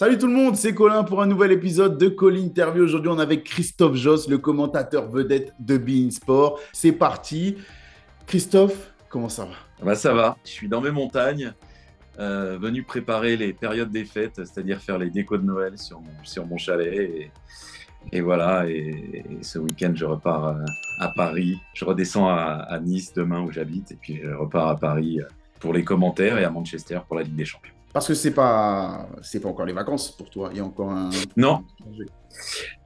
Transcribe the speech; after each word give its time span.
Salut 0.00 0.16
tout 0.16 0.28
le 0.28 0.32
monde, 0.32 0.56
c'est 0.56 0.72
Colin 0.72 1.04
pour 1.04 1.20
un 1.20 1.26
nouvel 1.26 1.52
épisode 1.52 1.98
de 1.98 2.08
Colin 2.08 2.44
Interview. 2.44 2.82
Aujourd'hui, 2.84 3.10
on 3.10 3.18
est 3.18 3.22
avec 3.22 3.44
Christophe 3.44 3.96
Joss, 3.96 4.30
le 4.30 4.38
commentateur 4.38 5.10
vedette 5.10 5.52
de 5.58 5.76
Bein 5.76 6.10
Sport. 6.10 6.58
C'est 6.72 6.92
parti. 6.92 7.58
Christophe, 8.26 8.94
comment 9.10 9.28
ça 9.28 9.44
va? 9.44 9.84
Bah, 9.84 9.94
Ça 9.94 10.14
va, 10.14 10.38
je 10.42 10.48
suis 10.52 10.68
dans 10.68 10.80
mes 10.80 10.90
montagnes, 10.90 11.52
euh, 12.18 12.56
venu 12.58 12.82
préparer 12.82 13.36
les 13.36 13.52
périodes 13.52 13.90
des 13.90 14.06
fêtes, 14.06 14.36
c'est-à-dire 14.36 14.80
faire 14.80 14.96
les 14.96 15.10
décos 15.10 15.36
de 15.36 15.44
Noël 15.44 15.74
sur 15.76 16.00
mon, 16.46 16.56
chalet. 16.56 17.30
Et, 18.10 18.20
voilà, 18.22 18.66
et, 18.70 19.26
ce 19.42 19.58
week-end, 19.58 19.92
je 19.94 20.06
repars 20.06 20.46
euh, 20.46 20.64
à, 20.98 21.08
Paris. 21.08 21.60
Je 21.74 21.84
redescends 21.84 22.26
à, 22.26 22.64
à 22.70 22.80
Nice 22.80 23.12
demain 23.12 23.42
où 23.42 23.52
j'habite, 23.52 23.92
et 23.92 23.98
puis 24.00 24.18
je 24.24 24.30
repars 24.30 24.68
à 24.68 24.76
Paris 24.76 25.20
pour 25.58 25.74
les 25.74 25.84
commentaires 25.84 26.38
et 26.38 26.44
à 26.44 26.50
Manchester 26.50 27.00
pour 27.06 27.18
la 27.18 27.22
Ligue 27.22 27.36
des 27.36 27.44
Champions. 27.44 27.74
Parce 27.92 28.06
que 28.06 28.14
c'est 28.14 28.32
pas 28.32 29.08
c'est 29.22 29.40
pas 29.40 29.48
encore 29.48 29.66
les 29.66 29.72
vacances 29.72 30.12
pour 30.12 30.30
toi. 30.30 30.50
Il 30.52 30.58
y 30.58 30.60
a 30.60 30.64
encore 30.64 30.90
un. 30.90 31.10
Non. 31.36 31.64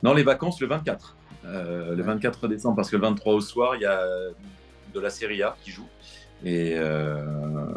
Non, 0.03 0.15
les 0.15 0.23
vacances 0.23 0.61
le 0.61 0.67
24. 0.67 1.17
Euh, 1.47 1.95
le 1.95 2.03
24 2.03 2.49
décembre, 2.49 2.77
parce 2.77 2.91
que 2.91 2.97
le 2.97 3.03
23 3.03 3.35
au 3.35 3.41
soir, 3.41 3.77
il 3.77 3.83
y 3.83 3.87
a 3.87 4.03
de 4.95 5.01
la 5.01 5.11
Serie 5.11 5.43
A 5.43 5.57
qui 5.63 5.71
joue. 5.71 5.87
Et, 6.45 6.75
euh, 6.77 7.71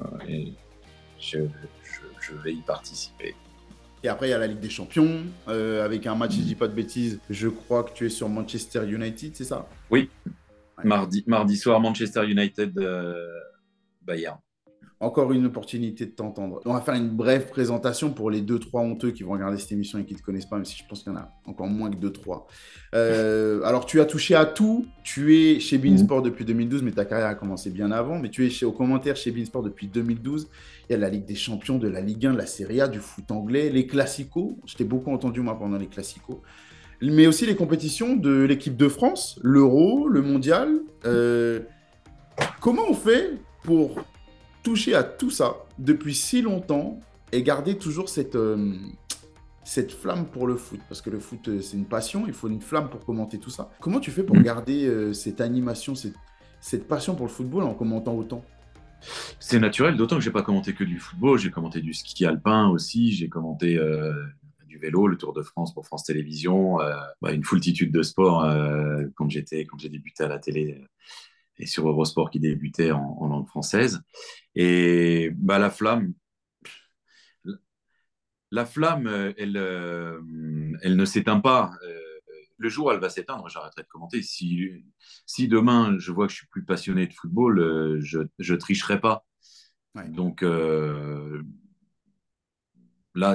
je, 1.20 1.40
vais 2.44 2.54
y 2.54 2.62
participer. 2.62 3.36
Et 4.04 4.10
après, 4.10 4.28
il 4.28 4.32
y 4.32 4.34
a 4.34 4.38
la 4.38 4.48
Ligue 4.48 4.60
des 4.60 4.70
Champions, 4.70 5.24
euh, 5.48 5.84
avec 5.84 6.06
un 6.08 6.16
match, 6.16 6.34
je 6.34 6.42
dis 6.42 6.56
pas 6.56 6.68
de 6.68 6.74
bêtises, 6.74 7.20
je 7.30 7.48
crois 7.48 7.84
que 7.84 7.94
tu 7.94 8.06
es 8.06 8.10
sur 8.10 8.30
Manchester 8.30 8.86
United, 8.86 9.36
c'est 9.36 9.44
ça? 9.44 9.68
Oui. 9.90 10.10
Mardi, 10.84 11.24
mardi 11.26 11.58
soir, 11.58 11.80
Manchester 11.80 12.26
United, 12.26 12.74
Bayern 14.04 14.38
encore 15.00 15.32
une 15.32 15.46
opportunité 15.46 16.08
de 16.08 16.12
t'entendre. 16.12 16.60
On 16.66 16.74
va 16.74 16.82
faire 16.82 16.96
une 16.96 17.10
brève 17.10 17.50
présentation 17.50 18.12
pour 18.12 18.32
les 18.32 18.42
2-3 18.42 18.80
honteux 18.80 19.12
qui 19.12 19.22
vont 19.22 19.34
regarder 19.34 19.58
cette 19.58 19.72
émission 19.72 20.00
et 20.00 20.06
qui 20.06 20.14
ne 20.14 20.20
te 20.20 20.24
connaissent 20.24 20.48
pas, 20.48 20.56
même 20.56 20.66
si 20.66 20.76
je 20.76 20.88
pense 20.88 21.04
qu'il 21.04 21.12
y 21.12 21.16
en 21.16 21.20
a 21.20 21.32
encore 21.46 21.68
moins 21.68 21.92
que 21.92 21.98
2-3. 21.98 22.46
Euh, 22.96 23.62
alors, 23.64 23.86
tu 23.86 24.02
as 24.02 24.06
touché 24.06 24.34
à 24.34 24.46
tout. 24.46 24.88
Tu 25.04 25.38
es 25.38 25.60
chez 25.60 25.78
Beansport 25.78 26.24
depuis 26.24 26.46
2012, 26.46 26.82
mais 26.82 26.92
ta 26.92 27.06
carrière 27.06 27.28
a 27.28 27.36
commencé 27.36 27.70
bien 27.70 27.92
avant. 27.92 28.18
Mais 28.18 28.30
tu 28.30 28.46
es 28.46 28.50
chez, 28.50 28.66
au 28.66 28.72
commentaire 28.72 29.16
chez 29.16 29.30
Beansport 29.30 29.62
depuis 29.62 29.88
2012. 29.88 30.50
Il 30.90 30.94
y 30.94 30.96
a 30.96 30.98
la 30.98 31.10
Ligue 31.10 31.26
des 31.26 31.36
Champions, 31.36 31.78
de 31.78 31.88
la 31.88 32.02
Ligue 32.02 32.26
1, 32.26 32.34
de 32.34 32.38
la 32.38 32.48
Serie 32.48 32.82
A, 32.82 32.88
du 32.88 33.00
foot 33.00 33.30
anglais, 33.30 33.70
les 33.70 33.86
classicos. 33.86 34.56
Je 34.66 34.76
t'ai 34.76 34.84
beaucoup 34.84 35.12
entendu, 35.12 35.42
moi, 35.42 35.60
pendant 35.60 35.78
les 35.78 35.88
classicos. 35.88 36.42
Mais 37.04 37.28
aussi 37.28 37.46
les 37.46 37.56
compétitions 37.56 38.16
de 38.16 38.44
l'équipe 38.44 38.76
de 38.76 38.88
France, 38.88 39.40
l'Euro, 39.44 40.08
le 40.08 40.24
Mondial. 40.24 40.80
Euh, 41.06 41.60
comment 42.60 42.90
on 42.90 42.96
fait 42.96 43.34
pour 43.64 44.04
toucher 44.68 44.96
à 44.96 45.04
tout 45.04 45.32
ça 45.32 45.56
depuis 45.80 46.14
si 46.14 46.42
longtemps 46.42 47.00
et 47.32 47.42
garder 47.42 47.78
toujours 47.78 48.10
cette, 48.10 48.36
euh, 48.36 48.76
cette 49.64 49.94
flamme 49.94 50.26
pour 50.26 50.46
le 50.46 50.58
foot 50.58 50.82
Parce 50.90 51.02
que 51.02 51.10
le 51.10 51.20
foot, 51.20 51.48
euh, 51.48 51.62
c'est 51.62 51.78
une 51.78 51.86
passion, 51.86 52.26
il 52.28 52.34
faut 52.34 52.50
une 52.50 52.60
flamme 52.60 52.90
pour 52.90 53.06
commenter 53.06 53.40
tout 53.40 53.50
ça. 53.50 53.72
Comment 53.80 54.02
tu 54.02 54.12
fais 54.12 54.24
pour 54.24 54.36
mm. 54.36 54.42
garder 54.42 54.86
euh, 54.86 55.14
cette 55.14 55.40
animation, 55.40 55.96
cette, 55.96 56.16
cette 56.60 56.86
passion 56.86 57.16
pour 57.16 57.28
le 57.28 57.32
football 57.32 57.64
en 57.64 57.76
commentant 57.76 58.14
autant? 58.14 58.44
C'est 59.40 59.62
naturel, 59.62 59.96
d'autant 59.96 60.18
que 60.18 60.22
j'ai 60.22 60.32
pas 60.32 60.42
commenté 60.42 60.74
que 60.74 60.84
du 60.84 61.00
football, 61.00 61.40
j'ai 61.40 61.50
commenté 61.50 61.80
du 61.80 61.94
ski 61.94 62.26
alpin 62.26 62.68
aussi, 62.68 63.14
j'ai 63.14 63.30
commenté 63.30 63.80
du 64.66 64.80
vélo, 64.80 65.08
le 65.08 65.18
Tour 65.18 65.34
de 65.34 65.44
France 65.44 65.74
pour 65.74 65.86
France 65.86 66.04
Télévisions, 66.04 66.78
bah, 67.22 67.32
une 67.32 67.44
foultitude 67.44 67.92
de 67.92 68.02
sports 68.02 68.44
quand 69.14 69.30
j'étais 69.30 69.66
quand 69.66 69.78
j'ai 69.78 69.90
débuté 69.90 70.24
à 70.24 70.28
la 70.28 70.40
télé 70.40 70.84
et 71.60 71.66
sur 71.66 71.88
Eurosport 71.88 72.30
qui 72.30 72.40
débutait 72.40 72.92
en, 72.92 73.28
langue 73.28 73.48
française. 73.48 74.02
Et 74.56 75.32
bah, 75.36 75.60
la 75.60 75.70
flamme, 75.70 76.14
la 78.52 78.66
flamme, 78.66 79.34
elle, 79.38 79.58
euh, 79.58 80.22
elle 80.82 80.96
ne 80.96 81.06
s'éteint 81.06 81.40
pas. 81.40 81.72
Euh, 81.84 82.00
le 82.58 82.70
jour 82.70 82.88
où 82.88 82.92
elle 82.92 83.00
va 83.00 83.10
s'éteindre, 83.10 83.48
j'arrêterai 83.50 83.84
de 83.84 83.88
commenter. 83.88 84.22
Si, 84.24 84.84
si 85.26 85.48
demain 85.48 85.96
je 86.00 86.12
vois 86.12 86.28
que 86.28 86.32
je 86.32 86.38
suis 86.38 86.48
plus 86.48 86.66
passionné 86.66 87.08
de 87.08 87.14
football, 87.14 87.60
euh, 87.60 88.00
je 88.02 88.20
ne 88.20 88.56
tricherai 88.58 89.00
pas. 89.00 89.26
Donc 90.10 90.44
là, 90.44 91.42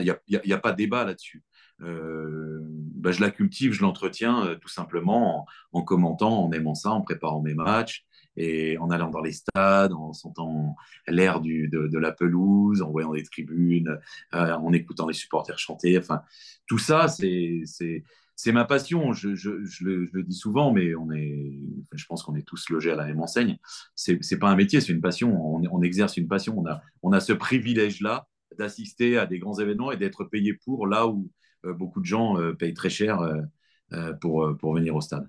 il 0.00 0.16
n'y 0.28 0.52
a, 0.52 0.56
a, 0.56 0.58
pas 0.58 0.70
de 0.70 0.76
débat 0.76 1.04
là-dessus. 1.04 1.42
bah, 1.80 3.10
je 3.10 3.20
la 3.20 3.32
cultive, 3.32 3.72
je 3.72 3.82
l'entretiens 3.82 4.56
tout 4.60 4.68
simplement 4.68 5.41
en, 5.41 5.47
en, 5.72 5.82
commentant, 5.82 6.44
en 6.44 6.52
aimant 6.52 6.76
ça, 6.76 6.92
en 6.92 7.00
préparant 7.00 7.42
mes 7.42 7.54
matchs, 7.54 8.06
et 8.37 8.78
en 8.78 8.91
allant 8.91 9.10
dans 9.10 9.20
les 9.20 9.32
stades, 9.32 9.93
en 9.93 10.12
sentant 10.12 10.76
l'air 11.06 11.41
de, 11.41 11.98
la 11.98 12.12
pelouse, 12.12 12.82
en 12.82 12.91
voyant 12.91 13.12
des 13.12 13.22
tribunes, 13.22 13.98
euh, 14.34 14.53
en 14.53 14.72
écoutant 14.72 15.06
les 15.06 15.15
supporters 15.15 15.59
chanter. 15.59 15.98
Enfin, 15.98 16.22
tout 16.66 16.78
ça, 16.78 17.09
c'est 17.09 18.53
ma 18.53 18.65
passion. 18.65 19.12
Je, 19.12 19.28
le, 19.84 20.22
dis 20.22 20.34
souvent, 20.34 20.72
mais 20.72 20.94
on 20.94 21.10
est, 21.12 21.59
je 21.92 22.06
pense 22.06 22.22
qu'on 22.22 22.34
est 22.34 22.47
tous 22.47 22.71
logés 22.71 22.92
à 22.92 22.97
la 22.97 23.06
même 23.06 23.21
enseigne. 23.21 23.59
C'est 23.94 24.19
n'est 24.31 24.38
pas 24.38 24.48
un 24.48 24.56
métier, 24.56 24.81
c'est 24.81 24.92
une 24.92 25.03
passion. 25.03 25.38
On, 25.44 25.82
exerce 25.82 26.16
une 26.16 26.28
passion. 26.28 26.62
On 27.03 27.12
a, 27.12 27.21
ce 27.21 27.32
privilège-là 27.32 28.26
d'assister 28.59 29.19
à 29.19 29.26
des 29.26 29.38
grands 29.38 29.59
événements 29.59 29.92
et 29.92 29.97
d'être 29.97 30.25
payé 30.25 30.53
pour 30.53 30.87
là 30.87 31.06
où 31.06 31.31
euh, 31.65 31.72
beaucoup 31.72 32.00
de 32.00 32.06
gens 32.06 32.38
euh, 32.38 32.53
payent 32.53 32.75
très 32.75 32.91
cher 32.91 33.21
pour 34.21 34.75
venir 34.75 34.97
au 34.97 35.03
stade. 35.03 35.28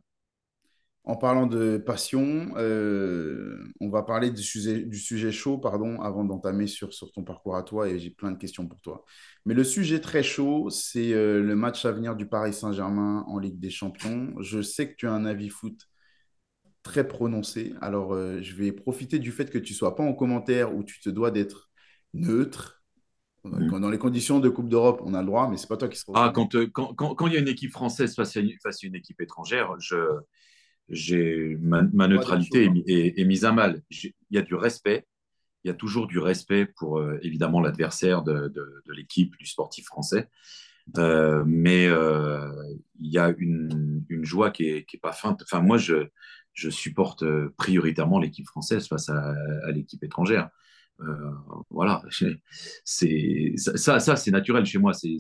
En 1.06 1.18
parlant 1.18 1.47
de 1.47 1.78
passion, 1.78 2.53
euh, 2.56 3.62
on 3.81 3.90
va 3.90 4.03
parler 4.03 4.31
du 4.31 4.41
sujet, 4.41 4.80
du 4.80 4.97
sujet 4.97 5.34
chaud, 5.34 5.58
pardon, 5.58 6.00
avant 6.00 6.24
d'entamer 6.24 6.66
sur, 6.66 6.94
sur 6.94 7.12
ton 7.12 7.24
parcours 7.25 7.58
à 7.58 7.64
toi, 7.64 7.90
et 7.90 8.00
j'ai 8.00 8.09
plein 8.09 8.31
de 8.31 8.38
questions 8.38 8.68
pour 8.68 8.80
toi. 8.80 9.03
Mais 9.46 9.53
le 9.53 9.66
sujet 9.66 10.00
très 10.00 10.24
chaud, 10.24 10.69
c'est 10.69 11.12
euh, 11.12 11.42
le 11.42 11.56
match 11.58 11.84
à 11.84 11.92
venir 11.92 12.16
du 12.16 12.25
Paris 12.25 12.53
Saint-Germain 12.53 13.25
en 13.28 13.38
Ligue 13.38 13.59
des 13.59 13.69
Champions. 13.69 14.34
Je 14.40 14.62
sais 14.62 14.90
que 14.90 14.96
tu 14.96 15.06
as 15.06 15.12
un 15.12 15.25
avis 15.25 15.50
foot 15.50 15.78
très 16.84 17.06
prononcé, 17.06 17.74
alors 17.81 18.13
euh, 18.13 18.42
je 18.42 18.56
vais 18.56 18.72
profiter 18.72 19.19
du 19.19 19.34
fait 19.34 19.50
que 19.50 19.58
tu 19.58 19.74
sois 19.74 19.97
pas 19.97 20.03
en 20.03 20.13
commentaire 20.13 20.74
où 20.74 20.86
tu 20.86 21.02
te 21.02 21.09
dois 21.09 21.31
d'être 21.31 21.69
neutre. 22.13 22.81
Dans 23.44 23.90
les 23.90 23.97
conditions 23.97 24.40
de 24.40 24.47
Coupe 24.47 24.69
d'Europe, 24.69 25.02
on 25.03 25.13
a 25.13 25.19
le 25.19 25.25
droit, 25.25 25.50
mais 25.50 25.58
c'est 25.58 25.68
pas 25.68 25.75
toi 25.75 25.90
qui 25.90 26.00
seras. 26.00 26.28
Ah, 26.28 26.31
quand 26.34 26.53
il 26.53 26.72
quand, 26.72 26.94
quand, 26.94 27.13
quand, 27.13 27.28
y 27.28 27.36
a 27.36 27.42
une 27.42 27.50
équipe 27.50 27.72
française 27.74 28.16
face 28.16 28.38
à 28.38 28.40
une, 28.40 28.53
face 28.63 28.81
à 28.86 28.88
une 28.88 28.96
équipe 28.96 29.19
étrangère, 29.19 29.78
je, 29.81 29.97
j'ai 30.89 31.57
ma, 31.61 32.07
neutralité 32.07 32.69
est, 32.88 33.23
mise 33.25 33.45
à 33.45 33.51
mal. 33.51 33.81
Il 33.89 34.13
y 34.31 34.38
a 34.38 34.41
du 34.41 34.55
respect, 34.55 35.05
il 35.63 35.69
y 35.69 35.71
a 35.71 35.73
toujours 35.73 36.07
du 36.07 36.19
respect 36.19 36.66
pour 36.66 36.99
euh, 36.99 37.19
évidemment 37.21 37.61
l'adversaire 37.61 38.23
de, 38.23 38.49
de, 38.49 38.94
l'équipe, 38.94 39.35
du 39.38 39.45
sportif 39.45 39.85
français. 39.85 40.29
Euh, 40.97 41.44
mais 41.47 41.88
euh, 41.88 42.49
il 42.99 43.11
y 43.11 43.17
a 43.17 43.33
une, 43.38 44.03
une 44.09 44.25
joie 44.25 44.51
qui 44.51 44.63
n'est 44.63 44.79
est 44.79 45.01
pas 45.01 45.13
feinte. 45.13 45.41
Enfin, 45.44 45.61
moi, 45.61 45.77
je, 45.77 46.07
je 46.53 46.69
supporte 46.69 47.23
prioritairement 47.57 48.19
l'équipe 48.19 48.45
française 48.45 48.88
face 48.88 49.09
à, 49.09 49.33
à 49.65 49.71
l'équipe 49.71 50.03
étrangère. 50.03 50.50
voilà, 51.69 52.03
c'est 52.83 53.53
ça, 53.55 54.00
ça 54.00 54.15
c'est 54.17 54.31
naturel 54.31 54.65
chez 54.65 54.79
moi. 54.79 54.94
C'est 54.94 55.17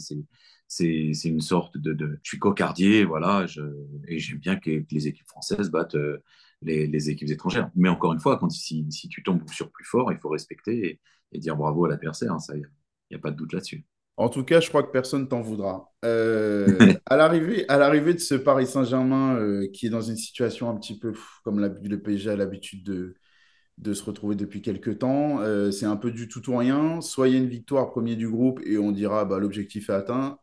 c'est 0.67 1.11
une 1.25 1.41
sorte 1.41 1.77
de, 1.77 2.19
Je 2.23 2.29
suis 2.29 2.39
cocardier, 2.39 3.05
voilà, 3.05 3.45
je, 3.45 3.61
et 4.07 4.19
j'aime 4.19 4.39
bien 4.39 4.55
que, 4.55 4.83
les 4.91 5.07
équipes 5.07 5.27
françaises 5.27 5.69
battent 5.69 5.95
euh, 5.95 6.23
les, 6.61 7.09
équipes 7.09 7.29
étrangères. 7.29 7.69
Mais 7.75 7.89
encore 7.89 8.13
une 8.13 8.19
fois, 8.19 8.37
quand, 8.37 8.49
si, 8.49 8.85
si, 8.89 9.09
tu 9.09 9.23
tombes 9.23 9.47
sur 9.49 9.71
plus 9.71 9.85
fort, 9.85 10.11
il 10.11 10.17
faut 10.17 10.29
respecter 10.29 10.99
et, 11.31 11.39
dire 11.39 11.55
bravo 11.55 11.85
à 11.85 11.89
l'adversaire. 11.89 12.33
Hein, 12.33 12.39
ça, 12.39 12.55
il 12.55 12.63
n'y 13.11 13.17
a, 13.17 13.19
pas 13.19 13.31
de 13.31 13.35
doute 13.35 13.53
là-dessus. 13.53 13.85
En 14.17 14.29
tout 14.29 14.43
cas, 14.43 14.59
je 14.59 14.69
crois 14.69 14.83
que 14.83 14.91
personne 14.91 15.27
t'en 15.27 15.41
voudra. 15.41 15.91
Euh, 16.05 16.67
à 17.07 17.17
l'arrivée 17.17 18.13
de 18.13 18.19
ce 18.19 18.35
Paris 18.35 18.67
Saint-Germain 18.67 19.35
euh, 19.35 19.67
qui 19.73 19.87
est 19.87 19.89
dans 19.89 20.01
une 20.01 20.17
situation 20.17 20.69
un 20.69 20.75
petit 20.75 20.97
peu 20.97 21.13
comme 21.43 21.59
le 21.59 22.01
PSG 22.01 22.29
a 22.29 22.35
l'habitude 22.35 22.83
de, 22.83 23.15
de 23.77 23.93
se 23.93 24.03
retrouver 24.03 24.35
depuis 24.35 24.61
quelques 24.61 24.99
temps. 24.99 25.41
Euh, 25.41 25.71
c'est 25.71 25.85
un 25.85 25.95
peu 25.95 26.11
du 26.11 26.27
tout 26.27 26.49
ou 26.49 26.57
rien. 26.57 27.01
Soit 27.01 27.27
il 27.27 27.33
y 27.33 27.37
a 27.37 27.39
une 27.39 27.49
victoire 27.49 27.89
premier 27.91 28.15
du 28.15 28.29
groupe 28.29 28.59
et 28.65 28.77
on 28.77 28.91
dira 28.91 29.25
bah, 29.25 29.39
l'objectif 29.39 29.89
est 29.89 29.93
atteint. 29.93 30.37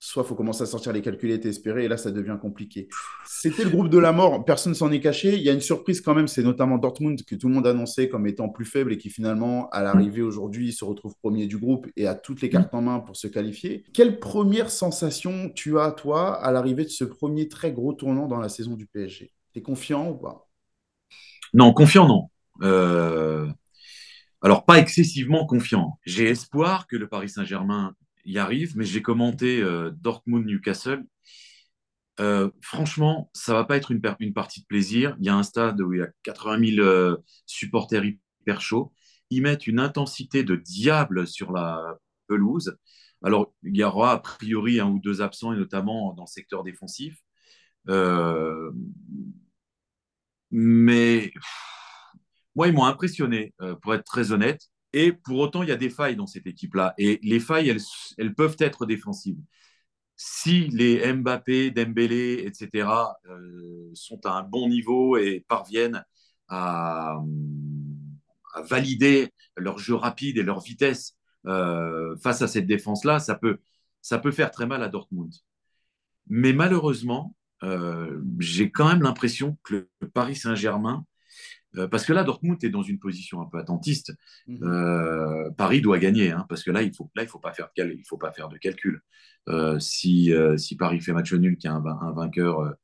Soit 0.00 0.22
il 0.22 0.28
faut 0.28 0.36
commencer 0.36 0.62
à 0.62 0.66
sortir 0.66 0.92
les 0.92 1.02
calculettes 1.02 1.44
et 1.44 1.48
espérer, 1.48 1.84
et 1.84 1.88
là 1.88 1.96
ça 1.96 2.12
devient 2.12 2.38
compliqué. 2.40 2.88
C'était 3.26 3.64
le 3.64 3.70
groupe 3.70 3.88
de 3.88 3.98
la 3.98 4.12
mort, 4.12 4.44
personne 4.44 4.72
s'en 4.72 4.92
est 4.92 5.00
caché. 5.00 5.34
Il 5.34 5.42
y 5.42 5.48
a 5.48 5.52
une 5.52 5.60
surprise 5.60 6.00
quand 6.00 6.14
même, 6.14 6.28
c'est 6.28 6.44
notamment 6.44 6.78
Dortmund 6.78 7.24
que 7.24 7.34
tout 7.34 7.48
le 7.48 7.54
monde 7.54 7.66
annonçait 7.66 8.08
comme 8.08 8.28
étant 8.28 8.48
plus 8.48 8.64
faible 8.64 8.92
et 8.92 8.98
qui 8.98 9.10
finalement, 9.10 9.68
à 9.70 9.82
l'arrivée 9.82 10.22
aujourd'hui, 10.22 10.72
se 10.72 10.84
retrouve 10.84 11.16
premier 11.20 11.46
du 11.48 11.58
groupe 11.58 11.88
et 11.96 12.06
a 12.06 12.14
toutes 12.14 12.42
les 12.42 12.48
cartes 12.48 12.72
en 12.74 12.82
main 12.82 13.00
pour 13.00 13.16
se 13.16 13.26
qualifier. 13.26 13.82
Quelle 13.92 14.20
première 14.20 14.70
sensation 14.70 15.50
tu 15.52 15.80
as, 15.80 15.90
toi, 15.90 16.32
à 16.32 16.52
l'arrivée 16.52 16.84
de 16.84 16.90
ce 16.90 17.02
premier 17.02 17.48
très 17.48 17.72
gros 17.72 17.92
tournant 17.92 18.28
dans 18.28 18.38
la 18.38 18.48
saison 18.48 18.74
du 18.74 18.86
PSG 18.86 19.32
Tu 19.52 19.58
es 19.58 19.62
confiant 19.62 20.10
ou 20.10 20.14
pas? 20.14 20.47
Non, 21.54 21.72
confiant, 21.72 22.06
non. 22.06 22.30
Euh, 22.62 23.48
alors, 24.42 24.64
pas 24.64 24.78
excessivement 24.78 25.46
confiant. 25.46 25.98
J'ai 26.04 26.28
espoir 26.28 26.86
que 26.86 26.96
le 26.96 27.08
Paris 27.08 27.28
Saint-Germain 27.28 27.94
y 28.24 28.38
arrive, 28.38 28.76
mais 28.76 28.84
j'ai 28.84 29.02
commenté 29.02 29.60
euh, 29.60 29.90
Dortmund-Newcastle. 29.90 31.04
Euh, 32.20 32.50
franchement, 32.60 33.30
ça 33.32 33.54
va 33.54 33.64
pas 33.64 33.76
être 33.76 33.92
une, 33.92 34.00
partie 34.00 34.60
de 34.60 34.66
plaisir. 34.66 35.16
Il 35.20 35.26
y 35.26 35.28
a 35.28 35.36
un 35.36 35.42
stade 35.42 35.80
où 35.80 35.92
il 35.92 36.00
y 36.00 36.02
a 36.02 36.08
80 36.24 36.76
000 36.76 37.16
supporters 37.46 38.04
hyper 38.04 38.60
chauds. 38.60 38.92
Ils 39.30 39.42
mettent 39.42 39.66
une 39.66 39.78
intensité 39.78 40.42
de 40.42 40.56
diable 40.56 41.26
sur 41.26 41.52
la 41.52 41.98
pelouse. 42.26 42.76
Alors, 43.22 43.52
il 43.62 43.76
y 43.76 43.84
aura 43.84 44.12
a 44.12 44.18
priori 44.18 44.80
un 44.80 44.88
ou 44.88 44.98
deux 45.00 45.22
absents, 45.22 45.52
et 45.52 45.56
notamment 45.56 46.12
dans 46.14 46.24
le 46.24 46.28
secteur 46.28 46.62
défensif. 46.64 47.20
Euh, 47.88 48.70
mais 50.50 51.32
moi, 52.54 52.68
ils 52.68 52.74
m'ont 52.74 52.86
impressionné, 52.86 53.54
euh, 53.60 53.76
pour 53.76 53.94
être 53.94 54.04
très 54.04 54.32
honnête. 54.32 54.62
Et 54.92 55.12
pour 55.12 55.38
autant, 55.38 55.62
il 55.62 55.68
y 55.68 55.72
a 55.72 55.76
des 55.76 55.90
failles 55.90 56.16
dans 56.16 56.26
cette 56.26 56.46
équipe-là. 56.46 56.94
Et 56.98 57.20
les 57.22 57.40
failles, 57.40 57.68
elles, 57.68 57.80
elles, 58.18 58.34
peuvent 58.34 58.56
être 58.58 58.86
défensives. 58.86 59.38
Si 60.16 60.68
les 60.68 61.12
Mbappé, 61.12 61.70
Dembélé, 61.70 62.44
etc., 62.46 62.88
euh, 63.28 63.90
sont 63.94 64.24
à 64.26 64.32
un 64.32 64.42
bon 64.42 64.68
niveau 64.68 65.16
et 65.16 65.44
parviennent 65.48 66.04
à, 66.48 67.20
valider 68.68 69.28
leur 69.56 69.78
jeu 69.78 69.94
rapide 69.94 70.38
et 70.38 70.42
leur 70.42 70.60
vitesse 70.60 71.16
euh, 71.46 72.16
face 72.16 72.42
à 72.42 72.48
cette 72.48 72.66
défense-là, 72.66 73.20
ça 73.20 73.36
peut, 73.36 73.58
ça 74.02 74.18
peut 74.18 74.32
faire 74.32 74.50
très 74.50 74.66
mal 74.66 74.82
à 74.82 74.88
Dortmund. 74.88 75.32
Mais 76.26 76.52
malheureusement, 76.52 77.36
euh, 77.62 78.20
j'ai 78.38 78.70
quand 78.70 78.88
même 78.88 79.02
l'impression 79.02 79.56
que 79.64 79.88
le 80.00 80.08
Paris 80.08 80.36
Saint-Germain, 80.36 81.04
euh, 81.76 81.86
parce 81.86 82.04
que 82.04 82.12
là, 82.12 82.24
Dortmund 82.24 82.62
est 82.64 82.70
dans 82.70 82.82
une 82.82 82.98
position 82.98 83.42
un 83.42 83.46
peu 83.46 83.58
attentiste. 83.58 84.12
Mhm. 84.46 84.62
Euh, 84.62 85.50
Paris 85.50 85.80
doit 85.80 85.98
gagner, 85.98 86.30
hein, 86.30 86.46
parce 86.48 86.62
que 86.62 86.70
là, 86.70 86.82
il 86.82 86.94
faut, 86.94 87.10
là, 87.14 87.22
il 87.22 87.28
faut 87.28 87.38
pas 87.38 87.52
faire 87.52 87.68
de, 87.76 87.92
il 87.92 88.04
faut 88.06 88.16
pas 88.16 88.32
faire 88.32 88.48
de 88.48 88.56
calcul. 88.56 89.02
si, 89.78 90.32
si 90.56 90.76
Paris 90.76 91.00
fait 91.00 91.12
match 91.12 91.32
nul, 91.32 91.56
qu'il 91.56 91.70
y 91.70 91.72
a 91.72 91.76
un, 91.76 92.12
vainqueur 92.12 92.74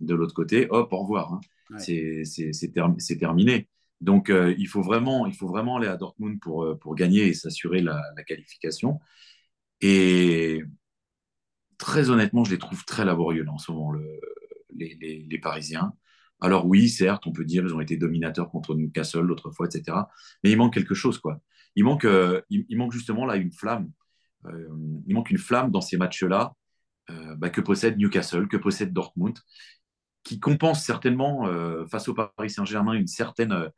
de 0.00 0.14
l'autre 0.14 0.34
côté, 0.34 0.66
hop, 0.70 0.92
au 0.92 0.98
revoir. 0.98 1.34
Hein. 1.34 1.40
C'est 1.78 3.18
terminé. 3.18 3.68
Donc, 4.00 4.30
il, 4.30 4.66
faut 4.66 4.82
vraiment, 4.82 5.26
il 5.26 5.34
faut 5.34 5.48
vraiment 5.48 5.76
aller 5.76 5.88
à 5.88 5.96
Dortmund 5.96 6.38
pour, 6.40 6.78
pour 6.78 6.94
gagner 6.94 7.28
et 7.28 7.34
s'assurer 7.34 7.80
la, 7.80 8.02
la, 8.16 8.22
qualification. 8.24 9.00
Et 9.80 10.62
très 11.84 12.08
honnêtement, 12.08 12.44
je 12.44 12.50
les 12.50 12.58
trouve 12.58 12.82
très 12.86 13.04
laborieux 13.04 13.44
en 13.46 13.58
moment, 13.70 13.92
le, 13.92 14.18
les, 14.74 15.38
Parisiens. 15.38 15.92
Alors 16.40 16.66
oui, 16.66 16.88
certes, 16.88 17.26
on 17.26 17.32
peut 17.32 17.44
dire 17.44 17.62
qu'ils 17.62 17.74
ont 17.74 17.80
été 17.80 17.98
dominateurs 17.98 18.50
contre 18.50 18.74
Newcastle 18.74 19.20
l'autre 19.20 19.50
fois, 19.50 19.66
etc. 19.66 19.98
Mais 20.42 20.50
il 20.50 20.56
manque 20.56 20.72
quelque 20.72 20.94
chose, 20.94 21.18
quoi. 21.18 21.40
Il 21.76 21.84
manque, 21.84 22.06
euh, 22.06 22.40
il, 22.48 22.74
manque 22.78 22.92
justement 22.92 23.26
là 23.26 23.36
une 23.36 23.52
flamme. 23.52 23.90
Euh, 24.46 24.66
il 25.06 25.14
manque 25.14 25.30
une 25.30 25.36
flamme 25.38 25.70
dans 25.70 25.82
ces 25.82 25.98
matchs-là 25.98 26.54
euh, 27.10 27.36
bah, 27.36 27.50
que 27.50 27.60
possède 27.60 27.98
Newcastle, 27.98 28.48
que 28.48 28.56
possède 28.56 28.94
Dortmund, 28.94 29.38
qui 30.22 30.40
compense 30.40 30.82
certainement 30.82 31.46
face 31.86 32.08
au 32.08 32.14
Paris 32.14 32.48
Saint-Germain 32.48 32.94
une 32.94 33.06
certaine 33.06 33.70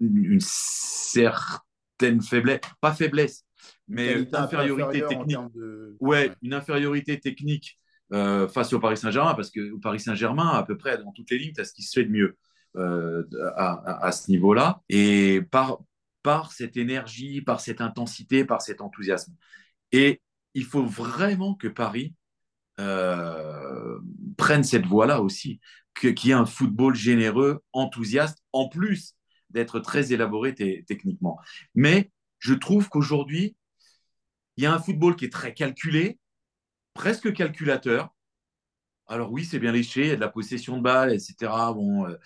une 0.00 0.40
certaine 0.40 2.20
faiblesse, 2.20 2.60
pas 2.82 2.92
faiblesse, 2.92 3.46
mais 3.88 4.20
une 4.20 4.34
infériorité 4.34 5.04
technique. 5.06 5.38
Ouais, 6.00 6.32
une 6.42 6.54
infériorité 6.54 7.18
technique 7.18 7.78
euh, 8.12 8.48
face 8.48 8.72
au 8.72 8.80
Paris 8.80 8.96
Saint-Germain, 8.96 9.34
parce 9.34 9.50
que 9.50 9.70
au 9.72 9.78
Paris 9.78 10.00
Saint-Germain, 10.00 10.48
à 10.48 10.62
peu 10.62 10.76
près 10.76 10.98
dans 10.98 11.12
toutes 11.12 11.30
les 11.30 11.38
lignes, 11.38 11.52
tu 11.54 11.60
as 11.60 11.64
ce 11.64 11.72
qui 11.72 11.82
se 11.82 11.98
fait 11.98 12.04
de 12.04 12.10
mieux 12.10 12.36
euh, 12.76 13.24
à, 13.56 14.06
à, 14.06 14.12
ce 14.12 14.30
niveau-là. 14.30 14.82
Et 14.88 15.42
par, 15.50 15.78
par 16.22 16.52
cette 16.52 16.76
énergie, 16.76 17.40
par 17.40 17.60
cette 17.60 17.80
intensité, 17.80 18.44
par 18.44 18.62
cet 18.62 18.80
enthousiasme. 18.80 19.34
Et 19.92 20.20
il 20.54 20.64
faut 20.64 20.84
vraiment 20.84 21.54
que 21.54 21.68
Paris 21.68 22.14
euh, 22.80 23.98
prenne 24.36 24.64
cette 24.64 24.86
voie-là 24.86 25.20
aussi, 25.20 25.60
qu'il 25.98 26.26
y 26.26 26.30
ait 26.30 26.34
un 26.34 26.46
football 26.46 26.94
généreux, 26.94 27.62
enthousiaste, 27.72 28.38
en 28.52 28.68
plus 28.68 29.14
d'être 29.50 29.80
très 29.80 30.12
élaboré 30.12 30.54
techniquement. 30.54 31.38
Mais 31.74 32.10
je 32.40 32.54
trouve 32.54 32.88
qu'aujourd'hui, 32.88 33.56
il 34.56 34.64
y 34.64 34.66
a 34.66 34.74
un 34.74 34.78
football 34.78 35.16
qui 35.16 35.26
est 35.26 35.32
très 35.32 35.54
calculé, 35.54 36.18
presque 36.94 37.32
calculateur. 37.32 38.14
Alors 39.06 39.32
oui, 39.32 39.44
c'est 39.44 39.58
bien 39.58 39.72
léché, 39.72 40.02
il 40.02 40.08
y 40.08 40.12
a 40.12 40.16
de 40.16 40.20
la 40.20 40.28
possession 40.28 40.76
de 40.78 40.82
balles, 40.82 41.12
etc. 41.12 41.34
Bon, 41.74 42.06
euh, 42.06 42.16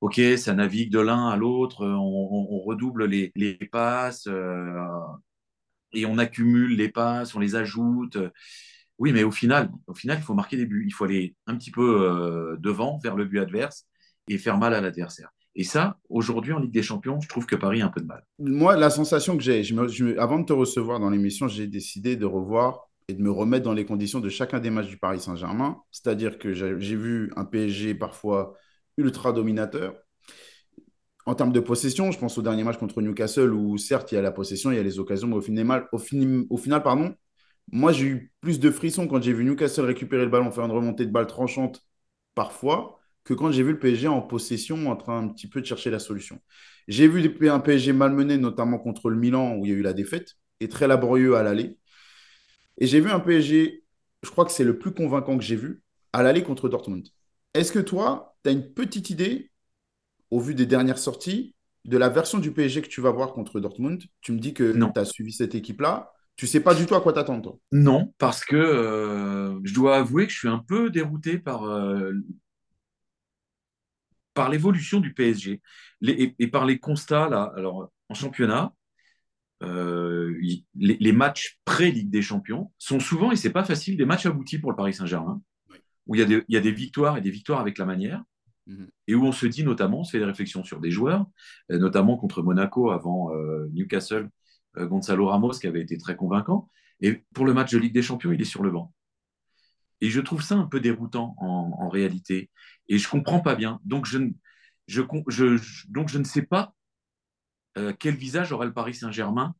ok, 0.00 0.20
ça 0.38 0.54
navigue 0.54 0.92
de 0.92 1.00
l'un 1.00 1.28
à 1.28 1.36
l'autre, 1.36 1.86
on, 1.86 2.60
redouble 2.62 3.06
les, 3.06 3.30
passes 3.72 4.26
euh, 4.28 4.98
et 5.92 6.06
on 6.06 6.18
accumule 6.18 6.76
les 6.76 6.90
passes, 6.90 7.34
on 7.34 7.40
les 7.40 7.56
ajoute. 7.56 8.18
Oui, 8.98 9.12
mais 9.12 9.22
au 9.22 9.30
final, 9.30 9.70
au 9.86 9.94
final, 9.94 10.18
il 10.18 10.24
faut 10.24 10.34
marquer 10.34 10.56
des 10.56 10.66
buts. 10.66 10.84
Il 10.86 10.90
faut 10.92 11.04
aller 11.04 11.36
un 11.46 11.56
petit 11.56 11.70
peu 11.70 12.02
euh, 12.02 12.56
devant, 12.58 12.98
vers 12.98 13.16
le 13.16 13.24
but 13.24 13.38
adverse 13.40 13.86
et 14.28 14.38
faire 14.38 14.58
mal 14.58 14.74
à 14.74 14.80
l'adversaire. 14.80 15.30
Et 15.58 15.64
ça, 15.64 15.98
aujourd'hui, 16.08 16.52
en 16.52 16.60
Ligue 16.60 16.70
des 16.70 16.84
Champions, 16.84 17.20
je 17.20 17.28
trouve 17.28 17.44
que 17.44 17.56
Paris 17.56 17.82
a 17.82 17.86
un 17.86 17.88
peu 17.88 18.00
de 18.00 18.06
mal. 18.06 18.24
Moi, 18.38 18.76
la 18.76 18.90
sensation 18.90 19.36
que 19.36 19.42
j'ai, 19.42 19.64
avant 20.16 20.38
de 20.38 20.44
te 20.44 20.52
recevoir 20.52 21.00
dans 21.00 21.10
l'émission, 21.10 21.48
j'ai 21.48 21.66
décidé 21.66 22.14
de 22.14 22.24
revoir 22.26 22.88
et 23.08 23.14
de 23.14 23.20
me 23.20 23.32
remettre 23.32 23.64
dans 23.64 23.72
les 23.72 23.84
conditions 23.84 24.20
de 24.20 24.28
chacun 24.28 24.60
des 24.60 24.70
matchs 24.70 24.86
du 24.86 24.98
Paris 24.98 25.18
Saint-Germain. 25.18 25.78
C'est-à-dire 25.90 26.38
que 26.38 26.52
j'ai 26.52 26.94
vu 26.94 27.32
un 27.34 27.44
PSG 27.44 27.96
parfois 27.96 28.54
ultra 28.98 29.32
dominateur. 29.32 29.96
En 31.26 31.34
termes 31.34 31.52
de 31.52 31.60
possession, 31.60 32.12
je 32.12 32.20
pense 32.20 32.38
au 32.38 32.42
dernier 32.42 32.62
match 32.62 32.78
contre 32.78 33.02
Newcastle 33.02 33.52
où 33.52 33.78
certes 33.78 34.12
il 34.12 34.14
y 34.14 34.18
a 34.18 34.22
la 34.22 34.30
possession, 34.30 34.70
il 34.70 34.76
y 34.76 34.80
a 34.80 34.84
les 34.84 35.00
occasions, 35.00 35.26
mais 35.26 35.34
au 35.34 35.40
final, 35.40 35.88
au, 35.90 35.98
final 35.98 36.82
pardon, 36.84 37.16
moi 37.72 37.90
j'ai 37.90 38.06
eu 38.06 38.32
plus 38.40 38.60
de 38.60 38.70
frissons 38.70 39.08
quand 39.08 39.20
j'ai 39.20 39.32
vu 39.32 39.44
Newcastle 39.44 39.86
récupérer 39.86 40.24
le 40.24 40.30
ballon, 40.30 40.52
faire 40.52 40.66
une 40.66 40.70
remontée 40.70 41.04
de 41.04 41.10
balle 41.10 41.26
tranchante 41.26 41.84
parfois, 42.36 42.97
que 43.28 43.34
quand 43.34 43.52
j'ai 43.52 43.62
vu 43.62 43.72
le 43.72 43.78
PSG 43.78 44.08
en 44.08 44.22
possession, 44.22 44.90
en 44.90 44.96
train 44.96 45.18
un 45.18 45.28
petit 45.28 45.48
peu 45.48 45.60
de 45.60 45.66
chercher 45.66 45.90
la 45.90 45.98
solution. 45.98 46.40
J'ai 46.88 47.06
vu 47.08 47.50
un 47.50 47.60
PSG 47.60 47.92
malmené, 47.92 48.38
notamment 48.38 48.78
contre 48.78 49.10
le 49.10 49.16
Milan, 49.16 49.56
où 49.56 49.66
il 49.66 49.70
y 49.70 49.74
a 49.74 49.76
eu 49.76 49.82
la 49.82 49.92
défaite, 49.92 50.36
et 50.60 50.68
très 50.70 50.88
laborieux 50.88 51.36
à 51.36 51.42
l'aller. 51.42 51.76
Et 52.78 52.86
j'ai 52.86 53.00
vu 53.00 53.10
un 53.10 53.20
PSG, 53.20 53.84
je 54.22 54.30
crois 54.30 54.46
que 54.46 54.50
c'est 54.50 54.64
le 54.64 54.78
plus 54.78 54.92
convaincant 54.92 55.36
que 55.36 55.44
j'ai 55.44 55.56
vu, 55.56 55.82
à 56.14 56.22
l'aller 56.22 56.42
contre 56.42 56.70
Dortmund. 56.70 57.06
Est-ce 57.52 57.70
que 57.70 57.80
toi, 57.80 58.34
tu 58.42 58.48
as 58.48 58.52
une 58.52 58.72
petite 58.72 59.10
idée, 59.10 59.50
au 60.30 60.40
vu 60.40 60.54
des 60.54 60.64
dernières 60.64 60.96
sorties, 60.96 61.54
de 61.84 61.98
la 61.98 62.08
version 62.08 62.38
du 62.38 62.52
PSG 62.52 62.80
que 62.80 62.88
tu 62.88 63.02
vas 63.02 63.10
voir 63.10 63.34
contre 63.34 63.60
Dortmund? 63.60 64.02
Tu 64.22 64.32
me 64.32 64.38
dis 64.38 64.54
que 64.54 64.72
tu 64.72 64.98
as 64.98 65.04
suivi 65.04 65.32
cette 65.32 65.54
équipe-là. 65.54 66.12
Tu 66.36 66.46
sais 66.46 66.60
pas 66.60 66.74
du 66.74 66.86
tout 66.86 66.94
à 66.94 67.02
quoi 67.02 67.12
t'attendre, 67.12 67.42
toi 67.42 67.58
Non, 67.72 68.14
parce 68.16 68.42
que 68.42 68.56
euh, 68.56 69.60
je 69.64 69.74
dois 69.74 69.96
avouer 69.96 70.26
que 70.26 70.32
je 70.32 70.38
suis 70.38 70.48
un 70.48 70.64
peu 70.66 70.88
dérouté 70.88 71.36
par 71.36 71.64
euh, 71.64 72.12
par 74.38 74.50
l'évolution 74.50 75.00
du 75.00 75.14
PSG 75.14 75.60
et, 76.06 76.46
par 76.46 76.64
les 76.64 76.78
constats 76.78 77.28
là, 77.28 77.52
alors 77.56 77.90
en 78.08 78.14
championnat, 78.14 78.72
euh, 79.64 80.32
les, 80.76 81.12
matchs 81.12 81.58
pré-Ligue 81.64 82.08
des 82.08 82.22
Champions 82.22 82.70
sont 82.78 83.00
souvent, 83.00 83.32
et 83.32 83.36
c'est 83.36 83.50
pas 83.50 83.64
facile, 83.64 83.96
des 83.96 84.04
matchs 84.04 84.26
aboutis 84.26 84.60
pour 84.60 84.70
le 84.70 84.76
Paris 84.76 84.94
Saint-Germain, 84.94 85.42
où 86.06 86.14
il 86.14 86.20
y, 86.20 86.22
a 86.22 86.24
des, 86.24 86.44
il 86.46 86.54
y, 86.54 86.56
a 86.56 86.60
des, 86.60 86.70
victoires 86.70 87.16
et 87.16 87.20
des 87.20 87.32
victoires 87.32 87.58
avec 87.58 87.78
la 87.78 87.84
manière, 87.84 88.22
mhm. 88.68 88.86
et 89.08 89.16
où 89.16 89.24
on 89.24 89.32
se 89.32 89.44
dit 89.46 89.64
notamment, 89.64 90.02
on 90.02 90.04
se 90.04 90.12
fait 90.12 90.20
des 90.20 90.24
réflexions 90.24 90.62
sur 90.62 90.78
des 90.78 90.92
joueurs, 90.92 91.26
notamment 91.68 92.16
contre 92.16 92.40
Monaco 92.40 92.92
avant 92.92 93.34
euh, 93.34 93.66
Newcastle, 93.72 94.30
euh, 94.76 94.86
Gonzalo 94.86 95.26
Ramos 95.26 95.58
qui 95.58 95.66
avait 95.66 95.82
été 95.82 95.98
très 95.98 96.14
convaincant, 96.14 96.70
et 97.00 97.24
pour 97.34 97.44
le 97.44 97.54
match 97.54 97.72
de 97.72 97.78
Ligue 97.78 97.92
des 97.92 98.02
Champions, 98.02 98.30
il 98.30 98.40
est 98.40 98.44
sur 98.44 98.62
le 98.62 98.70
banc. 98.70 98.94
Et 100.00 100.10
je 100.10 100.20
trouve 100.20 100.42
ça 100.42 100.54
un 100.54 100.66
peu 100.66 100.80
déroutant 100.80 101.34
en, 101.38 101.88
réalité. 101.88 102.50
Et 102.88 102.98
je 102.98 103.08
comprends 103.08 103.40
pas 103.40 103.54
bien. 103.54 103.80
Donc 103.84 104.06
je, 104.06 104.18
je, 104.86 105.02
je, 105.28 105.56
donc 105.88 106.08
je 106.08 106.18
ne 106.18 106.24
sais 106.24 106.42
pas 106.42 106.74
euh, 107.76 107.92
quel 107.98 108.14
visage 108.14 108.52
aura 108.52 108.64
le 108.64 108.72
Paris 108.72 108.94
Saint-Germain 108.94 109.54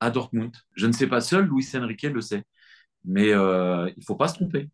à 0.00 0.10
Dortmund. 0.10 0.54
Je 0.74 0.86
ne 0.86 0.92
sais 0.92 1.06
pas 1.06 1.20
seul, 1.20 1.46
Luis 1.46 1.66
Enrique 1.74 2.02
le 2.02 2.20
sait. 2.20 2.44
Mais 3.04 3.32
euh, 3.32 3.88
il 3.96 4.00
ne 4.00 4.04
faut 4.04 4.16
pas 4.16 4.28
se 4.28 4.34
tromper. 4.34 4.68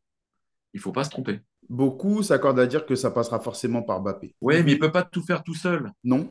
Il 0.75 0.79
ne 0.79 0.83
faut 0.83 0.93
pas 0.93 1.05
se 1.05 1.11
tromper. 1.11 1.41
Beaucoup 1.69 2.23
s'accordent 2.23 2.59
à 2.59 2.67
dire 2.67 2.87
que 2.87 2.95
ça 2.95 3.11
passera 3.11 3.41
forcément 3.41 3.83
par 3.83 4.01
Mbappé. 4.01 4.35
Oui, 4.41 4.63
mais 4.63 4.73
il 4.73 4.75
ne 4.75 4.81
peut 4.81 4.93
pas 4.93 5.05
tout 5.05 5.23
faire 5.23 5.43
tout 5.43 5.55
seul. 5.55 5.91
Non, 6.03 6.29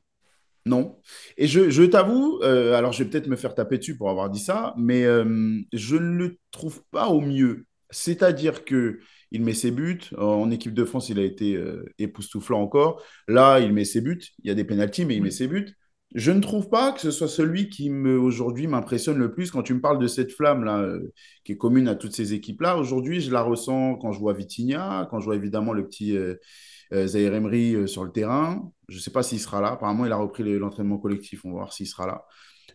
non. 0.65 1.00
Et 1.38 1.48
je, 1.48 1.70
je 1.70 1.84
t'avoue, 1.84 2.39
euh, 2.44 2.75
alors 2.75 2.91
je 2.91 3.03
vais 3.03 3.10
peut-être 3.10 3.27
me 3.27 3.36
faire 3.36 3.56
taper 3.56 3.77
dessus 3.77 3.96
pour 3.96 4.10
avoir 4.10 4.30
dit 4.30 4.39
ça, 4.39 4.74
mais 4.77 5.03
je 5.03 5.96
ne 5.96 6.15
le 6.15 6.38
trouve 6.51 6.84
pas 6.91 7.08
au 7.08 7.22
mieux. 7.22 7.65
C'est-à-dire 7.91 8.65
que 8.65 9.00
il 9.31 9.43
met 9.43 9.53
ses 9.53 9.71
buts. 9.71 10.01
En 10.17 10.51
équipe 10.51 10.74
de 10.74 10.86
France, 10.86 11.10
il 11.10 11.19
a 11.19 11.24
été 11.24 11.55
euh, 11.55 11.86
époustouflant 12.00 12.62
encore. 12.62 13.01
Là, 13.27 13.60
il 13.60 13.74
met 13.74 13.86
ses 13.86 14.01
buts. 14.01 14.21
Il 14.43 14.48
y 14.48 14.51
a 14.51 14.55
des 14.55 14.65
pénalties, 14.65 15.05
mais 15.05 15.15
il 15.15 15.24
met 15.24 15.31
ses 15.31 15.48
buts. 15.48 15.74
Je 16.13 16.31
ne 16.31 16.41
trouve 16.41 16.69
pas 16.69 16.91
que 16.91 17.00
ce 17.00 17.10
soit 17.10 17.29
celui 17.29 17.69
qui 17.69 17.89
me, 17.89 18.19
aujourd'hui 18.19 18.67
m'impressionne 18.67 19.17
le 19.17 19.31
plus. 19.31 19.50
Quand 19.50 19.63
tu 19.63 19.74
me 19.74 19.79
parles 19.79 20.00
de 20.00 20.07
cette 20.07 20.33
flamme-là, 20.33 20.79
euh, 20.79 21.13
qui 21.45 21.53
est 21.53 21.57
commune 21.57 21.88
à 21.88 21.95
toutes 21.95 22.13
ces 22.13 22.33
équipes-là, 22.33 22.77
aujourd'hui, 22.77 23.21
je 23.21 23.31
la 23.31 23.41
ressens 23.41 23.95
quand 23.95 24.12
je 24.12 24.19
vois 24.19 24.33
Vitinha, 24.33 25.07
quand 25.10 25.19
je 25.21 25.25
vois 25.25 25.36
évidemment 25.38 25.71
le 25.71 25.88
petit 25.88 26.17
euh, 26.17 26.36
euh 26.93 27.07
Zaire 27.07 27.33
Emery 27.33 27.88
sur 27.88 28.03
le 28.03 28.12
terrain. 28.12 28.69
Je 28.89 28.98
ne 28.98 29.01
sais 29.01 29.12
pas 29.12 29.24
s'il 29.24 29.39
sera 29.39 29.62
là. 29.62 29.69
Apparemment, 29.69 30.05
il 30.05 30.12
a 30.12 30.17
repris 30.17 30.43
l'entraînement 30.60 30.98
collectif. 30.98 31.45
On 31.45 31.51
va 31.51 31.55
voir 31.60 31.74
s'il 31.74 31.88
sera 31.88 32.05
là. 32.05 32.25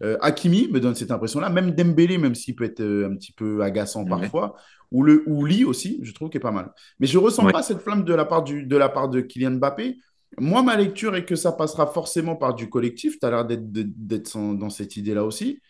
Euh, 0.03 0.17
Hakimi 0.21 0.69
me 0.69 0.81
donne 0.81 0.95
cette 0.95 1.11
impression-là, 1.11 1.50
même 1.50 1.73
Dembélé, 1.73 2.19
même 2.19 2.35
s'il 2.35 2.55
peut 2.55 2.65
être 2.65 2.81
euh, 2.81 3.09
un 3.09 3.17
petit 3.17 3.33
peu 3.33 3.62
agaçant 3.62 4.05
parfois, 4.05 4.57
ou 4.91 5.03
le 5.03 5.23
ou 5.26 5.45
Lee 5.45 5.65
aussi, 5.65 6.00
je 6.03 6.12
trouve 6.12 6.29
qu'il 6.31 6.38
est 6.38 6.41
pas 6.41 6.53
mal. 6.53 6.71
Mais 7.00 7.07
je 7.07 7.19
ressens 7.19 7.50
pas 7.50 7.62
cette 7.62 7.81
flamme 7.81 8.05
de 8.05 8.15
la 8.15 8.25
part 8.25 8.43
du, 8.43 8.65
de 8.65 8.76
la 8.76 8.88
part 8.88 9.09
de 9.09 9.21
Kylian 9.21 9.53
Mbappé. 9.53 9.97
Moi, 10.38 10.62
ma 10.62 10.76
lecture 10.76 11.15
est 11.17 11.25
que 11.25 11.37
ça 11.37 11.53
passera 11.53 11.87
forcément 11.87 12.37
par 12.37 12.55
du 12.55 12.69
collectif. 12.69 13.19
Tu 13.19 13.26
as 13.26 13.31
l'air 13.31 13.47
d'être 13.47 14.37
dans 14.55 14.71
cette 14.71 14.97
idée-là 14.97 15.25
aussi. 15.25 15.61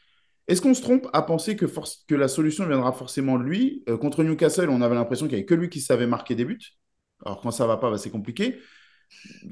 Est-ce 0.48 0.62
qu'on 0.62 0.74
se 0.74 0.82
trompe 0.82 1.08
à 1.12 1.22
penser 1.22 1.56
que, 1.56 1.66
que 2.06 2.14
la 2.14 2.28
solution 2.28 2.66
viendra 2.66 2.92
forcément 2.92 3.38
de 3.38 3.42
lui? 3.44 3.82
Euh, 3.88 3.96
Contre 3.96 4.22
Newcastle, 4.22 4.70
on 4.70 4.80
avait 4.80 4.94
l'impression 4.94 5.26
qu'il 5.26 5.34
n'y 5.34 5.40
avait 5.40 5.46
que 5.46 5.54
lui 5.54 5.68
qui 5.68 5.80
savait 5.80 6.06
marquer 6.06 6.34
des 6.34 6.44
buts. 6.44 6.58
Alors 7.24 7.40
quand 7.40 7.50
ça 7.50 7.66
va 7.66 7.76
pas, 7.76 7.90
bah, 7.90 7.98
c'est 7.98 8.10
compliqué. 8.10 8.58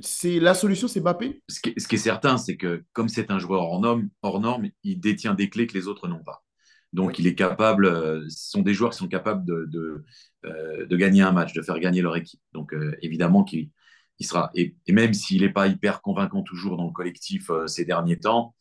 C'est 0.00 0.40
la 0.40 0.54
solution, 0.54 0.88
c'est 0.88 1.00
Mbappé? 1.00 1.42
Ce 1.48 1.60
qui, 1.60 1.70
est, 1.70 1.96
certain, 1.98 2.36
c'est 2.36 2.56
que 2.56 2.84
comme 2.92 3.08
c'est 3.08 3.30
un 3.30 3.38
joueur 3.38 3.62
hors 3.62 3.80
norme, 3.80 4.08
hors 4.22 4.40
norme, 4.40 4.68
il 4.82 5.00
détient 5.00 5.34
des 5.34 5.48
clés 5.48 5.66
que 5.66 5.74
les 5.74 5.88
autres 5.88 6.08
n'ont 6.08 6.22
pas. 6.22 6.44
Donc 6.92 7.18
il 7.18 7.26
est 7.26 7.34
capable. 7.34 7.86
Euh, 7.86 8.24
ce 8.28 8.50
sont 8.50 8.62
des 8.62 8.74
joueurs 8.74 8.92
qui 8.92 8.98
sont 8.98 9.08
capables 9.08 9.44
de, 9.44 9.66
de, 9.68 10.04
euh, 10.44 10.96
gagner 10.96 11.22
un 11.22 11.32
match, 11.32 11.52
de 11.52 11.62
faire 11.62 11.78
gagner 11.80 12.02
leur 12.02 12.16
équipe. 12.16 12.40
Donc 12.52 12.74
évidemment 13.02 13.44
qu'il 13.44 13.70
il 14.20 14.26
sera. 14.26 14.50
Et, 14.54 14.76
même 14.88 15.12
s'il 15.12 15.42
n'est 15.42 15.52
pas 15.52 15.66
hyper 15.66 16.02
convaincant 16.02 16.42
toujours 16.42 16.76
dans 16.76 16.86
le 16.86 16.92
collectif 16.92 17.50
ces 17.66 17.84
derniers 17.84 18.18
temps, 18.18 18.54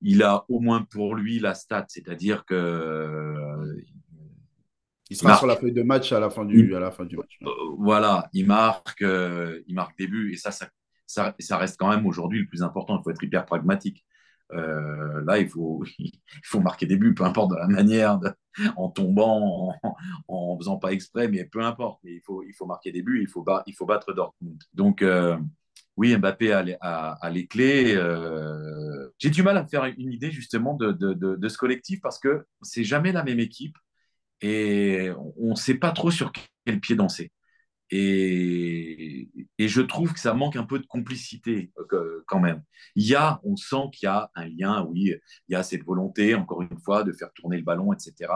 il 0.00 0.22
a 0.22 0.44
au 0.48 0.60
moins 0.60 0.82
pour 0.82 1.14
lui 1.14 1.38
la 1.38 1.54
stat, 1.54 1.86
c'est-à-dire 1.88 2.44
que 2.44 2.54
euh, 2.54 3.76
il 5.10 5.16
sera 5.16 5.36
sur 5.36 5.46
la 5.46 5.56
feuille 5.56 5.72
de 5.72 5.82
match 5.82 6.12
à 6.12 6.20
la 6.20 6.30
fin 6.30 6.44
du, 6.44 6.74
à 6.74 6.80
la 6.80 6.90
fin 6.90 7.04
du 7.04 7.16
match. 7.16 7.38
Euh, 7.42 7.50
voilà, 7.78 8.28
il 8.32 8.46
marque, 8.46 9.02
euh, 9.02 9.60
il 9.66 9.74
marque 9.74 9.98
des 9.98 10.06
buts 10.06 10.32
et 10.32 10.36
ça, 10.36 10.50
ça, 10.50 10.68
ça, 11.06 11.56
reste 11.58 11.76
quand 11.78 11.90
même 11.90 12.06
aujourd'hui 12.06 12.40
le 12.40 12.46
plus 12.46 12.62
important. 12.62 12.98
Il 12.98 13.02
faut 13.02 13.10
être 13.10 13.22
hyper 13.22 13.44
pragmatique. 13.44 14.04
là, 14.50 15.38
il 15.38 15.48
faut, 15.48 15.84
il 15.98 16.12
faut 16.44 16.60
marquer 16.60 16.86
des 16.86 16.96
buts, 16.96 17.14
peu 17.14 17.24
importe 17.24 17.50
de 17.50 17.56
la 17.56 17.66
manière, 17.66 18.18
en 18.76 18.88
tombant, 18.88 19.74
en, 20.28 20.58
faisant 20.58 20.78
pas 20.78 20.92
exprès, 20.92 21.28
mais 21.28 21.44
peu 21.44 21.62
importe. 21.62 22.00
il 22.04 22.22
faut, 22.24 22.42
il 22.42 22.52
faut 22.52 22.66
marquer 22.66 22.92
des 22.92 23.02
buts, 23.02 23.20
il 23.22 23.28
faut, 23.28 23.44
il 23.66 23.74
faut 23.74 23.86
battre 23.86 24.12
Dortmund. 24.12 24.62
Donc, 24.74 25.02
oui, 26.00 26.16
Mbappé 26.16 26.52
a, 26.52 27.30
les 27.30 27.46
clés. 27.46 27.94
Euh, 27.94 29.12
j'ai 29.18 29.28
du 29.28 29.42
mal 29.42 29.58
à 29.58 29.64
me 29.64 29.68
faire 29.68 29.84
une 29.84 30.12
idée 30.12 30.30
justement 30.30 30.74
de, 30.74 31.48
ce 31.48 31.58
collectif 31.58 32.00
parce 32.00 32.18
que 32.18 32.46
c'est 32.62 32.84
jamais 32.84 33.12
la 33.12 33.22
même 33.22 33.38
équipe 33.38 33.76
et 34.40 35.10
on 35.36 35.50
ne 35.50 35.54
sait 35.54 35.74
pas 35.74 35.92
trop 35.92 36.10
sur 36.10 36.32
quel 36.64 36.80
pied 36.80 36.96
danser. 36.96 37.32
Et, 37.90 39.28
je 39.58 39.80
trouve 39.82 40.12
que 40.12 40.20
ça 40.20 40.32
manque 40.32 40.56
un 40.56 40.64
peu 40.64 40.78
de 40.78 40.86
complicité 40.86 41.72
euh, 41.92 42.24
quand 42.26 42.40
même. 42.40 42.62
Il 42.96 43.06
y 43.06 43.14
a, 43.14 43.40
on 43.44 43.56
sent 43.56 43.90
qu'il 43.92 44.06
y 44.06 44.08
a 44.08 44.30
un 44.34 44.48
lien, 44.48 44.84
oui, 44.88 45.14
il 45.48 45.52
y 45.52 45.54
a 45.54 45.62
cette 45.62 45.84
volonté, 45.84 46.34
encore 46.34 46.62
une 46.62 46.78
fois, 46.78 47.04
de 47.04 47.12
faire 47.12 47.32
tourner 47.34 47.56
le 47.56 47.62
ballon, 47.64 47.92
etc 47.92 48.28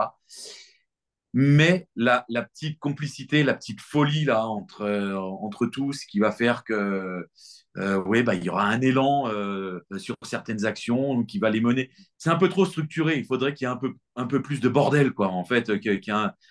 mais 1.36 1.88
la, 1.96 2.24
petite 2.28 2.78
complicité, 2.78 3.42
la 3.42 3.54
petite 3.54 3.80
folie 3.80 4.24
là 4.24 4.46
entre, 4.46 4.82
euh, 4.82 5.16
entre 5.18 5.66
tous 5.66 6.04
qui 6.04 6.20
va 6.20 6.30
faire 6.30 6.62
que 6.62 7.28
euh, 7.76 8.02
oui, 8.06 8.22
bah, 8.22 8.36
il 8.36 8.44
y 8.44 8.48
aura 8.48 8.66
un 8.68 8.80
élan 8.80 9.28
euh, 9.28 9.80
sur 9.98 10.14
certaines 10.22 10.64
actions 10.64 11.24
qui 11.24 11.40
va 11.40 11.50
les 11.50 11.60
mener. 11.60 11.90
C'est 12.18 12.30
un 12.30 12.36
peu 12.36 12.48
trop 12.48 12.64
structuré. 12.64 13.18
Il 13.18 13.24
faudrait 13.24 13.52
qu'il 13.52 13.66
y 13.66 13.68
ait 13.68 13.72
un 13.72 13.76
peu, 13.76 13.94
un 14.14 14.26
peu 14.26 14.42
plus 14.42 14.60
de 14.60 14.68
bordel, 14.68 15.12
quoi, 15.12 15.26
en 15.26 15.44
fait, 15.44 15.80
que, 15.80 16.00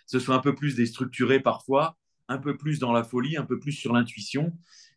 ce 0.06 0.20
soit 0.20 0.36
un 0.36 0.40
peu 0.40 0.54
plus 0.54 0.76
déstructuré 0.76 1.40
parfois, 1.40 1.96
un 2.28 2.38
peu 2.38 2.58
plus 2.58 2.80
dans 2.80 2.92
la 2.92 3.06
folie, 3.06 3.38
un 3.38 3.46
peu 3.46 3.60
plus 3.60 3.72
sur 3.72 3.94
l'intuition 3.94 4.52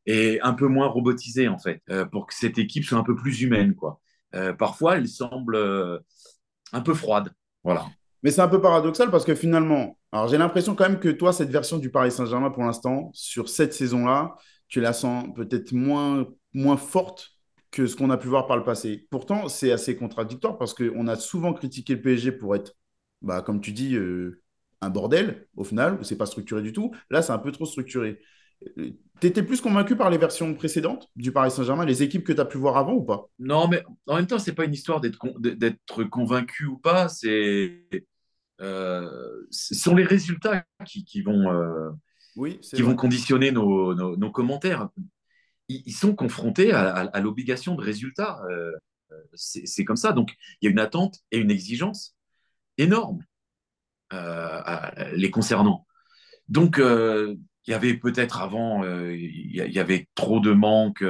et 0.04 0.40
un 0.40 0.52
peu 0.54 0.66
moins 0.66 0.88
robotisé, 0.88 1.46
en 1.46 1.58
fait, 1.58 1.80
pour 2.10 2.26
que 2.26 2.34
cette 2.34 2.58
équipe 2.58 2.84
soit 2.84 2.98
un 2.98 3.04
peu 3.04 3.14
plus 3.14 3.42
humaine, 3.42 3.76
quoi. 3.76 4.00
parfois, 4.58 4.96
elle 4.96 5.08
semble 5.08 5.56
un 6.72 6.80
peu 6.80 6.94
froide. 6.94 7.32
Voilà. 7.62 7.86
Mais 8.26 8.32
c'est 8.32 8.40
un 8.40 8.48
peu 8.48 8.60
paradoxal 8.60 9.12
parce 9.12 9.24
que 9.24 9.36
finalement, 9.36 9.96
alors 10.10 10.26
j'ai 10.26 10.36
l'impression 10.36 10.74
quand 10.74 10.88
même 10.88 10.98
que 10.98 11.10
toi, 11.10 11.32
cette 11.32 11.48
version 11.48 11.78
du 11.78 11.90
Paris 11.90 12.10
Saint-Germain 12.10 12.50
pour 12.50 12.64
l'instant, 12.64 13.12
sur 13.14 13.48
cette 13.48 13.72
saison-là, 13.72 14.34
tu 14.66 14.80
la 14.80 14.92
sens 14.92 15.26
peut-être 15.36 15.70
moins, 15.70 16.26
moins 16.52 16.76
forte 16.76 17.30
que 17.70 17.86
ce 17.86 17.94
qu'on 17.94 18.10
a 18.10 18.16
pu 18.16 18.26
voir 18.26 18.48
par 18.48 18.56
le 18.56 18.64
passé. 18.64 19.06
Pourtant, 19.12 19.46
c'est 19.46 19.70
assez 19.70 19.94
contradictoire 19.94 20.58
parce 20.58 20.74
qu'on 20.74 21.06
a 21.06 21.14
souvent 21.14 21.52
critiqué 21.52 21.94
le 21.94 22.02
PSG 22.02 22.32
pour 22.32 22.56
être, 22.56 22.72
bah, 23.22 23.42
comme 23.42 23.60
tu 23.60 23.70
dis, 23.70 23.94
euh, 23.94 24.42
un 24.80 24.90
bordel 24.90 25.46
au 25.56 25.62
final, 25.62 25.96
où 26.00 26.02
c'est 26.02 26.18
pas 26.18 26.26
structuré 26.26 26.62
du 26.62 26.72
tout. 26.72 26.90
Là, 27.10 27.22
c'est 27.22 27.32
un 27.32 27.38
peu 27.38 27.52
trop 27.52 27.64
structuré. 27.64 28.18
Euh, 28.76 28.90
tu 29.20 29.28
étais 29.28 29.44
plus 29.44 29.60
convaincu 29.60 29.94
par 29.94 30.10
les 30.10 30.18
versions 30.18 30.52
précédentes 30.52 31.08
du 31.14 31.30
Paris 31.30 31.52
Saint-Germain, 31.52 31.84
les 31.84 32.02
équipes 32.02 32.24
que 32.24 32.32
tu 32.32 32.40
as 32.40 32.44
pu 32.44 32.58
voir 32.58 32.76
avant 32.76 32.94
ou 32.94 33.04
pas? 33.04 33.28
Non, 33.38 33.68
mais 33.68 33.84
en 34.08 34.16
même 34.16 34.26
temps, 34.26 34.40
c'est 34.40 34.52
pas 34.52 34.64
une 34.64 34.74
histoire 34.74 35.00
d'être 35.00 36.08
convaincu 36.10 36.66
ou 36.66 36.76
pas. 36.76 37.08
C'est 37.08 37.86
ce 38.58 39.74
sont 39.74 39.94
les 39.94 40.04
résultats 40.04 40.64
qui, 40.84 41.22
vont, 41.22 41.50
euh, 41.52 41.90
qui 42.62 42.82
vont 42.82 42.96
conditionner 42.96 43.50
nos, 43.52 44.30
commentaires. 44.30 44.88
Ils, 45.68 45.92
sont 45.92 46.14
confrontés 46.14 46.72
à, 46.72 47.20
l'obligation 47.20 47.74
de 47.74 47.82
résultats. 47.82 48.40
Euh, 48.50 48.72
c'est 49.34 49.84
comme 49.84 49.96
ça. 49.96 50.12
Donc, 50.12 50.34
il 50.60 50.66
y 50.66 50.68
a 50.68 50.70
une 50.70 50.78
attente 50.78 51.18
et 51.30 51.38
une 51.38 51.50
exigence 51.50 52.16
énorme 52.78 53.24
les 55.12 55.30
concernant. 55.30 55.86
Donc, 56.48 56.78
il 56.78 57.70
y 57.70 57.74
avait 57.74 57.94
peut-être 57.94 58.40
avant, 58.40 58.84
il 58.84 59.50
y, 59.50 59.78
avait 59.78 60.08
trop 60.14 60.40
de 60.40 60.52
manque 60.52 61.04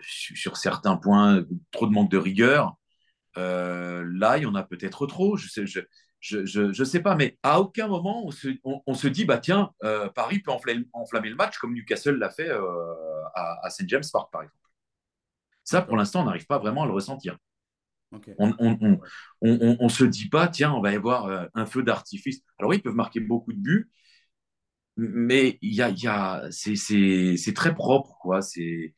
sur 0.00 0.56
certains 0.56 0.96
points, 0.96 1.44
trop 1.70 1.86
de 1.86 1.92
manque 1.92 2.10
de 2.10 2.18
rigueur. 2.18 2.76
là, 3.36 4.38
il 4.38 4.42
y 4.42 4.46
en 4.46 4.54
a 4.54 4.62
peut-être 4.62 5.06
trop. 5.06 5.36
Je 5.36 5.48
sais, 5.48 5.66
je, 5.66 5.80
je 6.22 6.78
ne 6.78 6.84
sais 6.84 7.00
pas, 7.00 7.16
mais 7.16 7.36
à 7.42 7.60
aucun 7.60 7.88
moment 7.88 8.24
on 8.24 8.30
se, 8.94 9.08
dit, 9.08 9.24
bah 9.24 9.38
tiens, 9.38 9.72
euh, 9.82 10.08
Paris 10.08 10.38
peut 10.38 10.52
enflammer, 10.52 11.28
le 11.28 11.34
match 11.34 11.58
comme 11.58 11.74
Newcastle 11.74 12.16
l'a 12.16 12.30
fait 12.30 12.48
euh, 12.48 13.24
à, 13.34 13.68
St. 13.70 13.88
James 13.88 14.04
Park, 14.12 14.30
par 14.32 14.42
exemple. 14.42 14.56
Ça, 15.64 15.82
pour 15.82 15.96
l'instant, 15.96 16.22
on 16.22 16.24
n'arrive 16.26 16.46
pas 16.46 16.58
vraiment 16.58 16.84
à 16.84 16.86
le 16.86 16.92
ressentir. 16.92 17.36
On 18.38 18.54
ne 19.40 19.88
se 19.88 20.04
dit 20.04 20.28
pas, 20.28 20.46
tiens, 20.46 20.72
on 20.72 20.80
va 20.80 20.92
y 20.92 20.96
avoir 20.96 21.26
euh, 21.26 21.46
un 21.54 21.66
feu 21.66 21.82
d'artifice. 21.82 22.40
Alors 22.58 22.70
oui, 22.70 22.76
ils 22.76 22.82
peuvent 22.82 22.94
marquer 22.94 23.20
beaucoup 23.20 23.52
de 23.52 23.58
buts, 23.58 23.90
mais 24.96 25.58
y 25.60 25.82
a, 25.82 25.90
y 25.90 26.06
a, 26.06 26.46
c'est 26.52 27.54
très 27.54 27.74
propre, 27.74 28.16
quoi. 28.20 28.40
Et, 28.56 28.94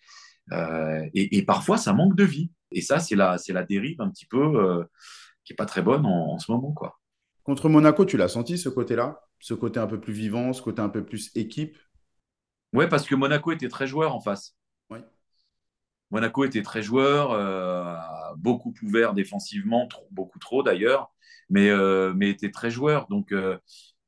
et, 1.15 1.43
parfois, 1.47 1.79
ça 1.79 1.95
manque 1.95 2.17
de 2.17 2.25
vie. 2.25 2.51
Et 2.71 2.83
ça, 2.83 2.99
c'est 2.99 3.17
la, 3.17 3.37
la 3.49 3.65
dérive 3.65 4.03
un 4.03 4.11
petit 4.11 4.27
peu 4.27 4.87
qui 5.45 5.53
n'est 5.53 5.57
pas 5.57 5.67
très 5.67 5.81
bonne 5.81 6.05
en, 6.05 6.35
en 6.35 6.39
ce 6.39 6.53
moment, 6.53 6.73
quoi. 6.73 6.99
Contre 7.45 7.69
Monaco, 7.69 8.05
tu 8.05 8.17
l'as 8.17 8.29
senti 8.29 8.59
ce 8.59 8.69
côté-là? 8.69 9.21
Ce 9.39 9.55
côté 9.55 9.79
un 9.79 9.87
peu 9.87 10.01
plus 10.01 10.13
vivant, 10.13 10.53
ce 10.53 10.63
côté 10.63 10.81
un 10.83 10.89
peu 10.89 11.05
plus 11.05 11.31
équipe? 11.37 11.77
Oui, 12.73 12.87
parce 12.89 13.07
que 13.07 13.15
Monaco 13.15 13.53
était 13.53 13.69
très 13.69 13.87
joueur 13.87 14.15
en 14.15 14.21
face. 14.21 14.57
Monaco 16.11 16.45
était 16.45 16.63
très 16.63 16.81
joueur, 16.83 17.33
euh, 17.33 17.97
beaucoup 18.37 18.73
ouvert 18.83 19.15
défensivement, 19.15 19.89
beaucoup 20.13 20.39
trop 20.39 20.63
d'ailleurs, 20.63 21.13
mais, 21.51 21.71
euh, 21.71 22.13
mais 22.15 22.31
était 22.31 22.51
très 22.51 22.71
joueur. 22.71 23.09
Donc 23.09 23.33
euh, 23.33 23.59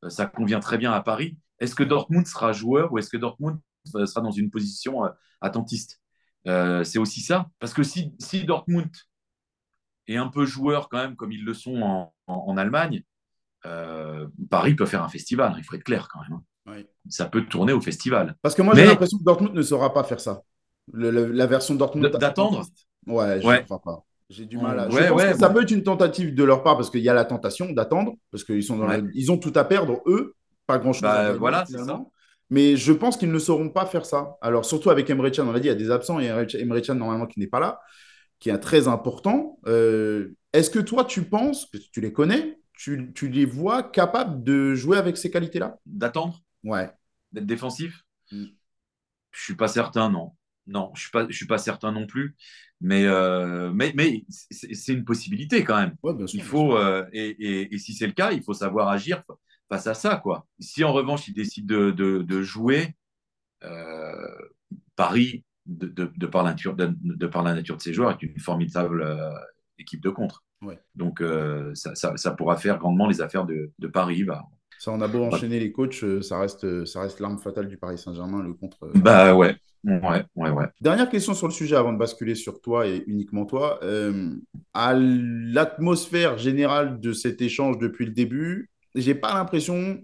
ça 0.09 0.27
convient 0.27 0.61
très 0.61 0.79
bien 0.79 0.93
à 0.93 1.01
Paris. 1.01 1.37
Est-ce 1.59 1.75
que 1.75 1.83
Dortmund 1.83 2.27
sera 2.27 2.53
joueur 2.53 2.93
ou 2.93 2.99
est-ce 2.99 3.11
que 3.11 3.17
Dortmund 3.17 3.59
sera 3.85 4.21
dans 4.21 4.31
une 4.31 4.51
position 4.51 5.03
attentiste? 5.41 6.01
C'est 6.45 6.99
aussi 6.99 7.23
ça. 7.23 7.49
Parce 7.59 7.75
que 7.75 7.83
si, 7.83 8.15
si, 8.21 8.45
Dortmund 8.45 8.91
est 10.07 10.17
un 10.17 10.29
peu 10.29 10.47
joueur 10.47 10.89
quand 10.89 10.99
même, 10.99 11.17
comme 11.17 11.33
ils 11.33 11.45
le 11.45 11.55
sont 11.55 12.11
en 12.29 12.57
Allemagne, 12.57 13.03
euh, 13.67 14.27
Paris 14.51 14.75
peut 14.75 14.87
faire 14.87 15.03
un 15.03 15.09
festival, 15.09 15.55
il 15.59 15.65
faut 15.65 15.75
être 15.75 15.85
clair 15.85 16.09
quand 16.13 16.21
même. 16.29 16.85
Ça 17.09 17.27
peut 17.27 17.45
tourner 17.45 17.73
au 17.73 17.81
festival. 17.81 18.35
Parce 18.43 18.55
que 18.55 18.63
moi, 18.63 18.75
j'ai 18.75 18.87
l'impression 18.87 19.19
que 19.19 19.25
Dortmund 19.25 19.55
ne 19.55 19.63
saura 19.63 19.93
pas 19.95 20.05
faire 20.05 20.21
ça. 20.21 20.43
la 20.93 21.47
version 21.47 21.75
Dortmund. 21.75 22.11
D'attendre 22.17 22.65
Ouais, 23.07 23.41
je 23.41 23.47
ne 23.47 23.59
crois 23.59 23.81
pas. 23.81 24.03
J'ai 24.29 24.45
du 24.45 24.59
mal 24.59 24.79
à. 24.81 24.91
je 24.91 25.09
pense 25.09 25.23
que 25.23 25.39
ça 25.39 25.51
peut 25.51 25.63
être 25.63 25.71
une 25.71 25.85
tentative 25.85 26.35
de 26.35 26.43
leur 26.43 26.65
part 26.65 26.77
parce 26.77 26.91
qu'il 26.91 27.01
y 27.01 27.09
a 27.09 27.15
la 27.15 27.25
tentation 27.25 27.71
d'attendre, 27.71 28.15
parce 28.33 28.43
qu'ils 28.43 28.65
sont 28.65 28.77
dans 28.77 28.89
ils 29.15 29.31
ont 29.31 29.39
tout 29.39 29.53
à 29.55 29.63
perdre, 29.63 30.03
eux, 30.07 30.35
pas 30.67 30.79
grand-chose. 30.79 31.03
Bah, 31.03 31.33
voilà, 31.35 31.65
c'est 31.65 31.79
ça. 31.79 32.01
Mais 32.51 32.77
je 32.77 32.93
pense 32.93 33.17
qu'ils 33.17 33.31
ne 33.31 33.39
sauront 33.39 33.71
pas 33.71 33.87
faire 33.87 34.07
ça. 34.07 34.37
Alors, 34.41 34.65
surtout 34.65 34.91
avec 34.91 35.09
Emre 35.11 35.31
Can, 35.31 35.47
on 35.49 35.53
l'a 35.53 35.61
dit, 35.61 35.67
il 35.67 35.71
y 35.71 35.75
a 35.75 35.77
des 35.77 35.91
absents 35.91 36.21
et 36.21 36.27
Emre 36.27 36.81
Can, 36.81 36.95
normalement, 36.95 37.27
qui 37.27 37.41
n'est 37.41 37.47
pas 37.47 37.61
là, 37.61 37.81
qui 38.39 38.51
est 38.51 38.59
très 38.59 38.89
important. 38.89 39.59
Euh, 39.67 40.37
est-ce 40.53 40.71
que 40.71 40.79
toi, 40.79 41.05
tu 41.05 41.23
penses, 41.23 41.67
que 41.67 41.79
tu 41.93 42.01
les 42.01 42.13
connais, 42.13 42.59
tu, 42.77 43.13
les 43.23 43.47
vois 43.47 43.83
capables 43.83 44.45
de 44.45 44.75
jouer 44.75 44.99
avec 44.99 45.17
ces 45.17 45.31
qualités-là? 45.31 45.79
D'attendre? 45.87 46.43
Ouais. 46.63 46.91
D'être 47.33 47.47
défensif? 47.47 48.05
Je 48.31 48.37
mm. 48.37 48.51
Je 49.33 49.43
suis 49.43 49.55
pas 49.55 49.69
certain, 49.69 50.09
non. 50.09 50.33
Non, 50.67 50.91
je 50.95 51.03
suis 51.03 51.11
pas, 51.11 51.27
je 51.29 51.37
suis 51.37 51.47
pas 51.47 51.59
certain 51.59 51.93
non 51.93 52.07
plus. 52.07 52.35
Mais, 52.81 53.05
euh, 53.05 53.71
mais, 53.73 53.93
mais 53.95 54.25
c'est 54.29 54.93
une 54.93 55.05
possibilité 55.05 55.63
quand 55.63 55.79
même. 55.79 55.95
il 56.33 56.43
faut 56.43 56.77
euh, 56.77 57.07
et, 57.13 57.75
et, 57.75 57.79
si 57.79 57.95
c'est 57.95 58.07
le 58.07 58.13
cas, 58.13 58.33
il 58.33 58.43
faut 58.43 58.55
savoir 58.55 58.89
agir 58.89 59.23
face 59.69 59.87
à 59.87 59.95
ça, 59.95 60.17
quoi. 60.17 60.47
Si 60.59 60.85
en 60.85 60.93
revanche 60.93 61.29
il 61.29 61.35
décide 61.35 61.67
de, 61.67 61.91
de, 61.91 62.43
jouer, 62.43 62.97
euh, 63.63 64.39
Paris, 64.97 65.45
de, 65.67 65.87
de, 65.89 66.27
par 66.27 66.43
la 66.43 66.51
nature, 66.51 66.75
de, 66.75 67.27
par 67.27 67.43
la 67.43 67.55
nature 67.55 67.77
de 67.77 67.83
ses 67.83 67.93
joueurs, 67.93 68.11
est 68.11 68.23
une 68.23 68.39
formidable 68.39 69.07
équipe 69.79 70.01
de 70.01 70.11
contre. 70.11 70.45
Donc, 70.95 71.21
euh, 71.21 71.73
ça, 71.75 72.31
pourra 72.33 72.57
faire 72.57 72.79
grandement 72.79 73.09
les 73.09 73.21
affaires 73.21 73.47
de, 73.47 73.71
Paris. 73.93 74.25
Bah. 74.25 74.45
Ça, 74.79 74.93
on 74.93 75.01
a 75.01 75.09
beau 75.09 75.25
enchaîner 75.25 75.59
les 75.59 75.73
coachs, 75.73 76.03
euh, 76.03 76.21
ça 76.21 76.39
reste, 76.39 76.85
ça 76.85 77.01
reste 77.01 77.21
l'arme 77.21 77.39
fatale 77.39 77.69
du 77.69 77.77
Paris 77.77 77.99
Saint-Germain, 77.99 78.43
le 78.43 78.53
contre. 78.53 78.85
Euh, 78.85 78.93
bah 78.95 79.35
ouais. 79.35 79.57
Ouais, 79.85 80.25
ouais, 80.35 80.51
ouais. 80.51 80.67
Dernière 80.81 81.09
question 81.09 81.33
sur 81.33 81.47
le 81.47 81.53
sujet 81.53 81.77
avant 81.77 81.93
de 81.93 81.99
basculer 81.99 82.35
sur 82.35 82.61
toi 82.61 82.89
et 82.89 83.05
uniquement 83.07 83.47
toi. 83.47 83.79
Euh, 83.85 84.35
à 84.75 84.95
l'atmosphère 84.95 86.39
générale 86.39 86.99
de 86.99 87.13
cet 87.13 87.41
échange 87.41 87.79
depuis 87.79 88.05
le 88.05 88.11
début, 88.11 88.69
j'ai 88.97 89.15
pas 89.15 89.33
l'impression 89.35 90.03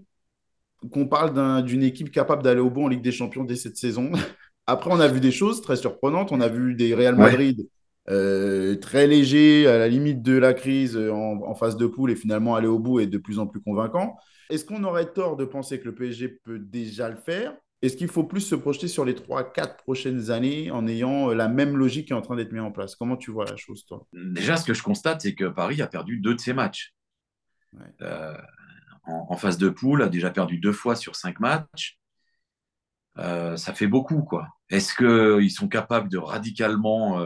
qu'on 0.91 1.07
parle 1.07 1.65
d'une 1.65 1.83
équipe 1.83 2.11
capable 2.11 2.43
d'aller 2.43 2.61
au 2.61 2.69
bout 2.69 2.83
en 2.83 2.87
Ligue 2.87 3.01
des 3.01 3.11
Champions 3.11 3.43
dès 3.43 3.57
cette 3.57 3.77
saison. 3.77 4.11
Après, 4.67 4.89
on 4.91 4.99
a 5.01 5.07
vu 5.09 5.19
des 5.19 5.31
choses 5.31 5.61
très 5.61 5.75
surprenantes. 5.75 6.31
On 6.31 6.39
a 6.39 6.47
vu 6.47 6.75
des 6.75 6.95
Real 6.95 7.15
Madrid 7.15 7.67
euh, 8.09 8.75
très 8.75 9.07
légers, 9.07 9.67
à 9.67 9.77
la 9.77 9.87
limite 9.87 10.21
de 10.21 10.37
la 10.37 10.53
crise 10.53 10.97
en, 10.97 11.41
en, 11.41 11.55
phase 11.55 11.77
de 11.77 11.87
poule 11.87 12.11
et 12.11 12.15
finalement 12.15 12.55
aller 12.55 12.67
au 12.67 12.79
bout 12.79 12.99
et 12.99 13.07
de 13.07 13.17
plus 13.17 13.39
en 13.39 13.47
plus 13.47 13.61
convaincant. 13.61 14.17
Est-ce 14.49 14.65
qu'on 14.65 14.83
aurait 14.83 15.11
tort 15.11 15.37
de 15.37 15.45
penser 15.45 15.79
que 15.79 15.85
le 15.85 15.95
PSG 15.95 16.27
peut 16.43 16.59
déjà 16.59 17.09
le 17.09 17.15
faire? 17.15 17.53
Est-ce 17.83 17.97
qu'il 17.97 18.07
faut 18.07 18.23
plus 18.23 18.39
se 18.39 18.55
projeter 18.55 18.87
sur 18.87 19.03
les 19.03 19.13
3-4 19.13 19.75
prochaines 19.75 20.31
années 20.31 20.71
en 20.71 20.87
ayant 20.87 21.29
euh, 21.29 21.33
la 21.35 21.49
même 21.49 21.75
logique 21.75 22.07
qui 22.07 22.13
est 22.13 22.15
en 22.15 22.21
train 22.21 22.37
d'être 22.37 22.53
mise 22.53 22.61
en 22.61 22.71
place? 22.71 22.95
Comment 22.95 23.17
tu 23.17 23.29
vois 23.29 23.43
la 23.43 23.57
chose, 23.57 23.85
toi? 23.85 24.07
Déjà, 24.13 24.55
ce 24.55 24.63
que 24.63 24.73
je 24.73 24.81
constate, 24.81 25.19
c'est 25.19 25.35
que 25.35 25.43
Paris 25.43 25.81
a 25.81 25.87
perdu 25.87 26.17
deux 26.17 26.33
de 26.33 26.39
ses 26.39 26.53
matchs. 26.53 26.93
Euh, 28.01 28.37
en, 29.03 29.35
phase 29.35 29.57
de 29.57 29.67
poule, 29.67 30.01
a 30.01 30.07
déjà 30.07 30.29
perdu 30.29 30.59
deux 30.59 30.71
fois 30.71 30.95
sur 30.95 31.17
cinq 31.17 31.41
matchs. 31.41 31.99
Euh, 33.17 33.57
ça 33.57 33.73
fait 33.73 33.87
beaucoup, 33.87 34.21
quoi. 34.21 34.47
Est-ce 34.69 34.95
qu'ils 34.95 35.51
sont 35.51 35.67
capables 35.67 36.07
de 36.07 36.17
radicalement 36.17 37.19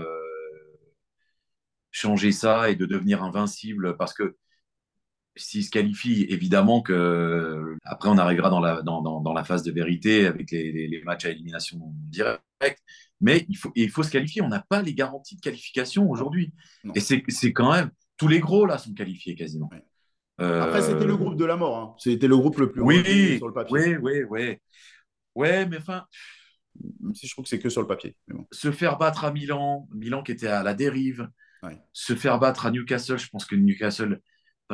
changer 1.92 2.32
ça 2.32 2.70
et 2.70 2.76
de 2.76 2.86
devenir 2.86 3.24
invincibles 3.24 3.98
Parce 3.98 4.14
que 4.14 4.36
s'ils 5.36 5.64
se 5.64 5.70
qualifient, 5.70 6.26
évidemment 6.30 6.82
que 6.82 7.76
après 7.84 8.10
on 8.10 8.18
arrivera 8.18 8.50
dans 8.50 8.60
la, 8.60 8.82
dans, 8.82 9.02
dans, 9.02 9.34
la 9.34 9.44
phase 9.44 9.64
de 9.64 9.72
vérité 9.72 10.26
avec 10.26 10.52
les, 10.52 10.88
les, 10.88 11.04
matchs 11.04 11.26
à 11.26 11.30
élimination 11.30 11.80
directe. 12.10 12.44
Mais 13.22 13.46
il 13.50 13.56
faut, 13.56 13.72
il 13.76 13.90
faut 13.90 14.04
se 14.04 14.12
qualifier. 14.12 14.42
On 14.42 14.50
n'a 14.50 14.66
pas 14.68 14.82
les 14.82 14.94
garanties 14.94 15.36
de 15.36 15.42
qualification 15.42 16.10
aujourd'hui. 16.10 16.54
Et 16.96 17.00
c'est 17.00 17.54
quand 17.54 17.72
même 17.72 17.92
tous 18.18 18.28
les 18.28 18.40
gros 18.40 18.66
là 18.66 18.78
sont 18.78 18.94
qualifiés 18.94 19.36
quasiment. 19.36 19.70
Euh, 20.40 20.62
après, 20.62 20.82
c'était 20.82 21.06
le 21.06 21.16
groupe 21.16 21.36
de 21.36 21.46
la 21.46 21.56
mort. 21.56 21.78
Hein. 21.78 21.96
C'était 21.98 22.28
le 22.28 22.38
groupe 22.38 22.58
le 22.58 22.72
plus 22.72 22.82
oui, 22.82 23.38
sur 23.38 23.48
le 23.48 23.54
papier. 23.54 23.98
Oui, 23.98 23.98
oui, 24.02 24.24
oui. 24.30 24.58
Ouais, 25.36 25.66
mais 25.66 25.78
enfin. 25.78 26.06
Si 27.16 27.26
je 27.26 27.34
trouve 27.34 27.46
que 27.46 27.50
c'est 27.50 27.60
que 27.60 27.70
sur 27.70 27.82
le 27.82 27.88
papier. 27.88 28.16
Se 28.52 28.72
faire 28.72 29.00
battre 29.00 29.26
à 29.26 29.32
Milan, 29.32 29.88
Milan 29.96 30.22
qui 30.22 30.32
était 30.32 30.48
à 30.48 30.62
la 30.62 30.76
dérive, 30.76 31.28
se 31.94 32.16
faire 32.16 32.40
battre 32.40 32.66
à 32.66 32.72
Newcastle, 32.72 33.18
je 33.18 33.30
pense 33.30 33.46
que 33.46 33.56
Newcastle 33.56 34.22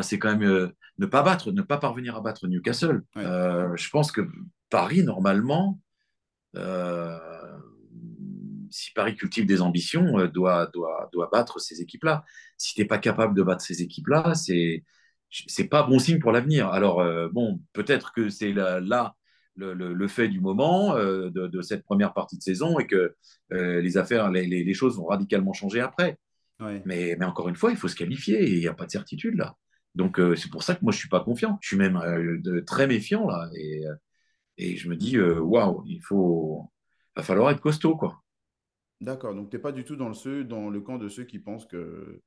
c'est 0.01 0.17
quand 0.17 0.35
même 0.35 0.49
euh, 0.49 0.75
ne 0.97 1.05
pas 1.05 1.21
battre, 1.21 1.51
ne 1.51 1.61
pas 1.61 1.77
parvenir 1.77 2.15
à 2.15 2.21
battre 2.21 2.47
Newcastle. 2.47 3.03
Euh, 3.17 3.75
je 3.75 3.89
pense 3.89 4.11
que 4.11 4.21
Paris, 4.69 5.03
normalement, 5.03 5.79
euh, 6.55 7.19
si 8.71 8.91
Paris 8.93 9.15
cultive 9.15 9.45
des 9.45 9.61
ambitions, 9.61 10.25
doit, 10.27 10.67
doit, 10.67 11.09
doit 11.13 11.29
battre 11.31 11.59
ces 11.59 11.81
équipes-là. 11.81 12.23
Si 12.57 12.73
tu 12.73 12.81
n'es 12.81 12.87
pas 12.87 12.97
capable 12.97 13.35
de 13.35 13.43
battre 13.43 13.61
ces 13.63 13.81
équipes-là, 13.81 14.33
c'est 14.33 14.83
c'est 15.47 15.67
pas 15.67 15.81
bon 15.81 15.97
signe 15.97 16.19
pour 16.19 16.31
l'avenir. 16.31 16.67
Alors, 16.67 17.03
bon, 17.31 17.59
peut-être 17.73 18.13
que 18.13 18.29
c'est 18.29 18.51
là, 18.53 19.15
le, 19.55 19.73
le, 19.73 20.07
fait 20.07 20.27
du 20.27 20.39
moment 20.39 20.95
de, 20.95 21.29
de, 21.29 21.61
cette 21.63 21.83
première 21.83 22.13
partie 22.13 22.37
de 22.37 22.43
saison 22.43 22.77
et 22.77 22.85
que 22.85 23.15
les 23.49 23.97
affaires, 23.97 24.29
les, 24.29 24.45
les, 24.45 24.73
choses 24.75 24.95
vont 24.95 25.05
radicalement 25.05 25.51
changer 25.53 25.81
après. 25.81 26.19
Mais, 26.85 27.15
mais, 27.17 27.25
encore 27.25 27.49
une 27.49 27.55
fois, 27.55 27.71
il 27.71 27.77
faut 27.77 27.87
se 27.87 27.95
qualifier 27.95 28.41
et 28.43 28.53
il 28.53 28.59
n'y 28.59 28.67
a 28.67 28.73
pas 28.73 28.85
de 28.85 28.91
certitude 28.91 29.35
là. 29.35 29.55
Donc, 29.95 30.19
euh, 30.19 30.35
c'est 30.35 30.49
pour 30.49 30.63
ça 30.63 30.75
que 30.75 30.83
moi, 30.83 30.91
je 30.91 30.97
ne 30.97 31.01
suis 31.01 31.09
pas 31.09 31.23
confiant. 31.23 31.57
Je 31.61 31.67
suis 31.67 31.77
même 31.77 31.97
euh, 31.97 32.63
très 32.65 32.87
méfiant, 32.87 33.27
là. 33.27 33.49
Et, 33.55 33.85
euh, 33.85 33.95
et 34.57 34.75
je 34.75 34.89
me 34.89 34.95
dis, 34.95 35.19
waouh, 35.19 35.83
il 35.85 36.01
faut... 36.01 36.71
va 37.15 37.23
falloir 37.23 37.51
être 37.51 37.61
costaud, 37.61 37.95
quoi. 37.95 38.23
D'accord. 39.01 39.35
Donc, 39.35 39.49
tu 39.49 39.55
n'es 39.55 39.61
pas 39.61 39.71
du 39.71 39.83
tout 39.83 39.95
dans 39.95 40.09
le, 40.09 40.43
dans 40.43 40.69
le 40.69 40.81
camp 40.81 40.97
de 40.97 41.09
ceux 41.09 41.25
qui 41.25 41.39
pensent 41.39 41.67
que, 41.67 42.21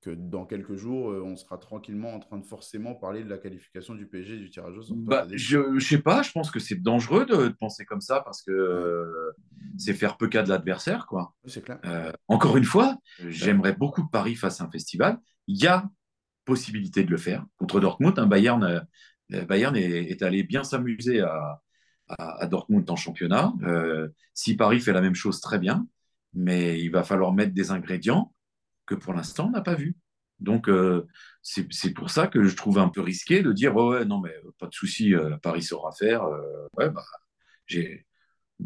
que 0.00 0.10
dans 0.10 0.46
quelques 0.46 0.76
jours, 0.76 1.06
on 1.06 1.36
sera 1.36 1.58
tranquillement 1.58 2.14
en 2.14 2.20
train 2.20 2.38
de 2.38 2.44
forcément 2.44 2.94
parler 2.94 3.24
de 3.24 3.28
la 3.28 3.38
qualification 3.38 3.94
du 3.94 4.06
PSG 4.06 4.36
du 4.36 4.50
tirage 4.50 4.76
au 4.78 4.82
sort. 4.82 4.96
Bah, 4.96 5.26
je 5.32 5.58
ne 5.58 5.80
sais 5.80 5.98
pas. 5.98 6.22
Je 6.22 6.30
pense 6.30 6.50
que 6.50 6.60
c'est 6.60 6.80
dangereux 6.80 7.26
de, 7.26 7.48
penser 7.48 7.84
comme 7.84 8.00
ça 8.00 8.20
parce 8.20 8.42
que 8.42 9.32
c'est 9.76 9.94
faire 9.94 10.16
peu 10.16 10.28
cas 10.28 10.42
de 10.42 10.48
l'adversaire, 10.48 11.06
quoi. 11.06 11.34
C'est 11.46 11.62
clair. 11.62 11.80
encore 12.28 12.56
une 12.56 12.64
fois, 12.64 12.96
j'aimerais 13.26 13.74
beaucoup 13.74 14.04
que 14.04 14.10
Paris 14.10 14.36
fasse 14.36 14.60
un 14.60 14.70
festival. 14.70 15.18
Il 15.48 15.56
y 15.56 15.66
a 15.66 15.90
possibilité 16.48 17.04
de 17.04 17.10
le 17.10 17.18
faire. 17.18 17.44
Contre 17.58 17.78
Dortmund, 17.78 18.18
un 18.18 18.26
Bayern, 18.26 18.64
euh, 18.64 19.44
Bayern 19.44 19.76
est, 19.76 20.22
allé 20.22 20.42
bien 20.42 20.64
s'amuser 20.64 21.20
à, 21.20 21.60
à, 22.08 22.46
Dortmund 22.46 22.88
en 22.90 22.96
championnat. 22.96 23.52
Euh, 23.62 24.08
si 24.32 24.56
Paris 24.56 24.80
fait 24.80 24.94
la 24.94 25.02
même 25.02 25.14
chose, 25.14 25.42
très 25.42 25.58
bien, 25.58 25.86
mais 26.32 26.80
il 26.80 26.88
va 26.88 27.04
falloir 27.04 27.34
mettre 27.34 27.52
des 27.52 27.70
ingrédients 27.70 28.32
que 28.88 28.94
pour 28.94 29.12
l'instant 29.12 29.46
on 29.48 29.50
n'a 29.50 29.60
pas 29.60 29.74
vu. 29.74 29.96
Donc 30.40 30.68
euh, 30.68 31.06
c'est 31.42 31.92
pour 31.94 32.10
ça 32.10 32.26
que 32.28 32.44
je 32.44 32.56
trouve 32.56 32.78
un 32.78 32.88
peu 32.88 33.00
risqué 33.00 33.42
de 33.42 33.52
dire 33.52 33.74
ouais, 33.76 34.04
non 34.04 34.20
mais 34.20 34.34
pas 34.58 34.66
de 34.66 34.74
souci, 34.74 35.14
Paris 35.42 35.62
saura 35.62 35.92
faire. 35.92 36.24
ouais 36.76 36.90
bah 36.90 37.04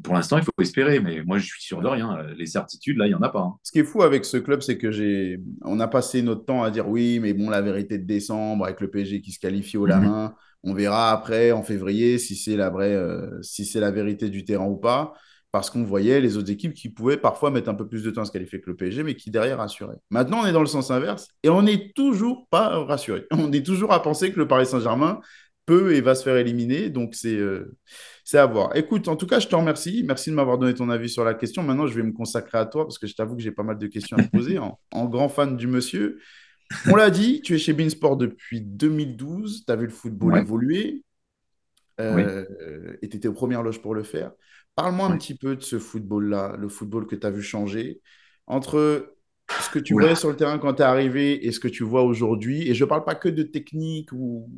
pour 0.03 0.15
l'instant, 0.15 0.39
il 0.39 0.45
faut 0.45 0.53
espérer, 0.61 1.01
mais 1.01 1.23
moi, 1.23 1.39
je 1.39 1.45
suis 1.45 1.63
sûr 1.63 1.83
de 1.83 1.87
rien. 1.87 2.23
Les 2.39 2.47
certitudes, 2.47 2.97
là, 2.97 3.07
il 3.07 3.11
n'y 3.11 3.15
en 3.15 3.21
a 3.21 3.29
pas. 3.29 3.41
Hein. 3.41 3.57
Ce 3.63 3.73
qui 3.73 3.81
est 3.81 3.85
fou 3.85 4.03
avec 4.03 4.25
ce 4.25 4.39
club, 4.39 4.63
c'est 4.63 4.79
que 4.79 4.91
j'ai, 4.91 5.39
on 5.63 5.81
a 5.81 5.89
passé 5.89 6.23
notre 6.23 6.47
temps 6.47 6.63
à 6.63 6.71
dire 6.71 6.89
oui, 6.89 7.19
mais 7.21 7.35
bon, 7.35 7.51
la 7.51 7.61
vérité 7.61 7.99
de 7.99 8.07
décembre 8.07 8.65
avec 8.65 8.81
le 8.81 8.91
PSG 8.91 9.21
qui 9.21 9.33
se 9.33 9.39
qualifie 9.39 9.77
au 9.77 9.85
la 9.85 9.99
mhm. 9.99 10.09
main, 10.09 10.35
on 10.63 10.73
verra 10.73 11.11
après 11.11 11.53
en 11.53 11.63
février 11.63 12.19
si 12.19 12.37
c'est 12.37 12.57
la 12.57 12.71
vraie, 12.71 12.95
euh, 12.95 13.43
si 13.43 13.67
c'est 13.67 13.81
la 13.81 13.91
vérité 13.91 14.31
du 14.31 14.45
terrain 14.45 14.67
ou 14.67 14.77
pas. 14.77 15.13
Parce 15.53 15.69
qu'on 15.69 15.85
voyait 15.85 16.23
les 16.23 16.39
autres 16.39 16.51
équipes 16.51 16.73
qui 16.73 16.89
pouvaient 16.89 17.19
parfois 17.19 17.51
mettre 17.51 17.69
un 17.69 17.75
peu 17.75 17.87
plus 17.87 18.03
de 18.03 18.11
temps 18.11 18.23
à 18.23 18.25
se 18.25 18.33
qualifier 18.33 18.63
que 18.63 18.71
le 18.71 18.77
PSG, 18.77 19.03
mais 19.03 19.15
qui 19.15 19.31
derrière 19.31 19.59
rassuraient. 19.59 19.99
Maintenant, 20.09 20.41
on 20.43 20.47
est 20.47 20.53
dans 20.53 20.61
le 20.61 20.67
sens 20.67 20.91
inverse 20.91 21.29
et 21.43 21.51
on 21.51 21.61
n'est 21.61 21.93
toujours 21.93 22.49
pas 22.49 22.83
rassuré. 22.85 23.27
On 23.33 23.53
est 23.53 23.65
toujours 23.65 23.93
à 23.93 24.03
penser 24.03 24.33
que 24.33 24.39
le 24.39 24.49
Paris 24.49 24.65
Saint-Germain 24.65 25.21
peut 25.67 25.95
et 25.95 26.01
va 26.01 26.15
se 26.15 26.25
faire 26.25 26.37
éliminer. 26.39 26.89
Donc, 26.89 27.15
c'est 27.15 27.37
euh, 27.37 27.77
à 28.33 28.47
voir. 28.47 28.75
Écoute, 28.77 29.09
en 29.09 29.17
tout 29.17 29.27
cas, 29.27 29.41
je 29.41 29.49
te 29.49 29.55
remercie. 29.55 30.03
Merci 30.07 30.31
de 30.31 30.35
m'avoir 30.35 30.57
donné 30.57 30.73
ton 30.73 30.89
avis 30.89 31.11
sur 31.11 31.23
la 31.23 31.35
question. 31.35 31.63
Maintenant, 31.63 31.87
je 31.87 31.95
vais 31.95 32.03
me 32.03 32.13
consacrer 32.13 32.57
à 32.57 32.65
toi 32.65 32.85
parce 32.85 32.99
que 32.99 33.07
je 33.07 33.15
t'avoue 33.15 33.37
que 33.37 33.43
j'ai 33.43 33.53
pas 33.53 33.63
mal 33.63 33.77
de 33.77 33.87
questions 33.89 34.17
à 34.17 34.23
te 34.23 34.31
poser 34.31 34.59
en, 34.59 34.79
grand 35.07 35.29
fan 35.29 35.57
du 35.59 35.67
monsieur. 35.67 36.19
On 36.91 36.97
l'a 36.97 37.11
dit, 37.11 37.43
tu 37.43 37.55
es 37.55 37.59
chez 37.59 37.75
Beansport 37.75 38.17
depuis 38.17 38.63
2012. 38.63 39.65
Tu 39.67 39.73
as 39.73 39.77
vu 39.77 39.85
le 39.85 39.93
football 39.93 40.39
évoluer 40.39 41.05
euh, 42.01 42.97
et 43.03 43.09
tu 43.11 43.19
étais 43.19 43.29
aux 43.29 43.35
premières 43.35 43.63
loges 43.63 43.83
pour 43.83 43.95
le 43.95 44.03
faire. 44.03 44.33
Parle-moi 44.75 45.07
un 45.07 45.19
petit 45.19 45.37
peu 45.37 45.57
de 45.57 45.63
ce 45.63 45.79
football-là, 45.79 46.57
le 46.59 46.69
football 46.69 47.07
que 47.07 47.17
tu 47.17 47.27
as 47.27 47.31
vu 47.31 47.43
changer 47.43 48.01
entre 48.47 49.17
ce 49.61 49.71
que 49.71 49.79
tu 49.79 49.93
voyais 49.93 50.15
sur 50.15 50.31
le 50.31 50.37
terrain 50.37 50.59
quand 50.59 50.75
tu 50.75 50.83
es 50.83 50.85
arrivé 50.85 51.47
et 51.47 51.53
ce 51.53 51.61
que 51.61 51.69
tu 51.69 51.85
vois 51.85 52.03
aujourd'hui. 52.03 52.69
Et 52.69 52.75
je 52.75 52.85
ne 52.85 52.89
parle 52.89 53.05
pas 53.05 53.15
que 53.15 53.29
de 53.29 53.43
technique 53.43 54.11
ou, 54.13 54.51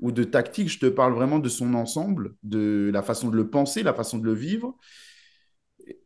ou 0.00 0.12
de 0.12 0.24
tactique, 0.24 0.68
je 0.68 0.78
te 0.78 0.86
parle 0.86 1.12
vraiment 1.12 1.38
de 1.38 1.48
son 1.48 1.74
ensemble, 1.74 2.34
de 2.42 2.90
la 2.92 3.02
façon 3.02 3.28
de 3.28 3.36
le 3.36 3.50
penser, 3.50 3.82
la 3.82 3.94
façon 3.94 4.18
de 4.18 4.24
le 4.24 4.34
vivre. 4.34 4.76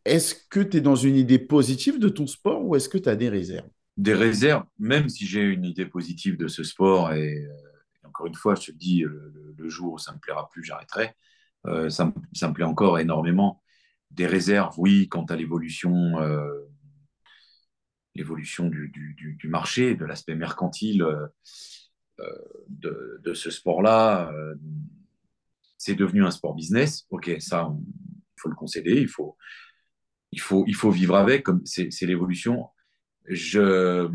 Est-ce 0.04 0.34
que 0.50 0.60
tu 0.60 0.78
es 0.78 0.80
dans 0.80 0.96
une 0.96 1.16
idée 1.16 1.38
positive 1.38 1.98
de 1.98 2.08
ton 2.08 2.26
sport 2.26 2.64
ou 2.64 2.76
est-ce 2.76 2.88
que 2.88 2.98
tu 2.98 3.08
as 3.08 3.16
des 3.16 3.28
réserves? 3.28 3.68
Des 3.96 4.14
réserves, 4.14 4.64
même 4.78 5.08
si 5.08 5.26
j'ai 5.26 5.42
une 5.42 5.64
idée 5.64 5.86
positive 5.86 6.36
de 6.36 6.48
ce 6.48 6.64
sport, 6.64 7.12
et, 7.12 7.44
euh, 7.44 8.08
encore 8.08 8.26
une 8.26 8.34
fois, 8.34 8.54
je 8.54 8.72
te 8.72 8.76
dis, 8.76 9.02
le, 9.02 9.68
jour 9.68 9.94
où 9.94 9.98
ça 9.98 10.10
ne 10.10 10.16
me 10.16 10.20
plaira 10.20 10.48
plus, 10.50 10.64
j'arrêterai. 10.64 11.14
Euh, 11.66 11.88
ça, 11.90 12.06
me 12.06 12.52
plaît 12.52 12.64
encore 12.64 12.98
énormément. 12.98 13.62
Des 14.10 14.26
réserves, 14.26 14.74
oui, 14.78 15.08
quant 15.08 15.24
à 15.24 15.36
l'évolution 15.36 16.20
euh, 16.20 16.68
l'évolution 18.14 18.68
du, 18.68 19.48
marché, 19.48 19.94
de 19.94 20.04
l'aspect 20.04 20.34
mercantile 20.34 21.02
euh, 21.02 21.28
de, 22.68 23.32
ce 23.32 23.50
sport-là. 23.50 24.30
C'est 25.78 25.94
devenu 25.94 26.24
un 26.24 26.30
sport 26.30 26.54
business. 26.54 27.06
Ok, 27.08 27.30
ça, 27.38 27.72
il 27.74 28.40
faut 28.40 28.50
le 28.50 28.54
concéder, 28.54 29.00
il 29.00 29.08
faut, 29.08 29.38
il 30.30 30.40
faut, 30.40 30.64
il 30.66 30.74
faut 30.74 30.90
vivre 30.90 31.16
avec, 31.16 31.46
c'est 31.64 32.02
l'évolution. 32.02 32.68
Ce 33.34 34.10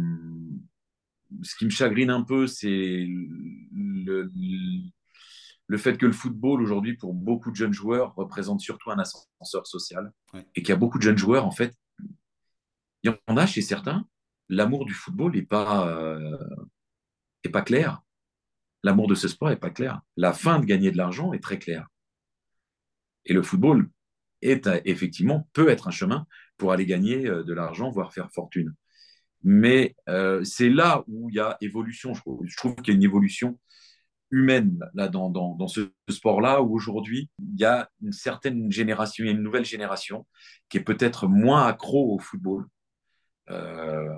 qui 1.57 1.65
me 1.65 1.71
chagrine 1.71 2.11
un 2.11 2.21
peu, 2.21 2.45
c'est 2.45 3.07
le, 3.73 4.31
fait 5.75 5.97
que 5.97 6.05
le 6.05 6.13
football, 6.13 6.61
aujourd'hui, 6.61 6.95
pour 6.95 7.13
beaucoup 7.13 7.51
de 7.51 7.55
jeunes 7.57 7.73
joueurs, 7.73 8.15
représente 8.15 8.61
surtout 8.61 8.89
un 8.89 8.99
ascenseur 8.99 9.67
social. 9.67 10.13
Et 10.55 10.61
qu'il 10.61 10.69
y 10.69 10.71
a 10.71 10.77
beaucoup 10.77 10.97
de 10.97 11.03
jeunes 11.03 11.17
joueurs, 11.17 11.45
en 11.45 11.51
fait, 11.51 11.75
il 13.03 13.11
y 13.11 13.15
en 13.27 13.35
a 13.35 13.45
chez 13.45 13.61
certains, 13.61 14.07
l'amour 14.47 14.85
du 14.85 14.93
football 14.93 15.33
n'est 15.35 15.41
pas, 15.41 15.89
euh, 15.89 16.37
pas 17.51 17.61
clair. 17.61 18.01
L'amour 18.83 19.07
de 19.07 19.15
ce 19.15 19.27
sport 19.27 19.49
n'est 19.49 19.57
pas 19.57 19.69
clair. 19.69 20.01
La 20.15 20.33
fin 20.33 20.59
de 20.59 20.65
gagner 20.65 20.91
de 20.91 20.97
l'argent 20.97 21.33
est 21.33 21.43
très 21.43 21.59
claire. 21.59 21.87
Et 23.25 23.33
le 23.33 23.43
football 23.43 23.89
est 24.41 24.69
effectivement 24.85 25.49
peut 25.53 25.69
être 25.69 25.87
un 25.87 25.91
chemin 25.91 26.25
pour 26.57 26.71
aller 26.71 26.85
gagner 26.85 27.27
euh, 27.27 27.43
de 27.43 27.53
l'argent, 27.53 27.89
voire 27.89 28.13
faire 28.13 28.31
fortune. 28.31 28.73
Mais 29.43 29.95
euh, 30.09 30.43
c'est 30.43 30.69
là 30.69 31.03
où 31.07 31.29
il 31.29 31.35
y 31.35 31.39
a 31.39 31.57
évolution. 31.61 32.13
Je 32.13 32.55
trouve, 32.57 32.75
qu'il 32.75 32.87
y 32.87 32.91
a 32.91 32.95
une 32.95 33.03
évolution 33.03 33.59
humaine 34.31 34.79
là, 34.93 35.07
dans, 35.07 35.29
dans, 35.29 35.55
dans 35.55 35.67
ce 35.67 35.89
sport-là 36.09 36.61
où 36.61 36.75
aujourd'hui, 36.75 37.29
il 37.39 37.59
y 37.59 37.65
a 37.65 37.89
une 38.01 38.11
certaine 38.11 38.71
génération, 38.71 39.23
il 39.23 39.27
y 39.27 39.29
a 39.29 39.33
une 39.33 39.43
nouvelle 39.43 39.65
génération 39.65 40.25
qui 40.69 40.77
est 40.77 40.83
peut-être 40.83 41.27
moins 41.27 41.65
accro 41.65 42.13
au 42.13 42.19
football. 42.19 42.65
Euh, 43.49 44.15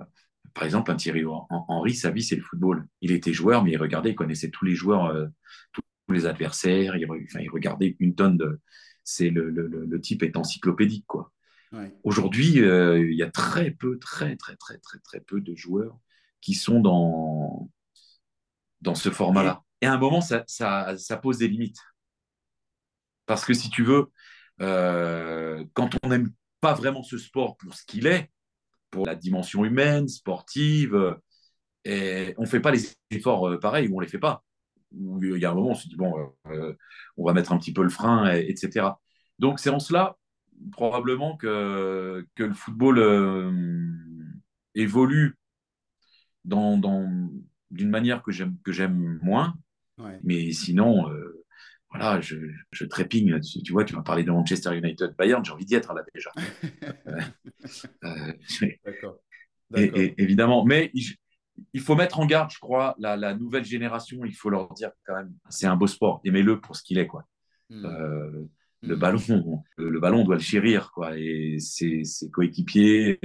par 0.54 0.64
exemple, 0.64 0.92
un 0.92 0.96
Thierry 0.96 1.24
Henry, 1.26 1.94
sa 1.94 2.12
vie, 2.12 2.24
c'est 2.24 2.36
le 2.36 2.42
football. 2.42 2.88
Il 3.02 3.12
était 3.12 3.34
joueur, 3.34 3.64
mais 3.64 3.72
il 3.72 3.78
regardait, 3.78 4.12
il 4.12 4.16
connaissait 4.16 4.50
tous 4.50 4.66
les 4.66 4.76
joueurs, 4.76 5.06
euh, 5.06 5.28
tous, 5.74 5.82
les 6.10 6.26
adversaires. 6.26 6.96
Il, 6.96 7.06
enfin, 7.06 7.40
il, 7.40 7.50
regardait 7.50 7.96
une 8.00 8.16
tonne 8.16 8.38
de. 8.38 8.60
C'est 9.04 9.30
le, 9.30 9.50
le, 9.50 9.68
le, 9.68 10.02
type 10.02 10.24
est 10.24 10.38
encyclopédique, 10.38 11.06
quoi. 11.08 11.32
Ouais. 11.72 11.94
Aujourd'hui, 12.04 12.62
euh, 12.64 13.00
il 13.00 13.16
y 13.16 13.22
a 13.22 13.30
très 13.30 13.70
peu, 13.70 14.00
très, 14.00 14.36
très, 14.36 14.56
très, 14.56 14.80
très, 14.80 14.98
très 15.00 15.20
peu 15.20 15.40
de 15.40 15.54
joueurs 15.56 16.00
qui 16.42 16.56
sont 16.56 16.80
dans, 16.80 17.70
dans 18.82 18.96
ce 18.96 19.10
format-là. 19.10 19.64
Et 19.82 19.88
à 19.88 19.94
un 19.94 19.98
moment, 19.98 20.22
ça, 20.22 20.96
pose 21.22 21.38
des 21.38 21.48
limites. 21.48 21.80
Parce 23.26 23.46
que 23.46 23.54
si 23.54 23.70
tu 23.70 23.84
veux, 23.84 24.12
euh, 24.62 25.64
quand 25.74 25.92
on 26.04 26.10
n'aime 26.10 26.32
pas 26.62 26.74
vraiment 26.74 27.04
ce 27.04 27.18
sport 27.18 27.58
pour 27.58 27.74
ce 27.76 27.86
qu'il 27.86 28.08
est, 28.08 28.32
pour 28.90 29.06
la 29.06 29.16
dimension 29.16 29.64
humaine, 29.66 30.08
sportive, 30.08 30.96
on 30.96 32.42
ne 32.42 32.46
fait 32.46 32.60
pas 32.60 32.72
les 32.72 32.92
efforts 33.12 33.48
euh, 33.50 33.60
pareils 33.60 33.88
ou 33.88 33.96
on 33.96 34.00
ne 34.00 34.06
les 34.06 34.12
fait 34.12 34.20
pas. 34.20 34.44
il 34.92 35.38
y 35.38 35.46
a 35.46 35.52
un 35.52 35.54
moment, 35.54 35.70
on 35.70 35.76
se 35.76 35.88
dit, 35.88 35.96
bon, 35.96 36.14
euh, 36.48 36.74
on 37.18 37.26
va 37.26 37.34
mettre 37.34 37.52
un 37.54 37.58
petit 37.58 37.74
peu 37.74 37.84
le 37.84 37.90
frein, 37.90 38.32
etc. 38.34 38.90
Donc, 39.38 39.60
c'est 39.60 39.70
en 39.70 39.80
cela, 39.80 40.18
probablement, 40.72 41.38
que, 41.38 42.26
le 42.36 42.54
football 42.54 43.00
évolue 44.76 45.38
d'une 46.44 47.90
manière 47.90 48.24
que 48.24 48.32
j'aime 48.32 49.20
moins. 49.22 49.56
Mais 50.24 50.52
sinon, 50.52 51.10
euh, 51.10 51.46
voilà, 51.92 52.22
je, 52.22 52.38
je, 52.72 52.86
trépigne. 52.86 53.40
Tu 53.40 53.72
vois, 53.72 53.84
tu 53.84 53.96
m'as 53.96 54.02
parlé 54.02 54.24
de 54.24 54.32
Manchester 54.32 54.78
United, 54.78 55.16
Bayern, 55.18 55.44
j'ai 55.44 55.52
envie 55.52 55.66
d'y 55.66 55.76
être 55.76 55.94
là 55.94 56.04
déjà. 56.14 56.32
euh, 58.04 58.34
D'accord. 58.86 59.20
Et, 59.76 60.16
évidemment, 60.22 60.66
mais 60.66 60.90
il, 60.94 61.04
il, 61.74 61.82
faut 61.82 61.96
mettre 61.96 62.20
en 62.20 62.26
garde, 62.26 62.50
je 62.52 62.60
crois, 62.60 62.96
la, 62.98 63.16
la, 63.16 63.36
nouvelle 63.36 63.66
génération. 63.66 64.26
Il 64.26 64.36
faut 64.36 64.50
leur 64.50 64.74
dire 64.74 64.92
quand 65.06 65.16
même, 65.16 65.34
c'est 65.50 65.68
un 65.68 65.76
beau 65.76 65.88
sport. 65.88 66.22
Aimez-le 66.24 66.60
pour 66.60 66.76
ce 66.76 66.84
qu'il 66.84 66.98
est, 66.98 67.08
quoi. 67.08 67.26
Hmm. 67.70 67.86
Euh, 67.86 68.50
le 68.82 68.96
ballon, 68.96 69.64
le, 69.78 70.00
ballon 70.00 70.24
doit 70.24 70.36
le 70.36 70.42
chérir, 70.42 70.92
quoi. 70.92 71.18
Et 71.18 71.58
ses, 71.60 72.04
coéquipiers, 72.32 73.20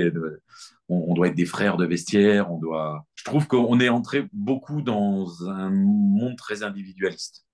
on, 0.89 1.15
doit 1.15 1.29
être 1.29 1.35
des 1.35 1.47
frères 1.47 1.77
de 1.77 1.87
vestiaire. 1.87 2.53
On 2.53 2.59
doit. 2.59 3.07
Je 3.15 3.25
trouve 3.25 3.47
qu'on 3.47 3.79
est 3.81 3.89
entré 3.89 4.27
beaucoup 4.33 4.83
dans 4.83 5.49
un 5.49 5.71
monde 5.71 6.37
très 6.37 6.63
individualiste. 6.63 7.47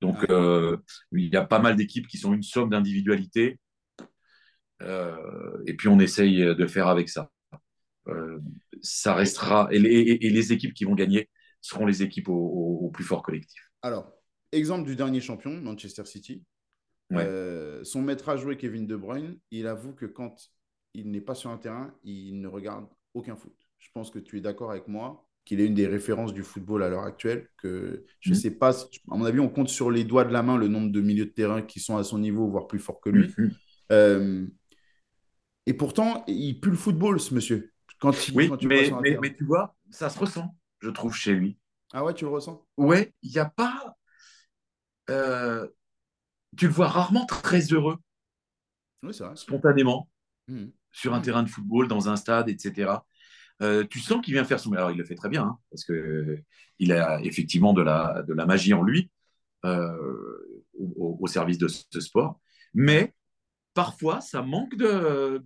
Donc, 0.00 0.24
euh, 0.30 0.78
il 1.12 1.32
y 1.32 1.36
a 1.36 1.44
pas 1.44 1.58
mal 1.58 1.76
d'équipes 1.76 2.06
qui 2.06 2.18
sont 2.18 2.32
une 2.32 2.42
somme 2.42 2.70
d'individualité. 2.70 3.58
Euh, 4.82 5.62
et 5.66 5.74
puis, 5.74 5.88
on 5.88 5.98
essaye 5.98 6.38
de 6.38 6.66
faire 6.66 6.88
avec 6.88 7.08
ça. 7.08 7.30
Euh, 8.06 8.38
ça 8.80 9.14
restera. 9.14 9.68
Et 9.70 9.78
les, 9.78 10.52
équipes 10.52 10.72
qui 10.72 10.84
vont 10.84 10.94
gagner 10.94 11.28
seront 11.60 11.84
les 11.84 12.02
équipes 12.02 12.28
au 12.28 12.90
plus 12.94 13.04
fort 13.04 13.22
collectif. 13.22 13.60
Alors, 13.82 14.10
exemple 14.52 14.88
du 14.88 14.96
dernier 14.96 15.20
champion, 15.20 15.50
Manchester 15.60 16.06
City. 16.06 16.42
Euh, 17.12 17.82
son 17.84 18.02
maître 18.02 18.28
à 18.28 18.36
jouer, 18.36 18.56
Kevin 18.56 18.86
De 18.86 18.96
Bruyne, 18.96 19.38
il 19.50 19.66
avoue 19.66 19.92
que 19.92 20.06
quand 20.06 20.50
il 20.94 21.10
n'est 21.10 21.20
pas 21.20 21.34
sur 21.34 21.50
un 21.50 21.56
terrain, 21.56 21.94
il 22.04 22.40
ne 22.40 22.48
regarde 22.48 22.86
aucun 23.14 23.36
foot. 23.36 23.54
Je 23.78 23.88
pense 23.92 24.10
que 24.10 24.18
tu 24.18 24.38
es 24.38 24.40
d'accord 24.40 24.70
avec 24.70 24.88
moi 24.88 25.24
qu'il 25.44 25.62
est 25.62 25.66
une 25.66 25.74
des 25.74 25.86
références 25.86 26.34
du 26.34 26.42
football 26.42 26.82
à 26.82 26.90
l'heure 26.90 27.04
actuelle. 27.04 27.48
Que 27.56 28.04
je 28.20 28.30
ne 28.30 28.34
mm. 28.34 28.38
sais 28.38 28.50
pas, 28.50 28.82
à 28.82 29.16
mon 29.16 29.24
avis, 29.24 29.40
on 29.40 29.48
compte 29.48 29.70
sur 29.70 29.90
les 29.90 30.04
doigts 30.04 30.24
de 30.24 30.32
la 30.32 30.42
main 30.42 30.58
le 30.58 30.68
nombre 30.68 30.92
de 30.92 31.00
milieux 31.00 31.24
de 31.24 31.30
terrain 31.30 31.62
qui 31.62 31.80
sont 31.80 31.96
à 31.96 32.04
son 32.04 32.18
niveau, 32.18 32.46
voire 32.48 32.66
plus 32.66 32.78
forts 32.78 33.00
que 33.00 33.08
lui. 33.08 33.28
Mm-hmm. 33.28 33.50
Euh, 33.92 34.46
et 35.64 35.72
pourtant, 35.72 36.24
il 36.26 36.60
pue 36.60 36.70
le 36.70 36.76
football, 36.76 37.18
ce 37.18 37.34
monsieur. 37.34 37.72
Quand 37.98 38.12
oui, 38.34 38.50
mais, 38.62 38.90
mais, 39.20 39.34
tu 39.34 39.44
vois, 39.44 39.74
ça 39.90 40.08
se 40.08 40.18
ressent, 40.18 40.54
je 40.80 40.90
trouve, 40.90 41.14
chez 41.14 41.32
lui. 41.32 41.58
Ah 41.92 42.04
ouais, 42.04 42.14
tu 42.14 42.24
le 42.24 42.30
ressens? 42.30 42.64
Ouais, 42.76 43.12
il 43.22 43.30
n'y 43.30 43.38
a 43.38 43.46
pas. 43.46 43.96
Euh, 45.10 45.66
tu 46.56 46.66
le 46.66 46.72
vois 46.72 46.88
rarement 46.88 47.26
très 47.26 47.60
heureux, 47.72 47.98
spontanément, 49.34 50.08
mmh. 50.48 50.66
sur 50.90 51.14
un 51.14 51.20
mmh. 51.20 51.22
terrain 51.22 51.42
de 51.42 51.48
football, 51.48 51.88
dans 51.88 52.08
un 52.08 52.16
stade, 52.16 52.48
etc. 52.48 52.98
Euh, 53.62 53.84
tu 53.88 53.98
sens 54.00 54.24
qu'il 54.24 54.34
vient 54.34 54.44
faire 54.44 54.60
son. 54.60 54.72
Alors, 54.72 54.90
il 54.90 54.98
le 54.98 55.04
fait 55.04 55.14
très 55.14 55.28
bien, 55.28 55.44
hein, 55.44 55.58
parce 55.70 55.84
qu'il 55.84 56.92
a 56.92 57.20
effectivement 57.22 57.72
de 57.72 57.82
la, 57.82 58.22
de 58.26 58.34
la 58.34 58.46
magie 58.46 58.72
en 58.72 58.82
lui, 58.82 59.10
euh, 59.64 60.58
au, 60.78 61.26
service 61.26 61.58
de 61.58 61.68
ce 61.68 62.00
sport. 62.00 62.40
Mais 62.74 63.14
parfois, 63.74 64.20
ça 64.20 64.42
manque 64.42 64.76
de. 64.76 65.42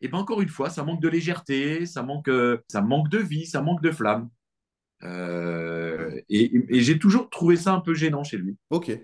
Et 0.00 0.08
bien, 0.08 0.18
encore 0.18 0.40
une 0.40 0.48
fois, 0.48 0.70
ça 0.70 0.84
manque 0.84 1.02
de 1.02 1.08
légèreté, 1.08 1.86
ça 1.86 2.02
manque, 2.02 2.30
ça 2.68 2.82
manque 2.82 3.08
de 3.08 3.18
vie, 3.18 3.46
ça 3.46 3.62
manque 3.62 3.82
de 3.82 3.90
flamme. 3.90 4.30
Euh, 5.04 6.20
et, 6.28 6.76
et 6.76 6.80
j'ai 6.80 6.98
toujours 6.98 7.30
trouvé 7.30 7.56
ça 7.56 7.72
un 7.72 7.80
peu 7.80 7.94
gênant 7.94 8.24
chez 8.24 8.36
lui. 8.36 8.56
Ok. 8.70 8.98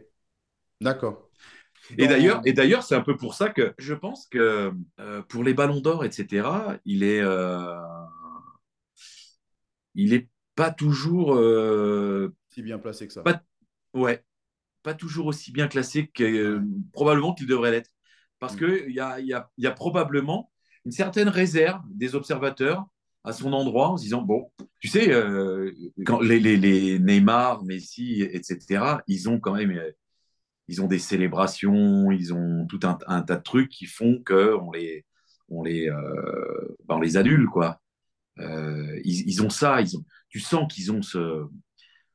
D'accord. 0.81 1.31
Et 1.99 2.07
d'ailleurs, 2.07 2.41
et 2.45 2.53
d'ailleurs, 2.53 2.83
c'est 2.83 2.95
un 2.95 3.03
peu 3.03 3.17
pour 3.17 3.35
ça 3.35 3.51
que 3.51 3.75
je 3.79 3.95
pense 3.95 4.27
que 4.27 4.73
euh, 5.01 5.23
pour 5.23 5.45
les 5.45 5.55
ballons 5.55 5.81
d'or, 5.81 6.05
etc., 6.05 6.49
il 6.85 7.03
est, 7.03 7.21
euh, 7.21 7.75
il 9.95 10.15
est 10.15 10.29
pas 10.55 10.71
toujours 10.71 11.35
euh, 11.35 12.35
si 12.49 12.63
bien 12.63 12.79
placé 12.79 13.07
que 13.07 13.13
ça. 13.13 13.23
Pas, 13.23 13.43
ouais, 13.93 14.25
pas 14.83 14.95
toujours 14.95 15.27
aussi 15.27 15.53
bien 15.53 15.69
classé 15.69 16.09
que 16.09 16.61
probablement 16.93 17.35
qu'il 17.35 17.47
devrait 17.47 17.71
l'être, 17.71 17.91
parce 18.39 18.55
mm. 18.55 18.59
que 18.59 18.89
il 18.89 18.95
y 18.95 19.01
a, 19.01 19.21
y, 19.21 19.33
a, 19.33 19.51
y 19.59 19.67
a, 19.67 19.71
probablement 19.71 20.51
une 20.85 20.93
certaine 20.93 21.29
réserve 21.29 21.83
des 21.91 22.15
observateurs 22.15 22.87
à 23.25 23.33
son 23.33 23.53
endroit 23.53 23.89
en 23.89 23.97
se 23.97 24.05
disant 24.05 24.23
bon, 24.23 24.51
tu 24.81 24.89
sais, 24.89 25.11
quand 26.05 26.21
les, 26.21 26.41
les, 26.41 26.57
les, 26.57 26.99
Neymar, 26.99 27.65
Messi, 27.65 28.23
etc., 28.23 29.03
ils 29.07 29.29
ont 29.31 29.41
quand 29.41 29.55
même 29.55 29.71
ils 30.69 30.83
ont 30.83 30.87
des 30.87 30.99
célébrations, 30.99 32.11
ils 32.11 32.33
ont 32.33 32.67
tout 32.67 32.81
un, 32.83 33.23
tas 33.23 33.37
de 33.37 33.43
trucs 33.43 33.71
qui 33.71 33.87
font 33.87 34.23
qu'on 34.25 34.71
les, 34.73 35.05
on 35.49 35.63
les, 35.63 35.91
euh, 35.91 36.77
ben, 36.87 36.97
on 36.97 37.01
les 37.01 37.17
adule, 37.17 37.47
quoi. 37.47 37.81
Euh, 38.41 39.01
ils, 39.05 39.43
ont 39.43 39.51
ça, 39.51 39.81
ils 39.81 39.97
ont, 39.97 40.05
tu 40.29 40.41
sens 40.41 40.73
qu'ils 40.73 40.91
ont 40.91 41.03
ce, 41.03 41.45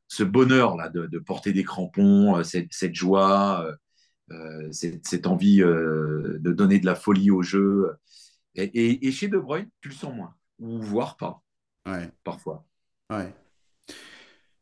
ce 0.07 0.23
bonheur-là 0.23 0.89
de, 0.89 1.05
de, 1.05 1.19
porter 1.19 1.53
des 1.53 1.63
crampons, 1.63 2.37
euh, 2.37 2.43
cette, 2.43 2.73
cette 2.73 2.95
joie, 2.95 3.65
cette, 4.71 5.07
cette, 5.07 5.27
envie 5.27 5.59
de 5.59 6.51
donner 6.51 6.79
de 6.79 6.85
la 6.85 6.95
folie 6.95 7.31
au 7.31 7.41
jeu. 7.41 7.91
Et, 8.55 9.07
et, 9.07 9.11
chez 9.11 9.27
De 9.27 9.37
Bruyne, 9.37 9.69
tu 9.81 9.89
le 9.89 9.95
sens 9.95 10.13
moins, 10.13 10.35
ou 10.59 10.81
voire 10.81 11.17
pas, 11.17 11.41
ouais. 11.87 12.09
parfois. 12.23 12.65
Ouais. 13.09 13.33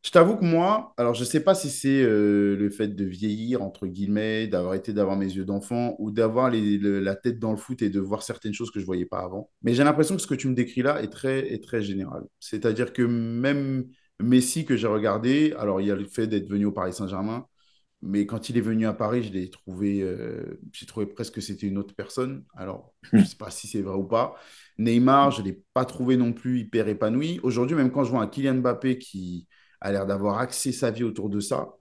Je 0.04 0.10
t'avoue 0.10 0.36
que 0.36 0.44
moi, 0.44 0.94
alors 0.96 1.14
je 1.14 1.20
ne 1.20 1.24
sais 1.26 1.40
pas 1.42 1.54
si 1.54 1.70
c'est 1.70 2.02
euh, 2.02 2.56
le 2.56 2.70
fait 2.70 2.88
de 2.88 3.04
vieillir, 3.04 3.62
entre 3.62 3.86
guillemets, 3.86 4.46
d'avoir 4.46 4.74
été 4.74 4.92
d'avoir 4.92 5.16
mes 5.16 5.26
yeux 5.26 5.44
d'enfant 5.44 5.96
ou 5.98 6.10
d'avoir 6.10 6.50
la 6.50 7.14
tête 7.16 7.38
dans 7.40 7.50
le 7.50 7.56
foot 7.56 7.82
et 7.82 7.90
de 7.90 8.00
voir 8.00 8.22
certaines 8.22 8.54
choses 8.54 8.70
que 8.70 8.78
je 8.78 8.84
ne 8.84 8.86
voyais 8.86 9.06
pas 9.06 9.18
avant. 9.20 9.50
Mais 9.62 9.74
j'ai 9.74 9.84
l'impression 9.84 10.14
que 10.14 10.22
ce 10.22 10.26
que 10.26 10.34
tu 10.34 10.48
me 10.48 10.54
décris 10.54 10.82
là 10.82 11.02
est 11.02 11.08
très, 11.08 11.52
est 11.52 11.62
très 11.62 11.82
général. 11.82 12.22
C'est-à-dire 12.40 12.92
que 12.92 13.02
même 13.02 13.86
Messi 14.20 14.64
que 14.64 14.76
j'ai 14.76 14.86
regardé, 14.86 15.52
alors 15.58 15.80
il 15.80 15.88
y 15.88 15.90
a 15.90 15.96
le 15.96 16.04
fait 16.06 16.26
d'être 16.26 16.48
venu 16.48 16.66
au 16.66 16.72
Paris 16.72 16.92
Saint-Germain, 16.92 17.46
mais 18.00 18.26
quand 18.26 18.48
il 18.48 18.56
est 18.56 18.60
venu 18.60 18.86
à 18.86 18.92
Paris, 18.94 19.24
je 19.24 19.32
l'ai 19.32 19.50
trouvé, 19.50 20.00
euh, 20.02 20.60
j'ai 20.72 20.86
trouvé 20.86 21.06
presque 21.06 21.34
que 21.34 21.40
c'était 21.40 21.66
une 21.66 21.78
autre 21.78 21.94
personne. 21.96 22.44
Alors, 22.56 22.94
je 23.02 23.16
ne 23.18 23.24
sais 23.24 23.36
pas 23.36 23.50
si 23.50 23.66
c'est 23.66 23.82
vrai 23.82 23.96
ou 23.96 24.04
pas. 24.04 24.36
Neymar, 24.78 25.32
je 25.32 25.42
ne 25.42 25.46
l'ai 25.48 25.62
pas 25.74 25.84
trouvé 25.84 26.16
non 26.16 26.32
plus 26.32 26.60
hyper 26.60 26.86
épanoui. 26.88 27.40
Aujourd'hui, 27.42 27.76
même 27.76 27.90
quand 27.90 28.04
je 28.04 28.10
vois 28.10 28.22
un 28.22 28.28
Kylian 28.28 28.56
Mbappé 28.56 28.98
qui 28.98 29.48
a 29.80 29.92
l'air 29.92 30.06
d'avoir 30.06 30.38
axé 30.38 30.72
sa 30.72 30.90
vie 30.90 31.04
autour 31.04 31.28
de 31.28 31.40
ça, 31.40 31.74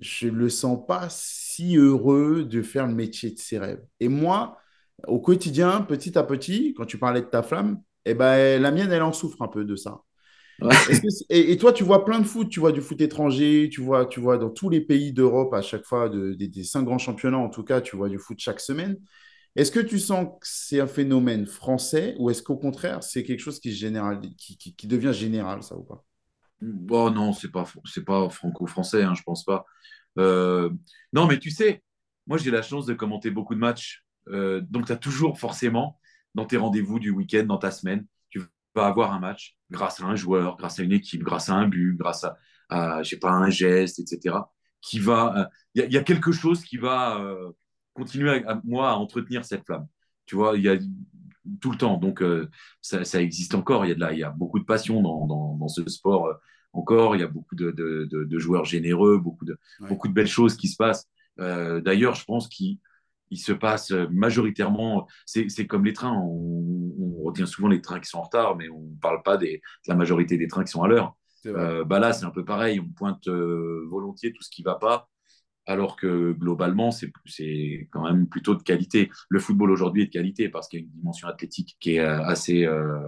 je 0.00 0.28
ne 0.28 0.36
le 0.36 0.48
sens 0.48 0.84
pas 0.86 1.08
si 1.10 1.76
heureux 1.76 2.44
de 2.44 2.62
faire 2.62 2.86
le 2.86 2.94
métier 2.94 3.30
de 3.30 3.38
ses 3.38 3.58
rêves. 3.58 3.84
Et 4.00 4.08
moi, 4.08 4.58
au 5.06 5.20
quotidien, 5.20 5.82
petit 5.82 6.18
à 6.18 6.22
petit, 6.22 6.74
quand 6.76 6.86
tu 6.86 6.98
parlais 6.98 7.22
de 7.22 7.26
ta 7.26 7.42
flamme, 7.42 7.80
eh 8.04 8.14
ben, 8.14 8.60
la 8.60 8.70
mienne, 8.70 8.92
elle 8.92 9.02
en 9.02 9.12
souffre 9.12 9.42
un 9.42 9.48
peu 9.48 9.64
de 9.64 9.76
ça. 9.76 10.02
et, 11.28 11.56
toi, 11.58 11.72
tu 11.72 11.84
vois 11.84 12.04
plein 12.04 12.18
de 12.18 12.24
foot, 12.24 12.48
tu 12.48 12.60
vois 12.60 12.72
du 12.72 12.80
foot 12.80 13.00
étranger, 13.00 13.68
tu 13.70 13.82
vois, 13.82 14.06
tu 14.06 14.20
vois 14.20 14.38
dans 14.38 14.50
tous 14.50 14.70
les 14.70 14.80
pays 14.80 15.12
d'Europe, 15.12 15.52
à 15.54 15.62
chaque 15.62 15.84
fois, 15.84 16.08
des 16.08 16.64
cinq 16.64 16.84
grands 16.84 16.98
championnats, 16.98 17.38
en 17.38 17.50
tout 17.50 17.64
cas, 17.64 17.80
tu 17.80 17.96
vois 17.96 18.08
du 18.08 18.18
foot 18.18 18.38
chaque 18.38 18.60
semaine. 18.60 18.96
Est-ce 19.54 19.70
que 19.70 19.80
tu 19.80 19.98
sens 19.98 20.26
que 20.40 20.46
c'est 20.46 20.80
un 20.80 20.86
phénomène 20.86 21.46
français 21.46 22.14
ou 22.18 22.30
est-ce 22.30 22.42
qu'au 22.42 22.56
contraire, 22.56 23.02
c'est 23.02 23.22
quelque 23.22 23.40
chose 23.40 23.60
qui, 23.60 23.72
général, 23.72 24.20
qui, 24.36 24.56
qui 24.58 24.86
devient 24.86 25.12
général, 25.14 25.62
ça 25.62 25.76
ou 25.76 25.82
pas? 25.82 26.05
Bon, 26.60 27.10
non, 27.10 27.32
c'est 27.32 27.50
pas, 27.50 27.64
pas 28.06 28.30
franco-français, 28.30 29.02
hein, 29.02 29.14
je 29.14 29.22
pense 29.22 29.44
pas. 29.44 29.66
Euh, 30.18 30.70
non, 31.12 31.26
mais 31.26 31.38
tu 31.38 31.50
sais, 31.50 31.82
moi 32.26 32.38
j'ai 32.38 32.50
la 32.50 32.62
chance 32.62 32.86
de 32.86 32.94
commenter 32.94 33.30
beaucoup 33.30 33.54
de 33.54 33.60
matchs. 33.60 34.04
Euh, 34.28 34.60
donc, 34.70 34.86
tu 34.86 34.92
as 34.92 34.96
toujours 34.96 35.38
forcément, 35.38 36.00
dans 36.34 36.46
tes 36.46 36.56
rendez-vous 36.56 36.98
du 36.98 37.10
week-end, 37.10 37.44
dans 37.44 37.58
ta 37.58 37.70
semaine, 37.70 38.06
tu 38.30 38.40
vas 38.74 38.86
avoir 38.86 39.12
un 39.12 39.20
match 39.20 39.56
grâce 39.70 40.00
à 40.00 40.06
un 40.06 40.16
joueur, 40.16 40.56
grâce 40.56 40.80
à 40.80 40.82
une 40.82 40.92
équipe, 40.92 41.22
grâce 41.22 41.48
à 41.50 41.54
un 41.54 41.68
but, 41.68 41.96
grâce 41.96 42.24
à, 42.24 42.36
à 42.68 43.02
j'ai 43.02 43.18
pas 43.18 43.30
un 43.30 43.50
geste, 43.50 43.98
etc. 43.98 44.36
Qui 44.80 44.98
va, 44.98 45.50
il 45.74 45.92
y, 45.92 45.96
a 45.96 46.02
quelque 46.02 46.32
chose 46.32 46.62
qui 46.62 46.76
va 46.76 47.20
continuer 47.94 48.44
à, 48.46 48.60
moi 48.64 48.90
à 48.90 48.94
entretenir 48.94 49.44
cette 49.44 49.64
flamme. 49.64 49.86
Tu 50.26 50.36
vois, 50.36 50.56
il 50.56 50.62
y 50.64 50.68
a 50.68 50.76
tout 51.60 51.70
le 51.70 51.76
temps. 51.76 51.96
Donc, 51.96 52.22
ça, 52.80 53.04
ça, 53.04 53.22
existe 53.22 53.54
encore. 53.54 53.84
Il 53.84 53.88
y, 53.88 53.92
a 53.92 53.94
de 53.94 54.00
la, 54.00 54.12
il 54.12 54.18
y 54.18 54.24
a 54.24 54.30
beaucoup 54.30 54.58
de 54.58 54.64
passion 54.64 55.02
dans, 55.02 55.26
dans, 55.26 55.56
dans 55.56 55.68
ce 55.68 55.86
sport 55.88 56.34
encore. 56.72 57.16
Il 57.16 57.20
y 57.20 57.24
a 57.24 57.28
beaucoup 57.28 57.54
de, 57.54 57.70
de, 57.70 58.08
de, 58.10 58.38
joueurs 58.38 58.64
généreux, 58.64 59.18
beaucoup 59.18 59.44
de, 59.44 59.58
beaucoup 59.80 60.08
de 60.08 60.12
belles 60.12 60.26
choses 60.26 60.56
qui 60.56 60.68
se 60.68 60.76
passent. 60.76 61.08
Euh, 61.40 61.80
D'ailleurs, 61.80 62.14
je 62.14 62.24
pense 62.24 62.48
qu'il 62.48 62.78
il 63.30 63.38
se 63.38 63.52
passe 63.52 63.90
majoritairement, 64.10 65.08
c'est 65.24 65.66
comme 65.66 65.84
les 65.84 65.92
trains, 65.92 66.12
on, 66.12 66.92
on, 66.98 67.22
retient 67.24 67.46
souvent 67.46 67.68
les 67.68 67.80
trains 67.80 67.98
qui 67.98 68.08
sont 68.08 68.18
en 68.18 68.22
retard, 68.22 68.56
mais 68.56 68.68
on 68.68 68.82
ne 68.82 69.00
parle 69.00 69.22
pas 69.24 69.36
des, 69.36 69.56
de 69.56 69.88
la 69.88 69.96
majorité 69.96 70.38
des 70.38 70.46
trains 70.46 70.62
qui 70.62 70.70
sont 70.70 70.82
à 70.82 70.88
l'heure. 70.88 71.16
Euh, 71.46 71.84
bah 71.84 71.98
là, 71.98 72.12
c'est 72.12 72.24
un 72.24 72.30
peu 72.30 72.44
pareil, 72.44 72.80
on 72.80 72.88
pointe 72.88 73.28
euh, 73.28 73.86
volontiers 73.88 74.32
tout 74.32 74.42
ce 74.42 74.50
qui 74.50 74.62
ne 74.62 74.66
va 74.66 74.76
pas, 74.76 75.08
alors 75.66 75.96
que 75.96 76.32
globalement, 76.32 76.90
c'est 76.90 77.88
quand 77.90 78.04
même 78.04 78.28
plutôt 78.28 78.54
de 78.54 78.62
qualité. 78.62 79.10
Le 79.28 79.40
football 79.40 79.70
aujourd'hui 79.70 80.02
est 80.02 80.06
de 80.06 80.10
qualité 80.10 80.48
parce 80.48 80.68
qu'il 80.68 80.80
y 80.80 80.82
a 80.82 80.86
une 80.86 80.92
dimension 80.92 81.28
athlétique 81.28 81.76
qui 81.80 81.96
est 81.96 82.00
euh, 82.00 82.22
assez 82.22 82.64
euh, 82.64 82.98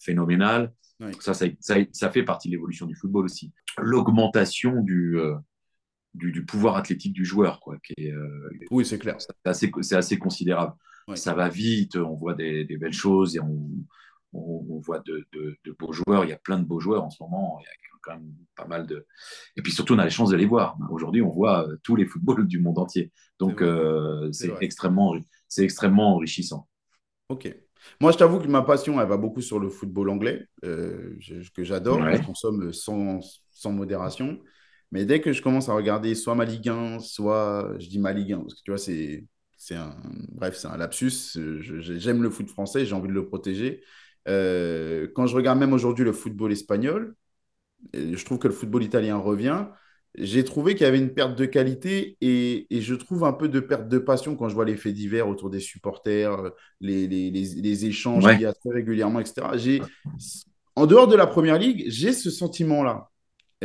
phénoménale. 0.00 0.72
Ça, 1.20 1.34
ça, 1.34 1.46
ça, 1.92 2.10
fait 2.10 2.22
partie 2.22 2.48
de 2.48 2.52
l'évolution 2.52 2.86
du 2.86 2.94
football 2.94 3.24
aussi. 3.24 3.52
L'augmentation 3.78 4.80
du, 4.82 5.18
euh, 5.18 5.34
du, 6.14 6.32
du, 6.32 6.44
pouvoir 6.44 6.76
athlétique 6.76 7.12
du 7.12 7.24
joueur, 7.24 7.60
quoi, 7.60 7.76
qui 7.82 7.92
est, 7.98 8.14
oui, 8.70 8.84
c'est 8.84 8.98
clair. 8.98 9.16
C'est 9.18 9.34
assez, 9.44 9.70
assez, 9.92 10.18
considérable. 10.18 10.72
Ça 11.14 11.34
va 11.34 11.48
vite, 11.48 11.96
on 11.96 12.14
voit 12.14 12.34
des, 12.34 12.64
des 12.64 12.78
belles 12.78 12.94
choses 12.94 13.36
et 13.36 13.40
on, 13.40 13.68
on, 14.32 14.78
voit 14.80 15.00
de, 15.00 15.26
de, 15.32 15.56
de, 15.64 15.72
beaux 15.78 15.92
joueurs. 15.92 16.24
Il 16.24 16.30
y 16.30 16.32
a 16.32 16.38
plein 16.38 16.58
de 16.58 16.64
beaux 16.64 16.80
joueurs 16.80 17.04
en 17.04 17.10
ce 17.10 17.22
moment. 17.22 17.58
Il 17.60 17.64
y 17.64 17.66
a 17.66 17.86
quand 18.06 18.12
même 18.14 18.32
pas 18.54 18.66
mal 18.66 18.86
de. 18.86 19.06
Et 19.56 19.62
puis 19.62 19.72
surtout, 19.72 19.94
on 19.94 19.98
a 19.98 20.04
la 20.04 20.10
chance 20.10 20.30
de 20.30 20.36
les 20.36 20.46
voir. 20.46 20.76
Aujourd'hui, 20.90 21.22
on 21.22 21.30
voit 21.30 21.68
euh, 21.68 21.76
tous 21.82 21.96
les 21.96 22.06
footballs 22.06 22.46
du 22.46 22.58
monde 22.60 22.78
entier. 22.78 23.12
Donc, 23.38 23.60
euh, 23.62 24.30
c'est 24.32 24.52
extrêmement, 24.60 25.14
c'est 25.48 25.64
extrêmement 25.64 26.14
enrichissant. 26.14 26.68
Ok. 27.28 27.54
Moi, 28.00 28.10
je 28.10 28.18
t'avoue 28.18 28.40
que 28.40 28.48
ma 28.48 28.62
passion, 28.62 29.00
elle 29.00 29.08
va 29.08 29.16
beaucoup 29.16 29.42
sur 29.42 29.60
le 29.60 29.68
football 29.68 30.10
anglais, 30.10 30.46
euh, 30.64 31.16
que 31.54 31.62
j'adore, 31.62 32.00
je 32.10 32.22
consomme 32.22 32.72
sans, 32.72 33.20
sans, 33.50 33.70
modération. 33.70 34.40
Mais 34.90 35.04
dès 35.04 35.20
que 35.20 35.32
je 35.32 35.42
commence 35.42 35.68
à 35.68 35.74
regarder 35.74 36.14
soit 36.14 36.34
ma 36.34 36.44
Ligue 36.44 36.68
1, 36.68 37.00
soit 37.00 37.74
je 37.78 37.88
dis 37.88 37.98
ma 37.98 38.12
Ligue 38.12 38.32
1, 38.32 38.40
parce 38.40 38.54
que 38.54 38.62
tu 38.64 38.70
vois, 38.70 38.78
c'est, 38.78 39.24
c'est 39.56 39.76
un, 39.76 39.94
bref, 40.30 40.56
c'est 40.56 40.66
un 40.68 40.76
lapsus. 40.76 41.38
j'aime 41.80 42.22
le 42.22 42.30
foot 42.30 42.48
français, 42.48 42.86
j'ai 42.86 42.94
envie 42.94 43.08
de 43.08 43.12
le 43.12 43.26
protéger. 43.26 43.82
Quand 44.26 45.26
je 45.26 45.36
regarde 45.36 45.58
même 45.58 45.72
aujourd'hui 45.72 46.04
le 46.04 46.12
football 46.12 46.52
espagnol, 46.52 47.14
je 47.94 48.24
trouve 48.24 48.38
que 48.38 48.48
le 48.48 48.54
football 48.54 48.82
italien 48.82 49.16
revient. 49.16 49.66
J'ai 50.18 50.44
trouvé 50.44 50.74
qu'il 50.74 50.84
y 50.84 50.88
avait 50.88 50.98
une 50.98 51.12
perte 51.12 51.36
de 51.36 51.44
qualité 51.44 52.16
et, 52.22 52.66
je 52.70 52.94
trouve 52.94 53.24
un 53.24 53.34
peu 53.34 53.48
de 53.48 53.60
perte 53.60 53.88
de 53.88 53.98
passion 53.98 54.34
quand 54.34 54.48
je 54.48 54.54
vois 54.54 54.64
les 54.64 54.76
faits 54.76 54.94
divers 54.94 55.28
autour 55.28 55.50
des 55.50 55.60
supporters, 55.60 56.52
les, 56.80 57.06
les, 57.06 57.30
les, 57.30 57.84
échanges 57.84 58.26
qu'il 58.26 58.40
y 58.40 58.46
a 58.46 58.54
très 58.54 58.70
régulièrement, 58.70 59.20
etc. 59.20 59.46
En 60.74 60.86
dehors 60.86 61.06
de 61.06 61.16
la 61.16 61.26
première 61.26 61.58
ligue, 61.58 61.84
j'ai 61.88 62.12
ce 62.12 62.30
sentiment-là. 62.30 63.10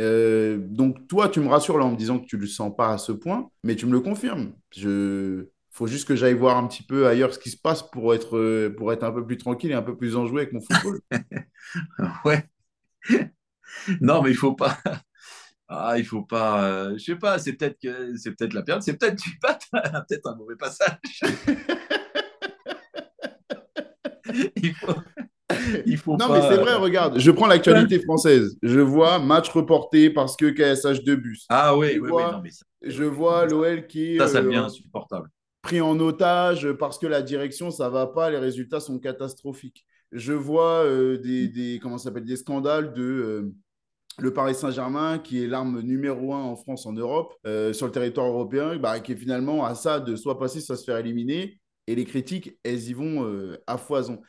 Euh, 0.00 0.58
donc, 0.58 1.06
toi, 1.08 1.28
tu 1.28 1.40
me 1.40 1.48
rassures 1.48 1.78
là 1.78 1.84
en 1.84 1.92
me 1.92 1.96
disant 1.96 2.18
que 2.18 2.26
tu 2.26 2.36
ne 2.36 2.42
le 2.42 2.46
sens 2.46 2.74
pas 2.74 2.92
à 2.92 2.98
ce 2.98 3.12
point, 3.12 3.50
mais 3.62 3.76
tu 3.76 3.86
me 3.86 3.92
le 3.92 4.00
confirmes. 4.00 4.52
Il 4.76 5.46
faut 5.72 5.86
juste 5.86 6.06
que 6.06 6.14
j'aille 6.14 6.34
voir 6.34 6.56
un 6.56 6.66
petit 6.68 6.82
peu 6.82 7.06
ailleurs 7.06 7.34
ce 7.34 7.38
qui 7.38 7.50
se 7.50 7.56
passe 7.56 7.82
pour 7.82 8.14
être, 8.14 8.68
pour 8.76 8.92
être 8.92 9.04
un 9.04 9.12
peu 9.12 9.26
plus 9.26 9.38
tranquille 9.38 9.70
et 9.70 9.74
un 9.74 9.82
peu 9.82 9.96
plus 9.96 10.16
enjoué 10.16 10.42
avec 10.42 10.52
mon 10.52 10.60
football. 10.60 11.00
ouais. 12.24 12.44
non, 14.00 14.22
mais 14.22 14.30
il 14.30 14.36
faut 14.36 14.54
pas. 14.54 14.78
Ah, 15.74 15.96
il 15.96 16.04
faut 16.04 16.22
pas. 16.22 16.64
Euh, 16.64 16.98
je 16.98 17.04
sais 17.04 17.16
pas. 17.16 17.38
C'est 17.38 17.54
peut-être 17.54 17.78
que 17.82 18.14
c'est 18.16 18.32
peut-être 18.32 18.52
la 18.52 18.60
période. 18.62 18.82
C'est 18.82 18.98
peut-être 18.98 19.16
tu 19.16 19.38
pas 19.38 19.58
peut-être 19.72 20.28
un 20.28 20.36
mauvais 20.36 20.56
passage. 20.56 20.98
il 24.56 24.74
faut. 24.74 24.92
Il 25.86 25.96
faut 25.96 26.16
non, 26.16 26.32
mais 26.32 26.40
c'est 26.42 26.56
vrai, 26.56 26.74
regarde, 26.74 27.20
je 27.20 27.30
prends 27.30 27.46
l'actualité 27.46 28.00
française. 28.00 28.56
Je 28.62 28.80
vois 28.80 29.18
match 29.18 29.48
reporté 29.50 30.10
parce 30.10 30.36
que 30.36 30.50
KSH 30.50 31.04
de 31.04 31.14
bus. 31.14 31.46
Ah 31.48 31.74
oui, 31.76 31.98
oui, 32.00 32.10
oui 32.10 32.22
non, 32.22 32.40
mais 32.42 32.50
ça... 32.50 32.64
Je 32.82 33.04
vois 33.04 33.46
l'OL 33.46 33.86
qui. 33.86 34.18
Ça, 34.18 34.28
ça 34.28 34.42
devient 34.42 34.56
euh, 34.56 34.64
insupportable. 34.64 35.30
Pris 35.62 35.80
en 35.80 35.98
otage 36.00 36.72
parce 36.72 36.98
que 36.98 37.06
la 37.06 37.22
direction, 37.22 37.70
ça 37.70 37.88
va 37.88 38.06
pas, 38.06 38.30
les 38.30 38.38
résultats 38.38 38.80
sont 38.80 38.98
catastrophiques. 38.98 39.86
Je 40.10 40.32
vois 40.32 40.84
euh, 40.84 41.18
des, 41.18 41.48
des, 41.48 41.78
comment 41.80 41.98
s'appelle, 41.98 42.24
des 42.24 42.36
scandales 42.36 42.92
de 42.92 43.52
le 44.18 44.32
Paris 44.32 44.54
Saint-Germain, 44.54 45.18
qui 45.18 45.42
est 45.42 45.46
l'arme 45.46 45.80
numéro 45.80 46.34
un 46.34 46.42
en 46.42 46.56
France, 46.56 46.86
en 46.86 46.92
Europe, 46.92 47.34
euh, 47.46 47.72
sur 47.72 47.86
le 47.86 47.92
territoire 47.92 48.26
européen, 48.26 48.76
bah, 48.76 49.00
qui 49.00 49.12
est 49.12 49.16
finalement 49.16 49.64
à 49.64 49.74
ça 49.74 50.00
de 50.00 50.16
soit 50.16 50.38
passer, 50.38 50.60
soit 50.60 50.76
se 50.76 50.84
faire 50.84 50.98
éliminer. 50.98 51.60
Et 51.86 51.94
les 51.94 52.04
critiques, 52.04 52.58
elles 52.62 52.88
y 52.88 52.92
vont 52.92 53.24
euh, 53.24 53.56
à 53.66 53.78
foison. 53.78 54.20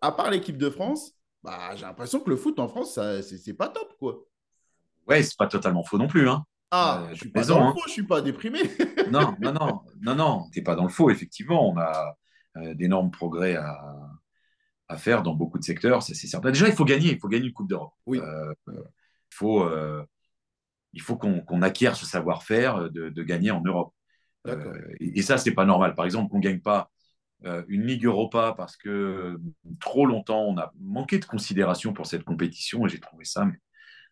À 0.00 0.12
part 0.12 0.30
l'équipe 0.30 0.58
de 0.58 0.70
France, 0.70 1.12
bah, 1.42 1.74
j'ai 1.74 1.86
l'impression 1.86 2.20
que 2.20 2.30
le 2.30 2.36
foot 2.36 2.58
en 2.58 2.68
France, 2.68 2.98
c'est 3.22 3.54
pas 3.54 3.68
top, 3.68 3.94
quoi. 3.98 4.24
Ouais, 5.08 5.22
c'est 5.22 5.38
pas 5.38 5.46
totalement 5.46 5.82
faux 5.82 5.98
non 5.98 6.06
plus. 6.06 6.28
Hein. 6.28 6.44
Ah, 6.70 7.02
euh, 7.02 7.08
je 7.10 7.20
suis 7.20 7.30
pas 7.30 7.44
dans 7.44 7.60
le 7.60 7.66
hein. 7.66 7.72
faux, 7.72 7.82
je 7.86 7.92
suis 7.92 8.06
pas 8.06 8.20
déprimé. 8.20 8.60
non, 9.10 9.34
non, 9.40 9.52
non, 9.52 9.82
non, 10.00 10.14
non, 10.14 10.50
t'es 10.52 10.62
pas 10.62 10.74
dans 10.74 10.84
le 10.84 10.90
faux, 10.90 11.10
effectivement. 11.10 11.70
On 11.70 11.78
a 11.78 12.14
d'énormes 12.74 13.12
progrès 13.12 13.54
à, 13.54 13.78
à 14.88 14.96
faire 14.96 15.22
dans 15.22 15.34
beaucoup 15.34 15.58
de 15.58 15.64
secteurs, 15.64 16.02
c'est 16.02 16.14
certain. 16.14 16.50
Déjà, 16.50 16.66
il 16.66 16.74
faut 16.74 16.84
gagner, 16.84 17.12
il 17.12 17.18
faut 17.20 17.28
gagner 17.28 17.46
une 17.46 17.52
Coupe 17.52 17.68
d'Europe. 17.68 17.92
Oui 18.06 18.20
euh, 19.42 20.04
il 20.94 21.02
faut 21.02 21.16
qu'on 21.16 21.62
acquiert 21.62 21.96
ce 21.96 22.06
savoir-faire 22.06 22.90
de, 22.90 23.22
gagner 23.22 23.50
en 23.50 23.60
Europe. 23.60 23.94
Euh, 24.46 24.80
et, 25.00 25.22
ça, 25.22 25.38
c'est 25.38 25.52
pas 25.52 25.66
normal. 25.66 25.94
Par 25.94 26.06
exemple, 26.06 26.30
qu'on 26.30 26.38
gagne 26.38 26.60
pas 26.60 26.90
euh, 27.44 27.62
une 27.68 27.86
Ligue 27.86 28.06
Europa 28.06 28.54
parce 28.56 28.76
que 28.76 29.38
trop 29.80 30.06
longtemps, 30.06 30.42
on 30.44 30.58
a 30.58 30.72
manqué 30.80 31.18
de 31.18 31.24
considération 31.26 31.92
pour 31.92 32.06
cette 32.06 32.24
compétition 32.24 32.86
et 32.86 32.88
j'ai 32.88 33.00
trouvé 33.00 33.24
ça 33.24 33.46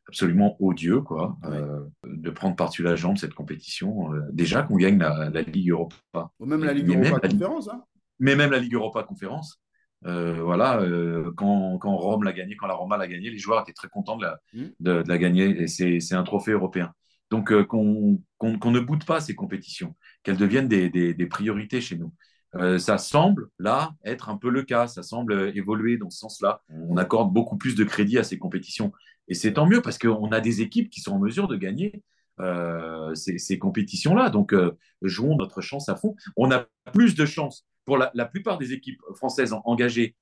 absolument 0.09 0.57
odieux 0.61 1.01
quoi, 1.01 1.37
de 2.05 2.31
prendre 2.31 2.55
par-dessus 2.57 2.83
la 2.83 2.97
jambe 2.97 3.19
cette 3.19 3.35
compétition. 3.35 4.11
déjà 4.33 4.62
qu'on 4.62 4.77
gagne 4.77 4.99
la, 4.99 5.42
Ligue 5.42 5.71
Europa. 5.71 6.31
Ou 6.38 6.47
même 6.47 6.64
la 6.64 6.73
Ligue 6.73 6.90
Europa 6.90 7.29
Conférence. 7.29 7.69
Hein. 7.69 7.83
mais 8.19 8.37
même 8.37 8.51
la 8.51 8.59
Ligue 8.59 8.75
Europa 8.75 9.03
Conférence. 9.03 9.61
Euh, 10.05 10.42
voilà, 10.42 10.81
euh, 10.81 11.33
quand, 11.37 11.79
quand, 11.79 11.97
Rome 11.97 12.25
l'a 12.25 12.33
gagné, 12.33 12.57
quand 12.57 12.66
la 12.66 12.75
Roma 12.75 12.97
l'a 12.97 13.09
gagné, 13.09 13.31
les 13.31 13.38
joueurs 13.38 13.62
étaient 13.62 13.73
très 13.73 13.88
contents 13.88 14.16
de 14.16 14.25
la, 14.25 14.38
mmh. 14.53 14.64
de, 14.81 15.05
la 15.07 15.19
gagner 15.19 15.62
et 15.62 15.66
c'est 15.66 16.14
un 16.14 16.23
trophée 16.23 16.53
européen. 16.53 16.92
Donc 17.31 17.51
euh, 17.51 17.64
qu'on 17.64 18.21
ne 18.38 18.81
boude 18.81 19.05
pas 19.05 19.21
ces 19.21 19.35
compétitions, 19.35 19.97
qu'elles 20.23 20.37
deviennent 20.37 20.69
des, 20.69 20.90
des, 20.90 21.27
priorités 21.27 21.81
chez 21.81 21.99
nous. 21.99 22.12
ça 22.79 22.99
semble 22.99 23.49
là 23.59 23.95
être 24.05 24.29
un 24.29 24.37
peu 24.37 24.49
le 24.49 24.62
cas, 24.62 24.87
ça 24.87 25.03
semble 25.03 25.53
évoluer 25.57 25.97
dans 25.97 26.11
ce 26.11 26.19
sens-là. 26.19 26.62
On 26.69 26.97
accorde 26.97 27.33
beaucoup 27.33 27.57
plus 27.57 27.75
de 27.75 27.83
crédit 27.83 28.19
à 28.19 28.23
ces 28.23 28.38
compétitions 28.38 28.92
et 29.29 29.35
c'est 29.35 29.55
tant 29.55 29.67
mieux 29.67 29.83
parce 29.83 29.99
qu'on 29.99 30.31
a 30.33 30.41
des 30.41 30.61
équipes 30.62 30.91
qui 30.91 31.01
sont 31.01 31.12
en 31.12 31.19
mesure 31.19 31.49
de 31.49 31.57
gagner 31.57 32.03
ces, 33.15 33.39
ces 33.39 33.59
compétitions-là. 33.59 34.31
Donc 34.31 34.55
jouons 35.03 35.37
notre 35.37 35.61
chance 35.61 35.89
à 35.89 35.97
fond. 35.97 36.15
On 36.37 36.51
a 36.51 36.67
plus 36.93 37.15
de 37.15 37.25
chances 37.25 37.67
pour 37.87 37.97
la, 37.97 38.27
plupart 38.27 38.59
des 38.59 38.75
équipes 38.75 39.01
françaises 39.15 39.55
engagées 39.65 40.15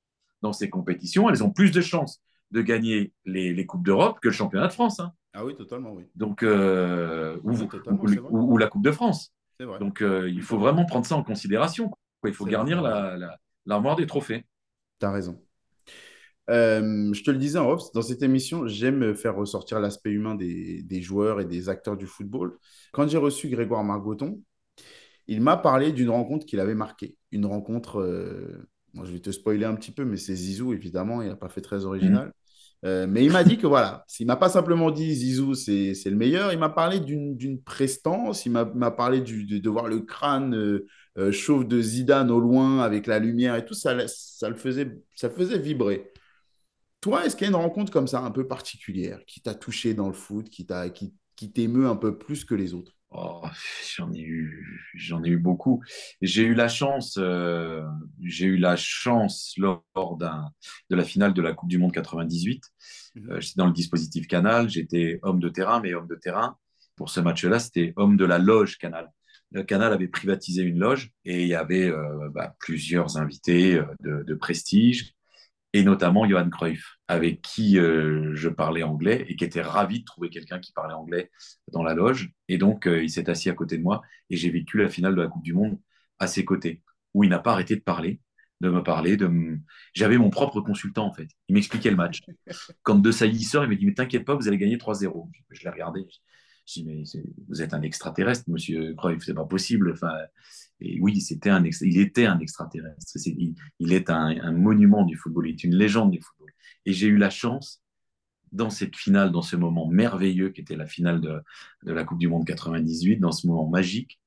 dans 0.43 0.53
ces 0.53 0.71
compétitions, 0.71 1.29
elles 1.31 1.43
ont 1.43 1.51
plus 1.51 1.73
de 1.73 1.81
chances 1.81 2.21
de 2.51 2.61
gagner 2.61 3.13
les, 3.25 3.67
Coupes 3.67 3.85
d'Europe 3.85 4.21
que 4.21 4.29
le 4.29 4.35
championnat 4.35 4.69
de 4.69 4.73
France. 4.73 5.01
Hein. 5.01 5.13
Ah 5.33 5.45
oui, 5.45 5.57
totalement, 5.57 5.93
oui. 5.93 6.05
Donc, 6.15 6.43
euh, 6.43 7.39
ou, 7.43 8.59
la 8.59 8.69
Coupe 8.69 8.85
de 8.85 8.93
France. 8.93 9.33
Donc, 9.59 10.03
euh, 10.03 10.29
il 10.31 10.43
faut 10.43 10.59
vraiment 10.59 10.85
prendre 10.85 11.07
ça 11.07 11.17
en 11.17 11.25
considération. 11.25 11.91
Il 12.25 12.35
faut 12.35 12.45
garnir 12.45 12.83
l'armoire 13.67 13.97
des 13.97 14.07
trophées. 14.07 14.45
Tu 15.01 15.07
as 15.07 15.11
raison. 15.11 15.41
Euh, 16.51 17.13
je 17.13 17.23
te 17.23 17.31
le 17.31 17.39
disais 17.39 17.59
en 17.59 17.71
off, 17.71 17.91
dans 17.93 18.03
cette 18.03 18.23
émission, 18.23 18.67
j'aime 18.67 19.15
faire 19.15 19.35
ressortir 19.35 19.81
l'aspect 19.81 20.11
humain 20.11 20.35
des, 20.35 20.83
des, 20.83 21.01
joueurs 21.01 21.41
et 21.41 21.45
des 21.45 21.69
acteurs 21.69 21.97
du 21.97 22.07
football. 22.07 22.59
Quand 22.93 23.09
j'ai 23.09 23.19
reçu 23.19 23.49
Grégoire 23.49 23.83
Margoton, 23.83 24.43
il 25.27 25.41
m'a 25.41 25.57
parlé 25.57 25.93
d'une 25.93 26.11
rencontre 26.11 26.47
qu'il 26.47 26.61
avait 26.61 26.75
marquée. 26.75 27.17
Une 27.33 27.47
rencontre, 27.47 28.01
euh, 28.01 28.69
je 29.03 29.11
vais 29.11 29.21
te 29.21 29.31
spoiler 29.31 29.65
un 29.65 29.75
petit 29.75 29.91
peu, 29.91 30.05
mais 30.05 30.17
c'est 30.17 30.35
Zizou, 30.35 30.73
évidemment, 30.73 31.23
il 31.23 31.29
n'a 31.29 31.37
pas 31.37 31.49
fait 31.49 31.63
très 31.63 31.85
original. 31.85 32.27
Mhm. 32.27 32.33
Euh, 32.85 33.07
mais 33.09 33.25
il 33.25 33.33
m'a 33.33 33.45
dit 33.45 33.57
que 33.57 33.67
voilà, 33.67 34.05
il 34.21 34.27
m'a 34.27 34.37
pas 34.37 34.51
simplement 34.51 34.91
dit 34.91 35.15
Zizou, 35.15 35.55
c'est 35.55 35.95
le 36.05 36.17
meilleur, 36.17 36.53
il 36.53 36.59
m'a 36.59 36.69
parlé 36.69 37.01
d'une 37.01 37.63
prestance, 37.63 38.45
il 38.45 38.53
m'a 38.53 38.91
parlé 38.91 39.23
de, 39.23 39.71
voir 39.71 39.89
le 39.89 40.01
crâne 40.01 40.55
euh, 40.55 41.33
chauve 41.33 41.67
de 41.67 41.81
Zidane 41.81 42.31
au 42.31 42.41
loin 42.41 42.81
avec 42.81 43.07
la 43.07 43.19
lumière 43.19 43.57
et 43.57 43.65
tout, 43.65 43.73
ça, 43.73 43.97
ça, 44.07 44.51
le, 44.51 44.55
faisait, 44.55 44.99
ça 45.15 45.31
faisait 45.31 45.59
vibrer. 45.59 46.13
Toi, 47.05 47.27
est-ce 47.27 47.37
qu'il 47.37 47.45
y 47.45 47.49
a 47.49 47.51
une 47.51 47.57
rencontre 47.57 47.93
comme 47.93 48.07
ça 48.07 48.21
un 48.21 48.31
peu 48.31 48.49
particulière 48.49 49.21
qui 49.27 49.43
t'a 49.43 49.55
touché 49.55 49.93
dans 49.93 50.07
le 50.07 50.15
foot, 50.15 50.49
qui 50.49 50.65
t'émeut 50.65 50.89
qui, 50.89 51.13
qui 51.37 51.69
un 51.69 51.97
peu 51.97 52.17
plus 52.17 52.47
que 52.47 52.55
les 52.55 52.73
autres? 52.73 52.93
Oh, 53.11 53.43
j'en 53.95 54.11
ai 54.15 54.23
eu, 54.23 54.91
j'en 54.95 55.23
ai 55.23 55.29
eu 55.29 55.37
beaucoup. 55.37 55.85
J'ai 56.23 56.45
eu 56.45 56.55
la 56.55 56.67
chance, 56.67 57.19
euh, 57.19 57.83
j'ai 58.23 58.47
eu 58.47 58.57
la 58.57 58.77
chance 58.77 59.53
lors 59.59 60.17
d'un, 60.19 60.49
de 60.89 60.97
la 60.97 61.05
finale 61.05 61.35
de 61.35 61.43
la 61.43 61.53
Coupe 61.53 61.69
du 61.69 61.77
Monde 61.77 61.93
98. 61.93 62.63
Mhm. 63.17 63.33
Euh, 63.33 63.39
j'étais 63.39 63.59
dans 63.59 63.67
le 63.67 63.75
dispositif 63.75 64.27
Canal, 64.27 64.71
j'étais 64.71 65.19
homme 65.25 65.41
de 65.41 65.51
terrain, 65.51 65.81
mais 65.81 65.93
homme 65.93 66.09
de 66.09 66.15
terrain 66.17 66.57
pour 66.97 67.11
ce 67.11 67.21
match-là, 67.21 67.59
c'était 67.59 67.93
homme 67.97 68.17
de 68.17 68.25
la 68.25 68.39
loge 68.39 68.79
Canal. 68.79 69.13
Le 69.51 69.63
Canal 69.63 69.93
avait 69.93 70.09
privatisé 70.09 70.63
une 70.63 70.79
loge 70.79 71.13
et 71.27 71.43
il 71.43 71.49
y 71.49 71.55
avait 71.55 71.91
euh, 71.91 72.31
bah, 72.31 72.57
plusieurs 72.61 73.19
invités 73.19 73.79
de, 74.01 74.23
de 74.23 74.35
prestige 74.35 75.15
et 75.75 75.83
notamment 75.83 76.27
Johan 76.27 76.49
Cruyff, 76.49 76.99
avec 77.09 77.43
qui 77.43 77.81
euh, 77.81 78.31
je 78.35 78.49
parlais 78.49 78.85
anglais 78.85 79.27
et 79.29 79.35
qui 79.35 79.45
était 79.45 79.61
ravi 79.61 80.01
de 80.01 80.05
trouver 80.05 80.31
quelqu'un 80.31 80.61
qui 80.61 80.73
parlait 80.73 80.95
anglais 80.95 81.33
dans 81.73 81.83
la 81.83 81.95
loge. 81.95 82.31
Et 82.49 82.59
donc, 82.59 82.87
euh, 82.87 83.03
il 83.03 83.11
s'est 83.11 83.29
assis 83.29 83.51
à 83.51 83.55
côté 83.55 83.77
de 83.77 83.83
moi 83.83 84.01
et 84.31 84.37
j'ai 84.37 84.51
vécu 84.51 84.79
la 84.79 84.89
finale 84.89 85.17
de 85.17 85.21
la 85.21 85.27
Coupe 85.27 85.43
du 85.43 85.53
Monde 85.53 85.77
à 86.21 86.29
ses 86.29 86.45
côtés, 86.45 86.81
où 87.13 87.25
il 87.25 87.31
n'a 87.31 87.41
pas 87.41 87.53
arrêté 87.53 87.75
de 87.75 87.81
parler, 87.81 88.21
de 88.61 88.71
me 88.71 88.85
parler. 88.85 89.17
De 89.17 89.29
J'avais 89.95 90.17
mon 90.17 90.31
propre 90.31 90.61
consultant, 90.61 91.07
en 91.07 91.13
fait. 91.13 91.29
Il 91.49 91.55
m'expliquait 91.55 91.91
le 91.91 91.97
match. 91.97 92.21
Quand 92.85 92.95
De 92.95 93.11
Sailly 93.11 93.43
sort, 93.43 93.65
il 93.65 93.71
me 93.71 93.75
dit 93.75 93.85
Mais 93.85 93.95
t'inquiète 93.95 94.25
pas, 94.25 94.37
vous 94.37 94.47
allez 94.47 94.59
gagner 94.59 94.77
3-0. 94.77 95.29
Je 95.51 95.65
l'ai 95.65 95.71
regardé. 95.71 96.07
Je 96.69 96.73
dis 96.75 96.85
Mais 96.85 97.03
vous 97.49 97.63
êtes 97.63 97.75
un 97.75 97.83
extraterrestre, 97.83 98.45
monsieur 98.49 98.95
Cruyff, 98.95 99.25
c'est 99.25 99.35
pas 99.35 99.45
possible. 99.45 99.91
Enfin, 99.93 100.15
et 100.81 101.01
oui, 101.01 101.25
un 101.47 101.65
il 101.65 101.99
était 101.99 102.27
un 102.27 102.39
extraterrestre. 102.41 103.17
il, 103.79 103.93
est 103.93 104.11
un, 104.11 104.53
monument 104.53 105.05
du 105.05 105.17
football, 105.17 105.49
il 105.49 105.53
est 105.53 105.65
une 105.65 105.75
légende 105.75 106.11
du 106.11 106.21
football. 106.21 106.53
Et 106.85 106.93
j'ai 106.93 107.07
eu 107.07 107.17
la 107.17 107.31
chance, 107.31 107.83
dans 108.53 108.71
cette 108.71 108.97
finale, 108.97 109.33
dans 109.33 109.43
ce 109.43 109.57
moment 109.57 109.89
merveilleux 109.89 110.51
qui 110.51 110.61
était 110.61 110.77
la 110.77 110.87
finale 110.87 111.21
de, 111.21 111.43
la 111.83 112.05
Coupe 112.05 112.19
du 112.19 112.29
Monde 112.29 112.47
98, 112.47 113.19
dans 113.19 113.33
ce 113.33 113.47
moment 113.47 113.69
magique, 113.69 114.21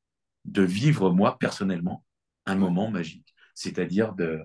de 0.46 0.64
vivre, 0.64 1.12
moi, 1.12 1.38
personnellement, 1.38 2.04
un 2.46 2.56
moment 2.56 2.90
magique. 2.90 3.34
C'est-à-dire 3.54 4.14
de, 4.14 4.42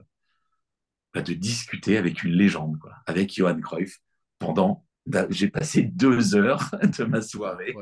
bah, 1.14 1.22
de 1.22 1.34
discuter 1.34 1.96
avec 1.96 2.24
une 2.24 2.32
légende, 2.32 2.78
avec 3.06 3.32
Johan 3.34 3.60
Cruyff, 3.60 4.00
pendant 4.38 4.84
j'ai 5.30 5.48
passé 5.48 5.82
deux 5.82 6.34
heures 6.34 6.70
de 6.98 7.04
ma 7.04 7.22
soirée 7.22 7.74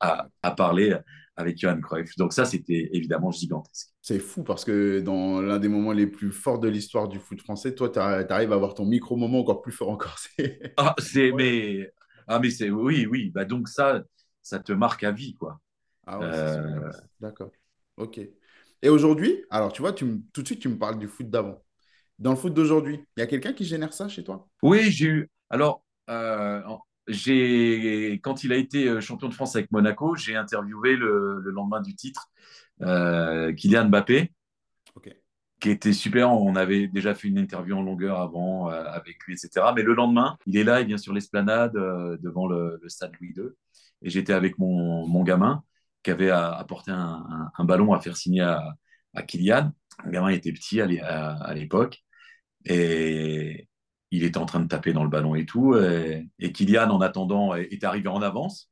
à, 0.00 0.28
à, 0.42 0.50
parler 0.52 0.96
avec 1.36 1.58
Johan 1.58 1.80
Cruyff. 1.80 2.16
Donc 2.16 2.32
ça, 2.32 2.44
c'était 2.44 2.90
évidemment 2.92 3.30
gigantesque. 3.30 3.88
C'est 4.02 4.18
fou 4.18 4.42
parce 4.42 4.64
que 4.64 5.00
dans 5.00 5.40
l'un 5.40 5.58
des 5.58 5.68
moments 5.68 5.92
les 5.92 6.06
plus 6.06 6.32
forts 6.32 6.58
de 6.58 6.68
l'histoire 6.68 7.08
du 7.08 7.18
foot 7.18 7.40
français, 7.40 7.74
toi, 7.74 7.88
tu 7.88 7.98
arrives 7.98 8.52
à 8.52 8.56
avoir 8.56 8.74
ton 8.74 8.84
micro-moment 8.84 9.40
encore 9.40 9.62
plus 9.62 9.72
fort 9.72 9.90
encore. 9.90 10.16
ah, 10.76 10.94
c'est, 10.98 11.32
mais, 11.32 11.90
ah, 12.26 12.38
mais 12.40 12.50
c'est, 12.50 12.70
oui, 12.70 13.06
oui. 13.06 13.30
Bah, 13.30 13.44
donc 13.44 13.68
ça, 13.68 14.02
ça 14.42 14.58
te 14.58 14.72
marque 14.72 15.04
à 15.04 15.12
vie, 15.12 15.34
quoi. 15.34 15.60
Ah 16.06 16.18
ouais, 16.18 16.26
euh... 16.26 16.90
D'accord. 17.20 17.50
Ok. 17.96 18.20
Et 18.80 18.88
aujourd'hui, 18.88 19.44
alors 19.50 19.72
tu 19.72 19.82
vois, 19.82 19.92
tu, 19.92 20.22
tout 20.32 20.42
de 20.42 20.46
suite, 20.46 20.60
tu 20.60 20.68
me 20.68 20.78
parles 20.78 20.98
du 20.98 21.08
foot 21.08 21.28
d'avant. 21.28 21.62
Dans 22.18 22.30
le 22.30 22.36
foot 22.36 22.54
d'aujourd'hui, 22.54 23.04
il 23.16 23.20
y 23.20 23.22
a 23.22 23.26
quelqu'un 23.26 23.52
qui 23.52 23.64
génère 23.64 23.92
ça 23.92 24.08
chez 24.08 24.24
toi? 24.24 24.48
Oui, 24.62 24.90
j'ai 24.90 25.06
eu. 25.06 25.30
Alors, 25.50 25.84
euh, 26.08 26.60
quand 28.22 28.44
il 28.44 28.52
a 28.52 28.56
été 28.56 28.88
euh, 28.88 29.00
champion 29.00 29.28
de 29.28 29.34
France 29.34 29.56
avec 29.56 29.70
Monaco, 29.70 30.14
j'ai 30.16 30.36
interviewé 30.36 30.96
le, 30.96 31.40
lendemain 31.46 31.80
du 31.80 31.94
titre 31.94 32.30
euh, 32.82 33.52
Kylian 33.52 33.88
Mbappé, 33.88 34.32
qui 35.60 35.70
était 35.70 35.92
super. 35.92 36.30
On 36.30 36.54
avait 36.54 36.86
déjà 36.86 37.14
fait 37.14 37.28
une 37.28 37.38
interview 37.38 37.76
en 37.76 37.82
longueur 37.82 38.20
avant 38.20 38.68
avec 38.68 39.18
lui, 39.24 39.34
etc. 39.34 39.66
Mais 39.74 39.82
le 39.82 39.94
lendemain, 39.94 40.36
il 40.46 40.56
est 40.56 40.64
là, 40.64 40.80
il 40.80 40.86
vient 40.86 40.98
sur 40.98 41.12
l'esplanade 41.12 41.72
devant 41.72 42.46
le, 42.46 42.80
stade 42.86 43.12
Louis 43.20 43.34
II. 43.36 43.48
Et 44.02 44.10
j'étais 44.10 44.32
avec 44.32 44.56
mon, 44.58 45.22
gamin 45.24 45.64
qui 46.04 46.12
avait 46.12 46.30
apporté 46.30 46.92
un, 46.92 47.64
ballon 47.64 47.92
à 47.92 48.00
faire 48.00 48.16
signer 48.16 48.42
à, 48.42 49.22
Kylian. 49.26 49.72
Le 50.04 50.12
gamin 50.12 50.28
était 50.28 50.52
petit 50.52 50.80
à 50.80 51.54
l'époque. 51.54 52.04
Et, 52.64 53.67
il 54.10 54.24
était 54.24 54.38
en 54.38 54.46
train 54.46 54.60
de 54.60 54.68
taper 54.68 54.92
dans 54.92 55.04
le 55.04 55.10
ballon 55.10 55.34
et 55.34 55.46
tout. 55.46 55.76
Et, 55.76 56.52
Kylian, 56.52 56.90
en 56.90 57.00
attendant, 57.00 57.54
est 57.54 57.84
arrivé 57.84 58.08
en 58.08 58.22
avance. 58.22 58.70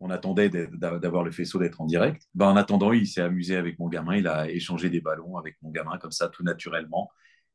On 0.00 0.10
attendait 0.10 0.48
d'avoir 0.48 1.24
le 1.24 1.32
faisceau 1.32 1.58
d'être 1.58 1.80
en 1.80 1.86
direct. 1.86 2.22
Ben, 2.34 2.46
en 2.46 2.56
attendant, 2.56 2.92
il 2.92 3.06
s'est 3.06 3.20
amusé 3.20 3.56
avec 3.56 3.78
mon 3.78 3.88
gamin. 3.88 4.16
Il 4.16 4.28
a 4.28 4.48
échangé 4.48 4.90
des 4.90 5.00
ballons 5.00 5.36
avec 5.36 5.56
mon 5.62 5.70
gamin, 5.70 5.98
comme 5.98 6.12
ça, 6.12 6.28
tout 6.28 6.44
naturellement. 6.44 7.10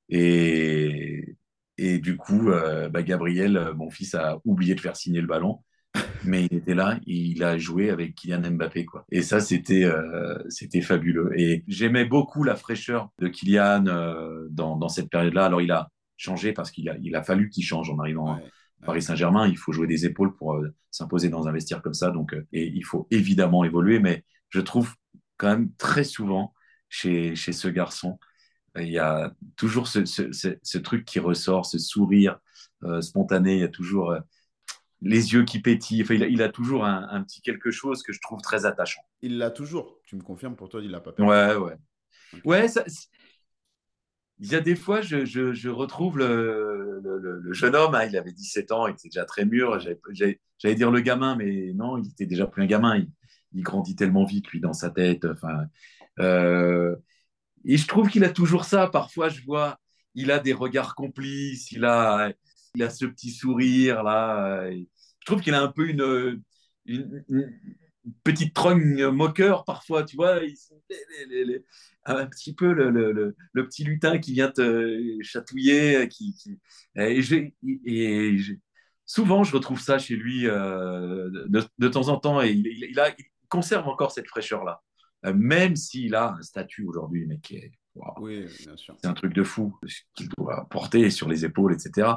Et, 0.09 1.37
et 1.77 1.99
du 1.99 2.17
coup, 2.17 2.49
euh, 2.49 2.89
ben, 2.89 3.01
Gabriel, 3.01 3.71
mon 3.75 3.89
fils, 3.89 4.13
a 4.15 4.39
oublié 4.43 4.75
de 4.75 4.81
faire 4.81 4.97
signer 4.97 5.21
le 5.21 5.27
ballon. 5.27 5.59
Mais 6.25 6.45
il 6.45 6.57
était 6.57 6.73
là, 6.75 6.99
il 7.05 7.43
a 7.43 7.57
joué 7.57 7.89
avec 7.89 8.15
Kylian 8.15 8.51
Mbappé. 8.51 8.85
Quoi. 8.85 9.05
Et 9.11 9.21
ça, 9.21 9.39
c'était 9.39 9.85
euh, 9.85 10.37
c'était 10.49 10.81
fabuleux. 10.81 11.31
Et 11.37 11.63
j'aimais 11.67 12.05
beaucoup 12.05 12.43
la 12.43 12.55
fraîcheur 12.55 13.09
de 13.19 13.27
Kylian 13.27 13.85
euh, 13.87 14.47
dans, 14.49 14.75
dans 14.77 14.89
cette 14.89 15.09
période-là. 15.09 15.45
Alors, 15.45 15.61
il 15.61 15.71
a, 15.71 15.89
changer 16.23 16.53
parce 16.53 16.71
qu'il 16.71 16.89
a, 16.89 16.95
il 17.01 17.15
a 17.15 17.23
fallu 17.23 17.49
qu'il 17.49 17.63
change 17.63 17.89
en 17.89 17.99
arrivant 17.99 18.33
à 18.33 18.41
Paris 18.85 19.01
Saint-Germain. 19.01 19.47
Il 19.47 19.57
faut 19.57 19.71
jouer 19.71 19.87
des 19.87 20.05
épaules 20.05 20.35
pour 20.35 20.53
euh, 20.53 20.73
s'imposer 20.91 21.29
dans 21.29 21.47
un 21.47 21.51
vestiaire 21.51 21.81
comme 21.81 21.93
ça. 21.93 22.11
Donc, 22.11 22.33
euh, 22.33 22.47
et 22.53 22.67
il 22.67 22.83
faut 22.83 23.07
évidemment 23.11 23.63
évoluer. 23.63 23.99
Mais 23.99 24.23
je 24.49 24.61
trouve 24.61 24.95
quand 25.37 25.49
même 25.49 25.71
très 25.77 26.03
souvent 26.03 26.53
chez, 26.89 27.35
chez 27.35 27.53
ce 27.53 27.67
garçon, 27.67 28.19
il 28.79 28.89
y 28.89 28.99
a 28.99 29.33
toujours 29.55 29.87
ce, 29.87 30.03
ce, 30.05 30.77
truc 30.79 31.05
qui 31.05 31.19
ressort, 31.19 31.65
ce 31.65 31.77
sourire 31.77 32.39
euh, 32.83 33.01
spontané. 33.01 33.53
Il 33.53 33.59
y 33.59 33.63
a 33.63 33.67
toujours 33.67 34.15
les 35.01 35.33
yeux 35.33 35.43
qui 35.43 35.59
pétillent. 35.59 36.01
Enfin, 36.01 36.15
il, 36.15 36.41
a, 36.41 36.49
toujours 36.49 36.85
un, 36.85 37.21
petit 37.23 37.41
quelque 37.41 37.69
chose 37.69 38.01
que 38.01 38.13
je 38.13 38.19
trouve 38.19 38.41
très 38.41 38.65
attachant. 38.65 39.01
Il 39.21 39.37
l'a 39.37 39.51
toujours. 39.51 39.99
Tu 40.05 40.15
me 40.15 40.21
confirmes 40.21 40.55
pour 40.55 40.69
toi, 40.69 40.81
il 40.83 40.89
l'a 40.89 41.01
pas 41.01 41.11
perdu. 41.11 41.29
Ouais, 41.29 41.55
ouais. 41.55 41.77
Ouais, 42.45 42.67
ça, 42.67 42.83
il 44.43 44.51
y 44.51 44.55
a 44.55 44.59
des 44.59 44.75
fois, 44.75 44.99
je, 44.99 45.23
je, 45.23 45.69
retrouve 45.69 46.17
le, 46.17 46.99
le, 47.01 47.53
jeune 47.53 47.75
homme, 47.75 47.95
hein, 47.95 48.03
il 48.03 48.17
avait 48.17 48.33
17 48.33 48.73
ans, 48.73 48.87
il 48.87 48.91
était 48.91 49.07
déjà 49.07 49.23
très 49.23 49.45
mûr. 49.45 49.79
J'allais 49.79 50.75
dire 50.75 50.91
le 50.91 50.99
gamin, 50.99 51.37
mais 51.37 51.71
non, 51.73 51.97
il 51.97 52.09
était 52.09 52.25
déjà 52.25 52.45
plus 52.45 52.61
un 52.61 52.65
gamin. 52.65 53.05
Il, 53.53 53.63
grandit 53.63 53.95
tellement 53.95 54.25
vite, 54.25 54.49
lui, 54.49 54.59
dans 54.59 54.73
sa 54.73 54.89
tête. 54.89 55.23
Enfin, 55.23 55.67
euh, 56.19 56.93
et 57.63 57.77
je 57.77 57.87
trouve 57.87 58.09
qu'il 58.09 58.25
a 58.25 58.29
toujours 58.29 58.65
ça. 58.65 58.87
Parfois, 58.87 59.29
je 59.29 59.41
vois, 59.45 59.79
il 60.13 60.29
a 60.29 60.39
des 60.39 60.51
regards 60.51 60.95
complices, 60.95 61.71
il 61.71 61.85
a, 61.85 62.33
il 62.75 62.83
a 62.83 62.89
ce 62.89 63.05
petit 63.05 63.31
sourire 63.31 64.03
là. 64.03 64.69
Je 64.69 65.25
trouve 65.25 65.39
qu'il 65.39 65.53
a 65.53 65.61
un 65.61 65.69
peu 65.69 65.87
une, 65.87 66.43
une, 66.85 67.23
petite 68.23 68.53
trogne 68.53 69.07
moqueur 69.07 69.65
parfois, 69.65 70.03
tu 70.03 70.15
vois. 70.15 70.39
un 72.05 72.25
petit 72.27 72.53
peu 72.53 72.73
le, 72.73 72.89
le, 72.89 73.35
le, 73.53 73.67
petit 73.67 73.83
lutin 73.83 74.17
qui 74.19 74.33
vient 74.33 74.49
te 74.49 75.17
chatouiller. 75.21 76.07
Qui, 76.09 76.35
et, 76.95 77.21
et 77.85 78.37
souvent, 79.05 79.43
je 79.43 79.53
retrouve 79.53 79.79
ça 79.79 79.97
chez 79.97 80.15
lui 80.15 80.47
euh, 80.47 81.29
de, 81.47 81.63
de, 81.77 81.87
temps 81.87 82.09
en 82.09 82.17
temps 82.17 82.41
et 82.41 82.51
il, 82.51 82.67
il, 82.67 82.99
a, 82.99 83.09
il 83.09 83.25
conserve 83.49 83.87
encore 83.87 84.11
cette 84.11 84.27
fraîcheur-là, 84.27 84.81
euh, 85.25 85.33
même 85.33 85.75
s'il 85.75 86.15
a 86.15 86.33
un 86.33 86.41
statut 86.41 86.85
aujourd'hui, 86.85 87.25
mais 87.27 87.39
qui 87.39 87.55
est. 87.57 87.71
Oui, 88.17 88.47
bien 88.65 88.75
sûr. 88.75 88.95
C'est 88.99 89.07
un 89.07 89.13
truc 89.13 89.33
de 89.33 89.43
fou 89.43 89.77
qu'il 90.15 90.27
doit 90.29 90.65
porter 90.71 91.11
sur 91.11 91.29
les 91.29 91.45
épaules, 91.45 91.73
etc. 91.73 92.13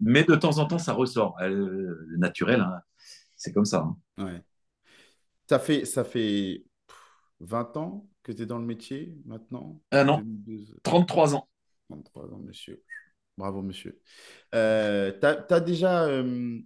mais 0.00 0.24
de 0.24 0.34
temps 0.36 0.56
en 0.56 0.64
temps, 0.64 0.78
ça 0.78 0.94
ressort. 0.94 1.36
Euh, 1.42 2.06
naturel, 2.16 2.62
hein, 2.62 2.80
c'est 3.36 3.52
comme 3.52 3.66
ça. 3.66 3.86
Hein. 4.16 4.24
Ouais. 4.24 4.42
Ça 5.48 5.58
fait, 5.58 5.84
ça 5.84 6.04
fait 6.04 6.64
20 7.40 7.76
ans 7.76 8.08
que 8.22 8.32
tu 8.32 8.42
es 8.42 8.46
dans 8.46 8.58
le 8.58 8.64
métier 8.64 9.16
maintenant? 9.24 9.80
Ah 9.90 10.04
non, 10.04 10.22
33 10.82 11.34
ans. 11.34 11.48
33 11.88 12.32
ans, 12.32 12.38
monsieur. 12.38 12.82
Bravo, 13.36 13.62
monsieur. 13.62 14.00
Euh, 14.54 15.12
tu 15.20 15.54
as, 15.54 15.60
déjà, 15.60 16.04
euh, 16.04 16.58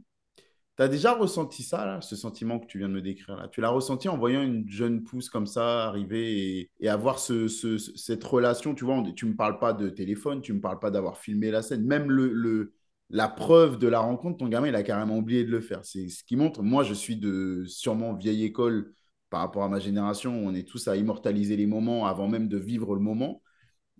as 0.79 0.89
déjà 0.89 1.15
ressenti 1.15 1.63
ça, 1.63 1.85
là, 1.85 2.01
ce 2.01 2.15
sentiment 2.15 2.61
que 2.61 2.67
tu 2.67 2.79
viens 2.79 2.89
de 2.89 2.95
me 2.95 3.03
décrire 3.03 3.37
là? 3.37 3.49
Tu 3.49 3.61
l'as 3.61 3.71
ressenti 3.71 4.09
en 4.09 4.17
voyant 4.17 4.43
une 4.43 4.69
jeune 4.69 5.03
pousse 5.03 5.29
comme 5.29 5.47
ça 5.47 5.87
arriver 5.87 6.71
et, 6.81 6.89
avoir 6.89 7.19
ce, 7.19 7.49
cette 7.49 8.25
relation 8.25 8.75
Tu 8.75 8.85
vois, 8.85 9.03
tu 9.15 9.27
ne 9.27 9.33
me 9.33 9.37
parles 9.37 9.59
pas 9.59 9.73
de 9.73 9.91
téléphone, 9.91 10.41
tu 10.41 10.53
ne 10.53 10.59
me 10.59 10.63
parles 10.63 10.79
pas 10.79 10.91
d'avoir 10.91 11.19
filmé 11.19 11.51
la 11.51 11.63
scène. 11.63 11.85
Même 11.85 12.11
le, 12.11 12.33
le 12.33 12.73
la 13.11 13.29
preuve 13.29 13.79
de 13.79 13.89
la 13.89 14.01
rencontre, 14.01 14.39
ton 14.39 14.49
gamin, 14.49 14.69
il 14.69 14.75
a 14.77 14.83
carrément 14.83 15.19
oublié 15.19 15.45
de 15.45 15.51
le 15.51 15.61
faire. 15.61 15.85
C'est 15.85 16.09
ce 16.09 16.25
qui 16.25 16.37
montre, 16.37 16.63
moi, 16.63 16.85
je 16.85 16.95
suis 16.95 17.17
de 17.17 17.65
sûrement 17.67 18.15
vieille 18.15 18.45
école 18.45 18.93
par 19.31 19.41
rapport 19.41 19.63
à 19.65 19.69
ma 19.69 19.79
génération, 19.79 20.33
on 20.35 20.55
est 20.55 20.69
tous 20.69 20.89
à 20.89 20.97
immortaliser 20.97 21.57
les 21.57 21.67
moments 21.67 22.07
avant 22.07 22.29
même 22.29 22.49
de 22.49 22.57
vivre 22.59 22.95
le 22.95 23.01
moment. 23.01 23.43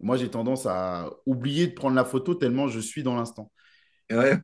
Moi, 0.01 0.17
j'ai 0.17 0.29
tendance 0.31 0.67
à 0.67 1.11
oublier 1.27 1.69
de 1.69 1.75
prendre 1.75 1.97
la 1.97 2.05
photo 2.05 2.35
tellement 2.35 2.69
je 2.69 2.81
suis 2.81 3.03
dans 3.03 3.17
l'instant. 3.17 3.53
Ouais, 4.11 4.41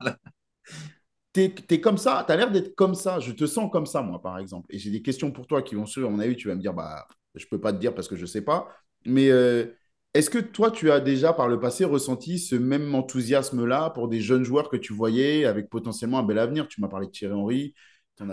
Tu 1.33 1.53
es, 1.71 1.81
comme 1.81 1.99
ça, 1.99 2.25
tu 2.27 2.33
as 2.33 2.37
l'air 2.37 2.51
d'être 2.51 2.75
comme 2.75 2.95
ça. 2.95 3.21
Je 3.21 3.33
te 3.33 3.47
sens 3.47 3.71
comme 3.71 3.87
ça, 3.87 4.01
moi, 4.03 4.21
par 4.23 4.39
exemple. 4.39 4.67
Et 4.71 4.79
j'ai 4.79 4.91
des 4.91 5.03
questions 5.03 5.31
pour 5.31 5.47
toi 5.47 5.63
qui 5.63 5.75
vont 5.75 5.85
suivre. 5.87 6.09
À 6.09 6.11
mon 6.11 6.19
avis, 6.19 6.37
tu 6.37 6.49
vas 6.49 6.55
me 6.55 6.61
dire, 6.61 6.73
bah, 6.73 7.07
je 7.35 7.45
ne 7.45 7.49
peux 7.51 7.61
pas 7.61 7.73
te 7.73 7.79
dire 7.79 7.95
parce 7.95 8.09
que 8.09 8.17
je 8.17 8.23
ne 8.23 8.27
sais 8.27 8.43
pas. 8.43 8.69
Mais 9.05 9.29
euh, 9.31 9.67
est-ce 10.19 10.31
que 10.31 10.39
toi, 10.39 10.71
tu 10.71 10.91
as 10.91 11.01
déjà 11.01 11.33
par 11.33 11.49
le 11.49 11.61
passé 11.61 11.85
ressenti 11.85 12.39
ce 12.39 12.57
même 12.57 12.95
enthousiasme-là 12.95 13.91
pour 13.91 14.09
des 14.09 14.21
jeunes 14.21 14.45
joueurs 14.45 14.69
que 14.69 14.77
tu 14.77 14.93
voyais 14.93 15.45
avec 15.45 15.69
potentiellement 15.69 16.19
un 16.19 16.23
bel 16.23 16.39
avenir? 16.39 16.69
Tu 16.69 16.81
m'as 16.81 16.89
parlé 16.89 17.07
de 17.07 17.13
Thierry 17.13 17.35
Henry, 17.35 17.75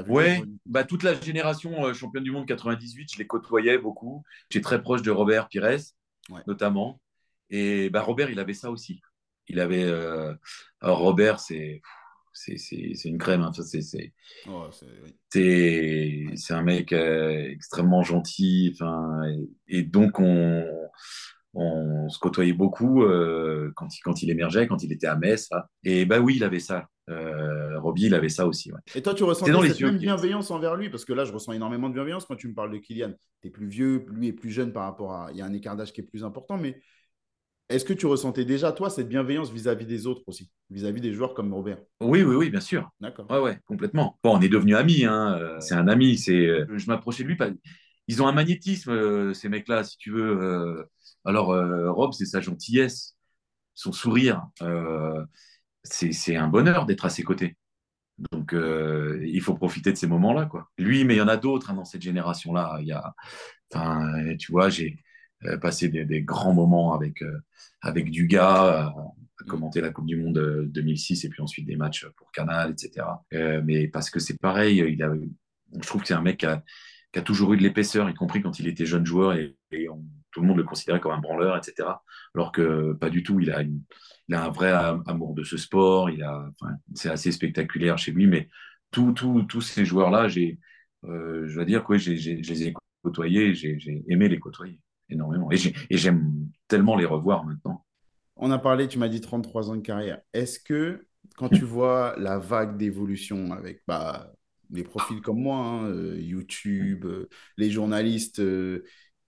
Ouais, 0.08 0.42
bah, 0.66 0.84
toute 0.86 1.04
la 1.04 1.20
génération 1.20 1.86
euh, 1.86 1.94
championne 1.94 2.24
du 2.24 2.32
monde 2.32 2.48
98, 2.48 3.14
je 3.14 3.18
les 3.18 3.28
côtoyais 3.28 3.78
beaucoup. 3.78 4.24
J'étais 4.50 4.64
très 4.64 4.82
proche 4.82 5.02
de 5.02 5.12
Robert 5.12 5.50
Pires, 5.50 5.78
notamment. 6.48 7.02
Et 7.50 7.90
bah, 7.90 8.02
Robert, 8.02 8.30
il 8.30 8.40
avait 8.40 8.54
ça 8.54 8.72
aussi. 8.72 9.02
Il 9.48 9.60
avait. 9.60 9.84
Euh, 9.84 10.34
alors, 10.80 11.00
Robert, 11.00 11.40
c'est. 11.40 11.82
C'est 12.36 13.06
une 13.06 13.20
crème. 13.20 13.42
Hein. 13.42 13.52
C'est 13.54 14.14
oh, 14.48 14.70
un 16.50 16.62
mec 16.64 16.92
euh, 16.92 17.48
extrêmement 17.52 18.02
gentil. 18.02 18.76
Et, 19.68 19.78
et, 19.80 19.84
donc, 19.84 20.20
on, 20.20 20.66
on 21.54 22.10
se 22.10 22.18
côtoyait 22.18 22.54
beaucoup 22.54 23.04
euh, 23.04 23.72
quand, 23.76 23.96
il, 23.96 24.02
quand 24.02 24.24
il 24.24 24.30
émergeait, 24.30 24.68
quand 24.68 24.84
il 24.84 24.92
était 24.92 25.08
à 25.08 25.16
Metz. 25.16 25.50
Et 25.84 26.06
bah 26.06 26.20
oui, 26.20 26.36
il 26.38 26.44
avait 26.44 26.60
ça. 26.60 26.88
Euh, 27.10 27.80
Robbie, 27.80 28.06
il 28.06 28.16
avait 28.16 28.30
ça 28.30 28.48
aussi. 28.48 28.72
Et 28.96 29.02
toi, 29.02 29.14
tu 29.14 29.24
ressens 29.24 29.46
cette 29.46 29.82
même 29.82 29.98
bienveillance 29.98 30.50
envers 30.52 30.76
lui? 30.76 30.90
Parce 30.90 31.06
que 31.06 31.14
là, 31.14 31.26
je 31.26 31.34
ressens 31.34 31.52
énormément 31.52 31.90
de 31.90 31.94
bienveillance 31.94 32.26
quand 32.26 32.36
tu 32.36 32.48
me 32.48 32.54
parles 32.54 32.72
de 32.72 32.78
Kylian. 32.78 33.12
Tu 33.42 33.50
es 33.50 33.52
plus 33.52 33.68
vieux, 33.68 34.06
lui 34.10 34.30
est 34.30 34.34
plus 34.34 34.52
jeune 34.52 34.72
par 34.72 34.84
rapport 34.84 35.12
à. 35.12 35.30
Il 35.32 35.38
y 35.38 35.42
a 35.42 35.46
un 35.46 35.54
écart 35.54 35.76
d'âge 35.76 35.92
qui 35.92 36.02
est 36.02 36.06
plus 36.06 36.24
important, 36.24 36.58
mais 36.58 36.82
est-ce 37.70 37.86
que 37.86 37.94
tu 37.94 38.06
ressentais 38.06 38.46
déjà, 38.46 38.72
toi, 38.72 38.90
cette 38.90 39.10
bienveillance 39.10 39.52
vis-à-vis 39.52 39.86
des 39.86 40.08
autres 40.08 40.24
aussi, 40.28 40.50
vis-à-vis 40.70 41.02
des 41.02 41.14
joueurs 41.14 41.34
comme 41.34 41.54
Robert? 41.54 41.80
Oui, 42.02 42.24
oui, 42.24 42.36
oui, 42.36 42.50
bien 42.50 42.62
sûr. 42.62 42.90
D'accord. 43.00 43.30
Ouais, 43.30 43.40
ouais, 43.40 43.60
complètement. 43.66 44.18
Bon, 44.24 44.38
on 44.38 44.42
est 44.42 44.50
devenus 44.50 44.76
amis. 44.76 45.06
Hein. 45.06 45.38
Euh, 45.40 45.60
c'est 45.60 45.76
un 45.76 45.88
ami. 45.88 46.18
C'est. 46.18 46.48
Je 46.74 46.88
m'approchais 46.88 47.24
de 47.24 47.28
lui. 47.28 47.36
Pas... 47.36 47.50
Ils 48.08 48.24
ont 48.24 48.28
un 48.28 48.34
magnétisme, 48.34 49.34
ces 49.34 49.50
mecs-là, 49.50 49.84
si 49.84 49.98
tu 49.98 50.12
veux. 50.12 50.88
Alors, 51.26 51.52
euh, 51.52 51.92
Rob, 51.92 52.14
c'est 52.14 52.26
sa 52.26 52.42
gentillesse, 52.42 53.16
son 53.74 53.92
sourire. 53.92 54.48
Euh, 54.62 55.26
c'est 55.84 56.36
un 56.36 56.48
bonheur 56.48 56.86
d'être 56.86 57.06
à 57.06 57.10
ses 57.10 57.24
côtés. 57.24 57.58
Donc, 58.32 58.54
euh, 58.54 59.22
il 59.26 59.42
faut 59.42 59.56
profiter 59.56 59.92
de 59.92 59.98
ces 59.98 60.08
moments-là. 60.08 60.46
quoi. 60.46 60.70
Lui, 60.78 61.04
mais 61.06 61.16
il 61.16 61.18
y 61.18 61.22
en 61.22 61.28
a 61.28 61.38
d'autres 61.38 61.72
hein, 61.72 61.76
dans 61.76 61.86
cette 61.86 62.02
génération-là. 62.02 62.78
Il 62.82 62.88
y 62.88 62.92
a, 62.92 63.16
tu 64.38 64.52
vois, 64.52 64.70
j'ai 64.70 65.00
passé 65.62 65.90
des, 65.90 66.22
grands 66.22 66.54
moments 66.54 66.94
avec, 66.94 67.24
avec 67.82 68.12
Dugas, 68.12 68.94
commenter 69.48 69.82
la 69.82 69.90
Coupe 69.90 70.06
du 70.06 70.16
Monde 70.16 70.70
2006 70.70 71.26
et 71.26 71.30
puis 71.30 71.42
ensuite 71.42 71.66
des 71.66 71.76
matchs 71.76 72.08
pour 72.16 72.32
Canal, 72.32 72.72
etc. 72.72 73.06
mais 73.32 73.88
parce 73.88 74.10
que 74.10 74.20
c'est 74.20 74.40
pareil, 74.40 74.78
il 74.78 75.30
je 75.82 75.88
trouve 75.88 76.02
que 76.02 76.08
c'est 76.08 76.14
un 76.14 76.22
mec 76.22 76.38
qui 76.38 76.46
a, 76.46 76.64
qui 77.12 77.20
a 77.20 77.22
toujours 77.22 77.54
eu 77.54 77.58
de 77.58 77.64
l'épaisseur, 77.64 78.10
y 78.10 78.14
compris 78.14 78.42
quand 78.42 78.60
il 78.60 78.68
était 78.68 78.86
jeune 78.86 79.06
joueur 79.06 79.34
et, 79.34 79.56
tout 80.34 80.42
le 80.42 80.48
monde 80.48 80.58
le 80.58 80.64
considérait 80.64 81.00
comme 81.00 81.12
un 81.12 81.20
branleur, 81.20 81.56
etc. 81.56 81.90
Alors 82.36 82.52
que 82.52 82.94
pas 82.94 83.10
du 83.10 83.24
tout, 83.24 83.40
il 83.40 83.52
a, 83.52 83.62
il 83.62 84.36
a 84.36 84.46
un 84.46 84.50
vrai 84.50 84.72
amour 84.72 85.34
de 85.34 85.44
ce 85.44 85.58
sport, 85.58 86.10
il 86.10 86.24
a, 86.24 86.50
c'est 86.94 87.10
assez 87.10 87.32
spectaculaire 87.32 87.98
chez 87.98 88.12
lui, 88.12 88.28
mais 88.28 88.50
tous 88.92 89.62
ces 89.62 89.86
joueurs-là, 89.86 90.28
j'ai, 90.28 90.60
euh, 91.06 91.48
je 91.48 91.56
dois 91.56 91.66
dire 91.66 91.84
que 91.84 91.98
je 91.98 92.12
les 92.12 92.68
ai 92.68 92.74
côtoyés, 93.04 93.54
j'ai 93.54 94.04
aimé 94.08 94.28
les 94.28 94.40
côtoyer 94.40 94.80
énormément. 95.10 95.50
Et 95.52 95.98
j'aime 95.98 96.48
tellement 96.68 96.96
les 96.96 97.06
revoir 97.06 97.46
maintenant. 97.46 97.86
On 98.36 98.52
a 98.52 98.58
parlé, 98.58 98.88
tu 98.88 98.98
m'as 98.98 99.10
dit 99.10 99.22
33 99.22 99.70
ans 99.70 99.76
de 99.76 99.82
carrière. 99.82 100.22
Est-ce 100.34 100.60
que 100.60 101.06
quand 101.38 101.50
tu 101.50 101.66
vois 101.66 102.16
la 102.18 102.40
vague 102.40 102.78
d'évolution 102.78 103.52
avec 103.52 103.82
bah, 103.88 104.34
des 104.70 104.84
profils 104.84 105.22
comme 105.22 105.40
moi, 105.40 105.58
hein, 105.58 105.90
euh, 105.90 106.20
YouTube, 106.20 107.06
euh, 107.06 107.30
les 107.58 107.70
journalistes 107.70 108.42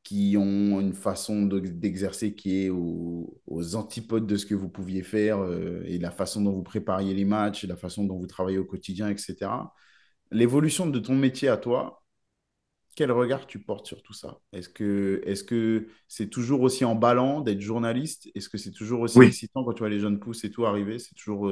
qui 0.06 0.38
ont 0.38 0.80
une 0.80 0.94
façon 0.94 1.48
d'exercer 1.48 2.36
qui 2.36 2.66
est 2.66 2.70
aux, 2.70 3.76
antipodes 3.76 4.28
de 4.28 4.38
ce 4.38 4.46
que 4.46 4.54
vous 4.54 4.70
pouviez 4.70 5.02
faire 5.02 5.40
et 5.86 5.98
la 5.98 6.12
façon 6.12 6.42
dont 6.42 6.52
vous 6.52 6.64
prépariez 6.64 7.16
les 7.16 7.26
matchs, 7.26 7.66
la 7.66 7.76
façon 7.76 8.06
dont 8.06 8.20
vous 8.20 8.28
travaillez 8.28 8.60
au 8.60 8.66
quotidien, 8.66 9.10
etc. 9.10 9.52
L'évolution 10.30 10.86
de 10.86 11.00
ton 11.00 11.16
métier 11.16 11.50
à 11.50 11.58
toi, 11.58 12.04
quel 12.96 13.12
regard 13.12 13.48
tu 13.48 13.60
portes 13.60 13.88
sur 13.88 14.04
tout 14.04 14.14
ça? 14.14 14.40
Est-ce 14.54 14.70
que 14.70 15.22
c'est 15.26 15.34
-ce 15.34 15.88
c'est 16.08 16.30
toujours 16.30 16.62
aussi 16.62 16.86
emballant 16.86 17.42
d'être 17.42 17.62
journaliste? 17.62 18.30
Est-ce 18.36 18.48
que 18.48 18.60
c'est 18.60 18.72
toujours 18.72 19.02
aussi 19.02 19.20
excitant 19.22 19.64
quand 19.64 19.74
tu 19.74 19.80
vois 19.80 19.90
les 19.90 20.00
jeunes 20.00 20.20
pousses 20.20 20.44
et 20.44 20.52
tout 20.52 20.68
arriver? 20.68 21.00
C'est 21.00 21.16
toujours 21.16 21.50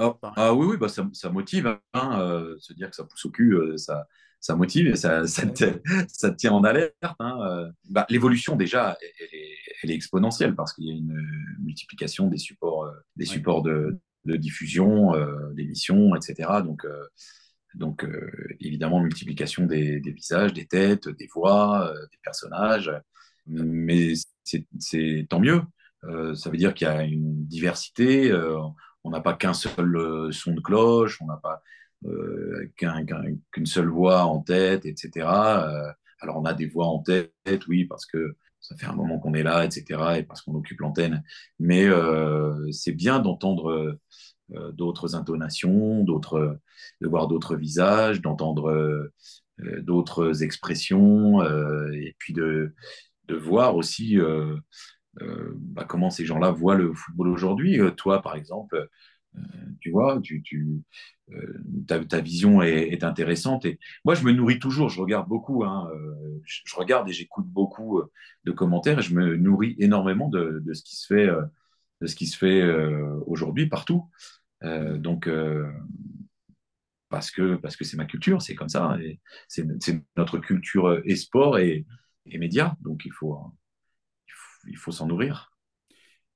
ah, 0.00 0.18
ah, 0.36 0.54
oui, 0.54 0.66
oui 0.66 0.76
bah 0.78 0.88
ça, 0.88 1.06
ça 1.12 1.28
motive. 1.28 1.78
Hein, 1.92 2.20
euh, 2.20 2.56
se 2.58 2.72
dire 2.72 2.88
que 2.88 2.96
ça 2.96 3.04
pousse 3.04 3.26
au 3.26 3.30
cul, 3.30 3.52
euh, 3.54 3.76
ça, 3.76 4.06
ça 4.40 4.56
motive 4.56 4.86
et 4.86 4.96
ça, 4.96 5.26
ça, 5.26 5.46
te, 5.46 5.64
ça 6.08 6.30
tient 6.32 6.52
en 6.52 6.64
alerte. 6.64 6.94
Hein, 7.18 7.38
euh. 7.42 7.70
bah, 7.90 8.06
L'évolution, 8.08 8.56
déjà, 8.56 8.96
elle 9.82 9.90
est, 9.90 9.94
exponentielle 9.94 10.54
parce 10.54 10.72
qu'il 10.72 10.86
y 10.86 10.90
a 10.90 10.94
une 10.94 11.20
multiplication 11.60 12.28
des 12.28 12.38
supports, 12.38 12.90
des 13.16 13.26
supports 13.26 13.62
de, 13.62 13.98
de 14.24 14.36
diffusion, 14.36 15.12
d'émissions, 15.54 16.14
etc. 16.14 16.48
Donc, 16.64 16.86
donc 17.74 18.06
évidemment, 18.60 19.00
multiplication 19.00 19.66
des, 19.66 20.00
des, 20.00 20.12
visages, 20.12 20.52
des 20.52 20.66
têtes, 20.66 21.08
des 21.08 21.28
voix, 21.34 21.92
des 22.12 22.18
personnages. 22.22 22.92
Mais 23.46 24.12
c'est 24.44 25.26
tant 25.30 25.40
mieux. 25.40 25.62
ça 26.34 26.50
veut 26.50 26.58
dire 26.58 26.74
qu'il 26.74 26.86
y 26.86 26.90
a 26.90 27.02
une 27.02 27.46
diversité 27.46 28.30
on 29.04 29.10
n'a 29.10 29.20
pas 29.20 29.34
qu'un 29.34 29.54
seul 29.54 29.96
euh, 29.96 30.32
son 30.32 30.52
de 30.52 30.60
cloche, 30.60 31.20
on 31.20 31.26
n'a 31.26 31.36
pas 31.36 31.62
euh, 32.06 32.70
qu'une 32.76 33.66
seule 33.66 33.88
voix 33.88 34.24
en 34.24 34.40
tête, 34.40 34.86
etc. 34.86 35.26
Euh, 35.28 35.92
alors 36.20 36.38
on 36.38 36.44
a 36.44 36.54
des 36.54 36.66
voix 36.66 36.86
en 36.86 36.98
tête, 37.00 37.32
oui, 37.68 37.84
parce 37.84 38.06
que 38.06 38.36
ça 38.60 38.76
fait 38.76 38.86
un 38.86 38.94
moment 38.94 39.18
qu'on 39.18 39.34
est 39.34 39.42
là, 39.42 39.64
etc., 39.64 39.84
et 40.18 40.22
parce 40.22 40.42
qu'on 40.42 40.54
occupe 40.54 40.80
l'antenne. 40.80 41.22
Mais 41.58 41.88
c'est 42.72 42.92
bien 42.92 43.18
d'entendre 43.18 43.98
d'autres 44.50 45.14
intonations, 45.14 46.04
d'autres, 46.04 46.58
de 47.00 47.08
voir 47.08 47.26
d'autres 47.26 47.56
visages, 47.56 48.20
d'entendre 48.20 49.10
d'autres 49.58 50.42
expressions, 50.42 51.42
et 51.42 52.14
puis 52.18 52.34
de, 52.34 52.74
de 53.28 53.34
voir 53.34 53.76
aussi 53.76 54.18
bah, 55.16 55.84
comment 55.84 56.10
ces 56.10 56.24
gens-là 56.24 56.50
voient 56.50 56.76
le 56.76 56.94
football 56.94 57.28
aujourd'hui? 57.28 57.80
Euh, 57.80 57.90
toi, 57.90 58.22
par 58.22 58.36
exemple, 58.36 58.88
euh, 59.36 59.40
tu 59.80 59.90
vois, 59.90 60.20
ta, 61.86 62.20
vision 62.20 62.62
est, 62.62 63.04
intéressante. 63.04 63.64
Et 63.64 63.78
moi, 64.04 64.14
je 64.14 64.24
me 64.24 64.32
nourris 64.32 64.58
toujours, 64.58 64.88
je 64.88 65.00
regarde 65.00 65.28
beaucoup, 65.28 65.64
hein, 65.64 65.90
je, 66.44 66.74
regarde 66.76 67.08
et 67.08 67.12
j'écoute 67.12 67.46
beaucoup 67.46 68.02
de 68.44 68.52
commentaires 68.52 68.98
et 68.98 69.02
je 69.02 69.14
me 69.14 69.36
nourris 69.36 69.76
énormément 69.78 70.28
de, 70.28 70.62
ce 70.72 70.82
qui 70.82 70.96
se 70.96 71.06
fait, 71.06 71.28
de 72.00 72.06
ce 72.06 72.16
qui 72.16 72.30
aujourd'hui 73.26 73.68
partout. 73.68 74.10
donc, 74.62 75.28
parce 77.08 77.30
que 77.30 77.56
parce 77.56 77.76
que 77.76 77.84
c'est 77.84 77.96
ma 77.96 78.04
culture, 78.06 78.42
c'est 78.42 78.54
comme 78.54 78.68
ça, 78.68 78.96
c'est 79.48 79.66
notre 80.16 80.38
culture 80.38 81.00
et 81.04 81.16
sport 81.16 81.58
et, 81.58 81.86
et 82.26 82.38
médias. 82.38 82.74
Donc, 82.80 83.04
il 83.04 83.12
faut 83.12 83.38
il 84.66 84.76
faut 84.76 84.92
s'en 84.92 85.06
nourrir. 85.06 85.52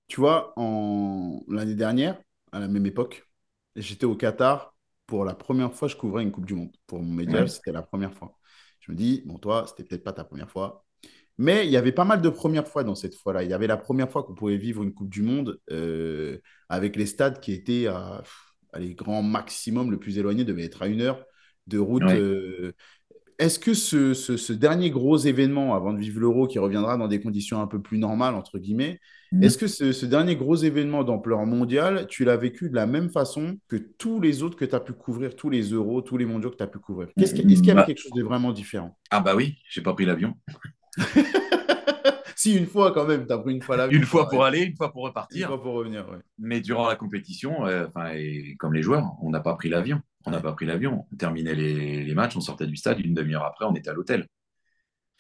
Tu 0.09 0.21
vois, 0.21 0.53
en... 0.57 1.43
l'année 1.49 1.75
dernière, 1.75 2.21
à 2.53 2.61
la 2.61 2.69
même 2.69 2.87
époque, 2.87 3.27
j'étais 3.77 4.07
au 4.07 4.17
Qatar 4.17 4.75
pour 5.07 5.25
la 5.25 5.35
première 5.35 5.75
fois, 5.75 5.89
je 5.89 5.97
couvrais 5.97 6.23
une 6.23 6.33
Coupe 6.33 6.47
du 6.47 6.55
Monde. 6.55 6.73
Pour 6.87 7.03
mon 7.03 7.13
média, 7.13 7.47
c'était 7.47 7.73
la 7.73 7.83
première 7.83 8.15
fois. 8.15 8.39
Je 8.81 8.93
me 8.93 8.97
dis, 8.97 9.23
bon, 9.27 9.39
toi, 9.39 9.67
c'était 9.67 9.85
peut-être 9.85 10.05
pas 10.05 10.13
ta 10.13 10.25
première 10.25 10.51
fois. 10.51 10.85
Mais 11.37 11.67
il 11.67 11.73
y 11.73 11.77
avait 11.77 11.93
pas 11.93 12.05
mal 12.05 12.23
de 12.23 12.29
premières 12.29 12.69
fois 12.69 12.85
dans 12.85 12.95
cette 12.95 13.15
fois-là. 13.15 13.43
Il 13.43 13.51
y 13.51 13.53
avait 13.53 13.67
la 13.67 13.77
première 13.77 14.11
fois 14.11 14.23
qu'on 14.23 14.35
pouvait 14.35 14.57
vivre 14.57 14.83
une 14.83 14.95
Coupe 14.95 15.11
du 15.11 15.23
Monde 15.23 15.61
euh, 15.71 16.39
avec 16.69 16.97
les 16.97 17.07
stades 17.07 17.41
qui 17.41 17.53
étaient 17.53 17.87
à, 17.87 18.23
les 18.77 18.95
grands 18.95 19.23
maximum, 19.23 19.91
le 19.91 19.99
plus 19.99 20.19
éloigné 20.19 20.45
devait 20.45 20.65
être 20.65 20.83
à 20.83 20.87
une 20.87 21.01
heure 21.01 21.25
de 21.67 21.79
route. 21.79 22.03
Euh, 22.05 22.73
est-ce 23.39 23.59
que 23.59 23.75
ce, 23.75 24.53
dernier 24.53 24.91
gros 24.91 25.17
événement 25.17 25.75
avant 25.75 25.93
de 25.93 25.99
vivre 25.99 26.21
l'euro 26.21 26.47
qui 26.47 26.59
reviendra 26.59 26.97
dans 26.97 27.09
des 27.09 27.21
conditions 27.21 27.61
un 27.61 27.67
peu 27.67 27.81
plus 27.81 27.99
normales, 27.99 28.35
entre 28.35 28.59
guillemets, 28.59 29.01
mhm. 29.33 29.43
est-ce 29.43 29.59
que 29.59 29.67
ce, 29.67 30.07
dernier 30.07 30.37
gros 30.37 30.57
événement 30.57 31.05
d'ampleur 31.05 31.45
mondiale, 31.47 32.07
tu 32.09 32.25
l'as 32.25 32.37
vécu 32.37 32.71
de 32.71 32.75
la 32.75 32.87
même 32.87 33.11
façon 33.11 33.59
que 33.69 33.77
tous 33.77 34.21
les 34.21 34.43
autres 34.43 34.57
que 34.57 34.65
tu 34.65 34.75
as 34.75 34.81
pu 34.81 34.93
couvrir, 34.93 35.35
tous 35.35 35.51
les 35.51 35.63
euros, 35.73 36.03
tous 36.03 36.17
les 36.17 36.27
mondiaux 36.27 36.51
que 36.51 36.57
tu 36.57 36.63
as 36.63 36.69
pu 36.69 36.79
couvrir? 36.79 37.09
Est-ce 37.17 37.35
qu'il 37.35 37.51
y 37.51 37.71
avait 37.71 37.81
bah 37.81 37.87
quelque 37.87 38.01
chose 38.01 38.13
de 38.13 38.23
vraiment 38.23 38.53
différent? 38.53 38.97
Ah 39.11 39.21
bah 39.21 39.35
oui, 39.35 39.59
j'ai 39.69 39.83
pas 39.83 39.95
pris 39.95 40.05
l'avion. 40.05 40.35
si, 42.37 42.57
une 42.57 42.67
fois 42.67 42.93
quand 42.93 43.07
même, 43.07 43.27
tu 43.27 43.33
as 43.33 43.39
pris 43.39 43.55
une 43.55 43.63
fois 43.63 43.77
l'avion. 43.77 43.99
Une 43.99 44.07
fois 44.07 44.29
pour 44.29 44.45
aller, 44.45 44.63
une 44.63 44.77
fois 44.77 44.93
pour 44.93 45.03
repartir. 45.03 45.43
Une 45.43 45.55
fois 45.55 45.63
pour 45.63 45.75
revenir, 45.75 46.07
oui. 46.11 46.19
Mais 46.39 46.61
durant 46.61 46.87
la 46.87 46.97
compétition, 46.97 47.67
euh, 47.67 47.87
comme 48.59 48.75
les 48.75 48.83
joueurs, 48.83 49.13
on 49.23 49.31
n'a 49.31 49.41
pas 49.41 49.55
pris 49.55 49.69
l'avion. 49.69 50.01
On 50.27 50.31
n'a 50.31 50.41
pas 50.41 50.53
pris 50.53 50.67
l'avion. 50.67 51.07
On 51.13 51.17
terminait 51.17 51.55
les, 51.55 52.15
matchs, 52.15 52.37
on 52.37 52.41
sortait 52.41 52.67
du 52.67 52.77
stade. 52.77 53.01
Une 53.01 53.15
demi-heure 53.15 53.45
après, 53.45 53.65
on 53.67 53.75
était 53.75 53.91
à 53.91 53.93
l'hôtel. 53.93 54.27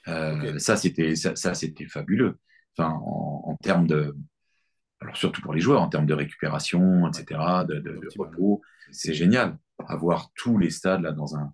Euh, 0.08 0.58
ça, 0.58 0.76
c'était 0.76 1.14
ça, 1.16 1.54
c'était 1.54 1.86
fabuleux. 1.86 2.38
Enfin, 2.76 2.98
en, 3.04 3.56
termes 3.62 3.86
de, 3.86 4.16
alors 5.00 5.16
surtout 5.16 5.40
pour 5.40 5.54
les 5.54 5.60
joueurs, 5.60 5.82
en 5.82 5.88
termes 5.88 6.06
de 6.06 6.14
récupération, 6.14 7.08
etc., 7.08 7.40
de, 7.68 8.00
repos, 8.18 8.62
c'est 8.90 9.14
génial. 9.14 9.58
Avoir 9.86 10.30
tous 10.34 10.58
les 10.58 10.70
stades 10.70 11.02
là 11.02 11.12
dans 11.12 11.36
un 11.36 11.52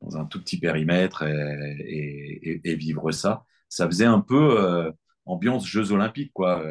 dans 0.00 0.16
un 0.16 0.24
tout 0.24 0.40
petit 0.40 0.58
périmètre 0.58 1.22
et, 1.22 2.60
vivre 2.64 3.12
ça, 3.12 3.44
ça 3.68 3.86
faisait 3.86 4.04
un 4.04 4.20
peu 4.20 4.60
euh, 4.60 4.90
ambiance 5.26 5.66
Jeux 5.66 5.92
Olympiques, 5.92 6.32
quoi, 6.34 6.64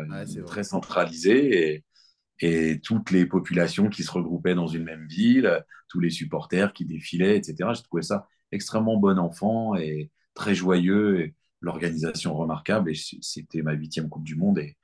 très 0.45 0.63
centralisé 0.63 1.75
et 1.75 1.85
toutes 2.83 3.11
les 3.11 3.25
populations 3.25 3.89
qui 3.89 4.03
se 4.03 4.11
regroupaient 4.11 4.55
dans 4.55 4.67
une 4.67 4.83
même 4.83 5.05
ville, 5.07 5.63
tous 5.87 5.99
les 5.99 6.09
supporters 6.09 6.73
qui 6.73 6.85
défilaient, 6.85 7.37
etc. 7.37 7.69
J'ai 7.73 7.83
trouvé 7.83 8.01
ça 8.01 8.27
extrêmement 8.51 8.97
bon 8.97 9.19
enfant 9.19 9.75
et 9.75 10.11
très 10.33 10.55
joyeux, 10.55 11.21
et 11.21 11.35
l'organisation 11.61 12.33
remarquable. 12.35 12.91
Et 12.91 12.95
c'était 13.21 13.61
ma 13.61 13.73
huitième 13.73 14.09
Coupe 14.09 14.23
du 14.23 14.35
Monde. 14.35 14.59
Et, 14.59 14.77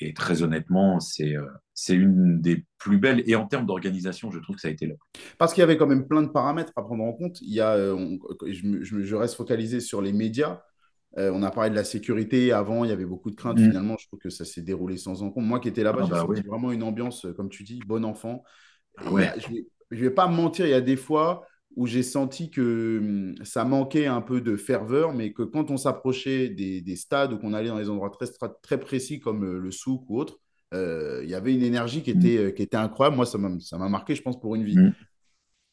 et 0.00 0.14
très 0.14 0.42
honnêtement, 0.42 1.00
c'est 1.00 1.36
euh, 1.36 1.46
une 1.90 2.40
des 2.40 2.64
plus 2.78 2.98
belles. 2.98 3.22
Et 3.26 3.36
en 3.36 3.46
termes 3.46 3.66
d'organisation, 3.66 4.30
je 4.30 4.38
trouve 4.38 4.56
que 4.56 4.62
ça 4.62 4.68
a 4.68 4.70
été 4.70 4.86
là. 4.86 4.94
Parce 5.38 5.52
qu'il 5.52 5.60
y 5.60 5.64
avait 5.64 5.76
quand 5.76 5.86
même 5.86 6.06
plein 6.06 6.22
de 6.22 6.28
paramètres 6.28 6.72
à 6.76 6.82
prendre 6.82 7.04
en 7.04 7.12
compte. 7.12 7.40
Il 7.40 7.52
y 7.52 7.60
a, 7.60 7.74
euh, 7.74 8.16
je, 8.46 9.14
reste 9.14 9.34
focalisé 9.34 9.80
sur 9.80 10.00
les 10.00 10.12
médias. 10.12 10.62
Euh, 11.18 11.30
on 11.34 11.42
a 11.42 11.50
parlé 11.50 11.70
de 11.70 11.74
la 11.74 11.84
sécurité. 11.84 12.52
Avant, 12.52 12.84
il 12.84 12.90
y 12.90 12.92
avait 12.92 13.04
beaucoup 13.04 13.30
de 13.30 13.36
craintes. 13.36 13.58
Mm. 13.58 13.68
Finalement, 13.68 13.96
je 13.98 14.06
trouve 14.06 14.20
que 14.20 14.30
ça 14.30 14.44
s'est 14.44 14.62
déroulé 14.62 14.96
sans 14.96 15.22
encombre. 15.22 15.46
Moi 15.46 15.60
qui 15.60 15.68
étais 15.68 15.82
là-bas, 15.82 16.08
ah 16.10 16.26
j'ai 16.34 16.42
bah 16.42 16.48
vraiment 16.48 16.72
une 16.72 16.82
ambiance, 16.82 17.26
comme 17.36 17.48
tu 17.48 17.64
dis, 17.64 17.80
bon 17.86 18.04
enfant. 18.04 18.42
Ouais. 19.10 19.30
je 19.38 19.48
ne 19.96 20.00
vais, 20.00 20.10
pas 20.10 20.28
me 20.28 20.34
mentir, 20.34 20.66
il 20.66 20.70
y 20.70 20.74
a 20.74 20.80
des 20.80 20.96
fois 20.96 21.46
où 21.76 21.86
j'ai 21.86 22.02
senti 22.02 22.50
que 22.50 22.98
hum, 22.98 23.34
ça 23.44 23.64
manquait 23.64 24.06
un 24.06 24.20
peu 24.20 24.40
de 24.40 24.56
ferveur, 24.56 25.14
mais 25.14 25.32
que 25.32 25.42
quand 25.42 25.70
on 25.70 25.76
s'approchait 25.76 26.48
des, 26.48 26.96
stades 26.96 27.32
ou 27.32 27.38
qu'on 27.38 27.54
allait 27.54 27.68
dans 27.68 27.78
des 27.78 27.88
endroits 27.88 28.10
très, 28.10 28.26
très 28.62 28.78
précis 28.78 29.20
comme 29.20 29.44
euh, 29.44 29.58
le 29.58 29.70
souk 29.70 30.04
ou 30.08 30.18
autre, 30.18 30.38
euh, 30.74 31.20
il 31.22 31.30
y 31.30 31.34
avait 31.34 31.54
une 31.54 31.62
énergie 31.62 32.02
qui 32.02 32.14
mm. 32.14 32.18
était, 32.18 32.38
euh, 32.38 32.50
qui 32.50 32.62
était 32.62 32.76
incroyable. 32.76 33.16
Moi, 33.16 33.26
ça 33.26 33.38
m'a 33.38 33.88
marqué, 33.88 34.14
je 34.14 34.22
pense, 34.22 34.40
pour 34.40 34.54
une 34.54 34.64
vie. 34.64 34.78
Mm. 34.78 34.94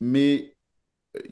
Mais 0.02 0.56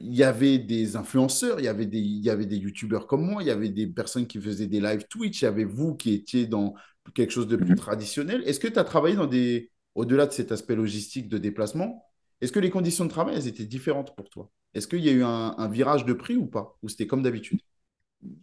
il 0.08 0.16
y 0.16 0.24
avait 0.24 0.58
des 0.58 0.96
influenceurs, 0.96 1.60
il 1.60 1.64
y 1.64 1.68
avait 1.68 1.84
des, 1.84 1.98
il 1.98 2.24
y 2.24 2.30
avait 2.30 2.46
des 2.46 2.56
youtubeurs 2.56 3.06
comme 3.06 3.26
moi, 3.26 3.42
il 3.42 3.46
y 3.46 3.50
avait 3.50 3.68
des 3.68 3.86
personnes 3.86 4.26
qui 4.26 4.40
faisaient 4.40 4.66
des 4.66 4.80
live 4.80 5.04
Twitch, 5.08 5.42
il 5.42 5.44
y 5.44 5.48
avait 5.48 5.64
vous 5.64 5.94
qui 5.94 6.14
étiez 6.14 6.46
dans 6.46 6.74
quelque 7.14 7.30
chose 7.30 7.46
de 7.46 7.56
plus 7.56 7.74
mm. 7.74 7.78
traditionnel. 7.78 8.42
Est-ce 8.46 8.58
que 8.58 8.68
tu 8.68 8.78
as 8.78 8.84
travaillé 8.84 9.16
dans 9.16 9.26
des, 9.26 9.70
au-delà 9.94 10.26
de 10.26 10.32
cet 10.32 10.50
aspect 10.50 10.76
logistique 10.76 11.28
de 11.28 11.36
déplacement, 11.36 12.04
est-ce 12.40 12.52
que 12.52 12.60
les 12.60 12.70
conditions 12.70 13.04
de 13.04 13.10
travail, 13.10 13.36
elles 13.36 13.48
étaient 13.48 13.66
différentes 13.66 14.16
pour 14.16 14.30
toi? 14.30 14.50
Est-ce 14.72 14.88
qu'il 14.88 15.04
y 15.04 15.08
a 15.10 15.12
eu 15.12 15.24
un, 15.24 15.68
virage 15.68 16.04
de 16.04 16.12
prix 16.14 16.36
ou 16.36 16.46
pas? 16.46 16.78
Ou 16.82 16.88
c'était 16.88 17.06
comme 17.06 17.22
d'habitude? 17.22 17.60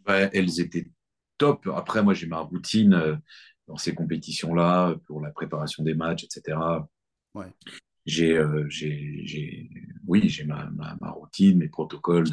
Elles 0.06 0.60
étaient 0.60 0.88
top. 1.38 1.68
Après, 1.74 2.04
moi, 2.04 2.14
j'ai 2.14 2.28
ma 2.28 2.40
routine 2.40 2.94
euh, 2.94 3.16
dans 3.68 3.78
ces 3.78 3.96
compétitions-là, 3.96 4.96
pour 5.08 5.22
la 5.22 5.32
préparation 5.32 5.84
des 5.84 5.94
matchs, 5.96 6.26
etc. 6.26 6.58
Ouais. 7.34 7.52
J'ai, 8.06 8.38
euh, 8.38 8.68
oui, 10.08 10.30
j'ai 10.30 10.46
ma, 10.46 10.70
routine, 11.12 11.58
mes 11.58 11.68
protocoles 11.68 12.30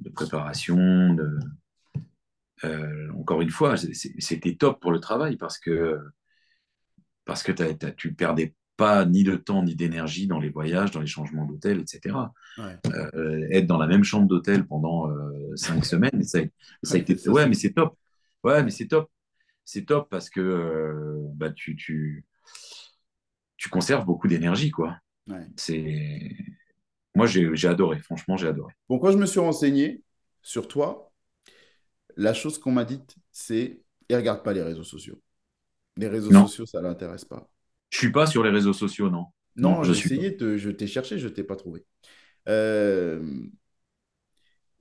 de, 0.00 0.10
préparation. 0.10 1.16
Euh, 2.64 3.12
encore 3.18 3.40
une 3.40 3.50
fois, 3.50 3.76
c'était 3.76 4.56
top 4.56 4.80
pour 4.80 4.92
le 4.92 5.00
travail 5.00 5.36
parce 5.36 5.58
que, 5.58 5.98
parce 7.24 7.42
que 7.42 7.52
tu 7.92 8.14
perdais 8.14 8.54
pas 8.76 9.04
ni 9.04 9.22
de 9.22 9.36
temps 9.36 9.62
ni 9.62 9.74
d'énergie 9.74 10.26
dans 10.26 10.40
les 10.40 10.50
voyages, 10.50 10.90
dans 10.90 11.00
les 11.00 11.06
changements 11.06 11.44
d'hôtel, 11.44 11.80
etc. 11.80 12.16
Euh, 12.58 13.46
être 13.50 13.66
dans 13.66 13.78
la 13.78 13.86
même 13.86 14.04
chambre 14.04 14.26
d'hôtel 14.26 14.66
pendant 14.66 15.10
euh, 15.10 15.54
cinq 15.56 15.84
semaines, 15.84 16.22
ça, 16.24 16.40
ça 16.82 16.96
a 16.96 16.98
été. 16.98 17.28
Ouais, 17.28 17.46
mais 17.48 17.54
c'est 17.54 17.72
top. 17.72 17.96
Ouais, 18.42 18.62
mais 18.62 18.70
c'est 18.70 18.88
top. 18.88 19.10
C'est 19.64 19.86
top 19.86 20.10
parce 20.10 20.28
que 20.28 21.18
bah, 21.34 21.50
tu, 21.50 21.76
tu, 21.76 22.26
tu, 23.64 23.68
conserves 23.68 24.04
beaucoup 24.04 24.28
d'énergie, 24.28 24.70
quoi. 24.70 24.98
C'est. 25.56 26.36
Moi, 27.14 27.26
j'ai 27.26 27.68
adoré. 27.68 28.00
Franchement, 28.00 28.36
j'ai 28.36 28.48
adoré. 28.48 28.74
Bon, 28.88 28.98
quand 28.98 29.10
je 29.10 29.18
me 29.18 29.26
suis 29.26 29.40
renseigné 29.40 30.02
sur 30.42 30.68
toi, 30.68 31.12
la 32.16 32.34
chose 32.34 32.58
qu'on 32.58 32.72
m'a 32.72 32.84
dite, 32.84 33.16
c'est 33.32 33.80
il 34.08 34.16
regarde 34.16 34.42
pas 34.42 34.52
les 34.52 34.62
réseaux 34.62 34.84
sociaux. 34.84 35.20
Les 35.96 36.08
réseaux 36.08 36.32
sociaux, 36.32 36.66
ça 36.66 36.80
l'intéresse 36.80 37.24
pas. 37.24 37.48
Je 37.90 37.98
suis 37.98 38.12
pas 38.12 38.26
sur 38.26 38.42
les 38.42 38.50
réseaux 38.50 38.72
sociaux, 38.72 39.08
non. 39.10 39.26
Non, 39.56 39.84
j'ai 39.84 39.92
essayé, 39.92 40.32
de, 40.32 40.56
je 40.56 40.70
t'ai 40.70 40.88
cherché, 40.88 41.18
je 41.18 41.28
t'ai 41.28 41.44
pas 41.44 41.54
trouvé. 41.54 41.84
Euh, 42.48 43.22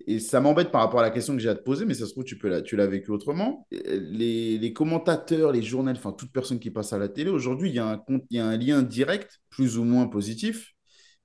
et 0.07 0.19
ça 0.19 0.39
m'embête 0.39 0.71
par 0.71 0.81
rapport 0.81 0.99
à 0.99 1.03
la 1.03 1.11
question 1.11 1.33
que 1.33 1.39
j'ai 1.39 1.49
à 1.49 1.55
te 1.55 1.63
poser, 1.63 1.85
mais 1.85 1.93
ça 1.93 2.05
se 2.05 2.11
trouve, 2.11 2.23
tu, 2.23 2.37
peux 2.37 2.61
tu 2.63 2.75
l'as 2.75 2.87
vécu 2.87 3.11
autrement. 3.11 3.67
Les, 3.71 4.73
commentateurs, 4.73 5.51
les 5.51 5.61
journalistes, 5.61 6.05
enfin, 6.05 6.15
toute 6.15 6.31
personne 6.31 6.59
qui 6.59 6.71
passe 6.71 6.93
à 6.93 6.97
la 6.97 7.09
télé, 7.09 7.29
aujourd'hui, 7.29 7.69
il 7.69 7.75
y, 7.75 7.79
a 7.79 7.87
un, 7.87 8.03
il 8.29 8.37
y 8.37 8.39
a 8.39 8.45
un 8.45 8.57
lien 8.57 8.81
direct, 8.81 9.41
plus 9.49 9.77
ou 9.77 9.83
moins 9.83 10.07
positif 10.07 10.73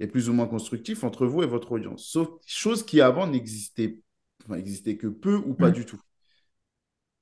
et 0.00 0.06
plus 0.06 0.28
ou 0.28 0.32
moins 0.32 0.46
constructif 0.46 1.02
entre 1.02 1.26
vous 1.26 1.42
et 1.42 1.46
votre 1.46 1.72
audience. 1.72 2.06
Sauf, 2.06 2.28
chose 2.46 2.84
qui 2.84 3.00
avant 3.00 3.26
n'existait 3.26 4.00
enfin, 4.48 4.60
que 4.60 5.06
peu 5.08 5.34
ou 5.34 5.54
pas 5.54 5.70
mmh. 5.70 5.72
du 5.72 5.84
tout. 5.84 6.00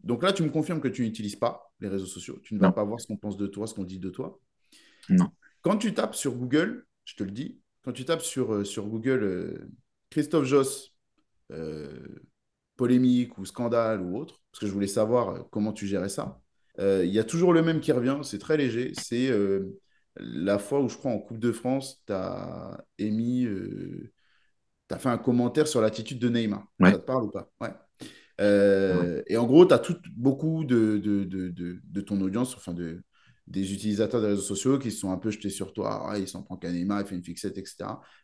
Donc 0.02 0.22
là, 0.22 0.32
tu 0.32 0.42
me 0.42 0.50
confirmes 0.50 0.80
que 0.80 0.88
tu 0.88 1.02
n'utilises 1.02 1.36
pas 1.36 1.72
les 1.80 1.88
réseaux 1.88 2.06
sociaux. 2.06 2.38
Tu 2.42 2.54
ne 2.54 2.60
vas 2.60 2.72
pas 2.72 2.84
voir 2.84 3.00
ce 3.00 3.06
qu'on 3.06 3.16
pense 3.16 3.36
de 3.36 3.46
toi, 3.46 3.66
ce 3.66 3.74
qu'on 3.74 3.84
dit 3.84 3.98
de 3.98 4.10
toi. 4.10 4.38
Non. 5.08 5.30
Quand 5.62 5.78
tu 5.78 5.94
tapes 5.94 6.14
sur 6.14 6.34
Google, 6.34 6.86
je 7.04 7.14
te 7.16 7.24
le 7.24 7.30
dis, 7.30 7.58
quand 7.82 7.92
tu 7.92 8.04
tapes 8.04 8.22
sur, 8.22 8.52
euh, 8.52 8.64
sur 8.64 8.86
Google 8.86 9.22
euh, 9.22 9.70
Christophe 10.10 10.44
Joss, 10.44 10.88
euh, 10.88 10.95
polémique 12.76 13.38
ou 13.38 13.44
scandale 13.44 14.00
ou 14.00 14.16
autre, 14.16 14.42
parce 14.50 14.60
que 14.60 14.66
je 14.66 14.72
voulais 14.72 14.86
savoir 14.86 15.48
comment 15.50 15.72
tu 15.72 15.86
gérais 15.86 16.08
ça, 16.08 16.40
il 16.78 17.06
y 17.06 17.18
a 17.18 17.24
toujours 17.24 17.52
le 17.52 17.62
même 17.62 17.80
qui 17.80 17.92
revient, 17.92 18.18
c'est 18.22 18.38
très 18.38 18.56
léger. 18.56 18.92
C'est 18.94 19.30
la 20.16 20.58
fois 20.58 20.80
où 20.80 20.88
je 20.88 20.96
crois 20.96 21.10
en 21.10 21.18
Coupe 21.18 21.38
de 21.38 21.52
France, 21.52 22.02
tu 22.06 22.12
as 22.12 22.84
émis, 22.98 23.46
tu 23.46 24.94
as 24.94 24.98
fait 24.98 25.08
un 25.08 25.18
commentaire 25.18 25.68
sur 25.68 25.80
l'attitude 25.80 26.18
de 26.18 26.28
Neymar. 26.28 26.66
Ça 26.82 26.92
te 26.92 26.98
parle 26.98 27.24
ou 27.24 27.30
pas? 27.30 27.50
Ouais. 27.60 29.22
Et 29.26 29.36
en 29.36 29.46
gros, 29.46 29.64
tu 29.64 29.72
as 29.72 29.78
tout, 29.78 29.96
beaucoup 30.14 30.64
de, 30.64 30.98
de, 30.98 31.24
de, 31.24 31.80
de, 31.82 32.00
ton 32.02 32.20
audience, 32.20 32.54
enfin 32.54 32.74
de, 32.74 33.02
des 33.46 33.72
utilisateurs 33.72 34.20
des 34.20 34.28
réseaux 34.28 34.42
sociaux 34.42 34.78
qui 34.78 34.90
se 34.90 34.98
sont 34.98 35.10
un 35.10 35.18
peu 35.18 35.30
jetés 35.30 35.50
sur 35.50 35.72
toi. 35.72 36.08
Ah, 36.10 36.18
il 36.18 36.26
s'en 36.26 36.42
prend 36.42 36.56
qu'un 36.56 36.74
il 36.74 36.88
fait 37.06 37.14
une 37.14 37.22
fixette, 37.22 37.58
etc. 37.58 37.76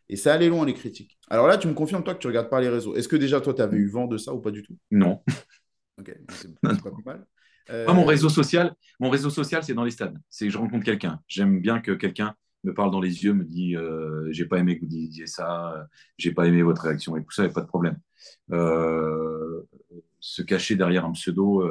Et 0.09 0.15
ça 0.15 0.33
allait 0.33 0.49
loin, 0.49 0.65
les 0.65 0.73
critiques. 0.73 1.17
Alors 1.29 1.47
là, 1.47 1.57
tu 1.57 1.67
me 1.67 1.73
confirmes, 1.73 2.03
toi, 2.03 2.13
que 2.13 2.19
tu 2.19 2.27
regardes 2.27 2.49
pas 2.49 2.59
les 2.59 2.69
réseaux. 2.69 2.95
Est-ce 2.95 3.07
que 3.07 3.15
déjà, 3.15 3.39
toi, 3.39 3.53
tu 3.53 3.61
avais 3.61 3.77
eu 3.77 3.87
vent 3.87 4.07
de 4.07 4.17
ça 4.17 4.33
ou 4.33 4.39
pas 4.39 4.51
du 4.51 4.63
tout? 4.63 4.77
Non. 4.91 5.21
Ok, 5.99 6.11
c'est 6.31 6.59
pas 6.59 6.73
plus 6.73 7.03
mal. 7.05 7.23
mon 7.93 8.03
réseau 8.03 8.27
social, 8.27 8.73
mon 8.99 9.11
réseau 9.11 9.29
social, 9.29 9.63
c'est 9.63 9.75
dans 9.75 9.83
les 9.83 9.91
stades. 9.91 10.17
C'est 10.27 10.45
que 10.45 10.51
je 10.51 10.57
rencontre 10.57 10.83
quelqu'un. 10.83 11.19
J'aime 11.27 11.59
bien 11.59 11.81
que 11.81 11.91
quelqu'un 11.91 12.33
me 12.63 12.73
parle 12.73 12.89
dans 12.89 12.99
les 12.99 13.23
yeux, 13.23 13.33
me 13.33 13.43
dit 13.43 13.75
euh, 13.75 14.27
j'ai 14.31 14.45
pas 14.45 14.57
aimé 14.57 14.77
que 14.77 14.81
vous 14.81 14.87
disiez 14.87 15.27
ça, 15.27 15.87
j'ai 16.17 16.31
pas 16.31 16.47
aimé 16.47 16.63
votre 16.63 16.81
réaction 16.81 17.15
et 17.15 17.23
tout 17.23 17.31
ça, 17.31 17.43
il 17.43 17.45
n'y 17.45 17.51
a 17.51 17.53
pas 17.53 17.61
de 17.61 17.67
problème. 17.67 17.99
Euh, 18.51 19.61
se 20.19 20.41
cacher 20.41 20.75
derrière 20.75 21.05
un 21.05 21.11
pseudo, 21.11 21.61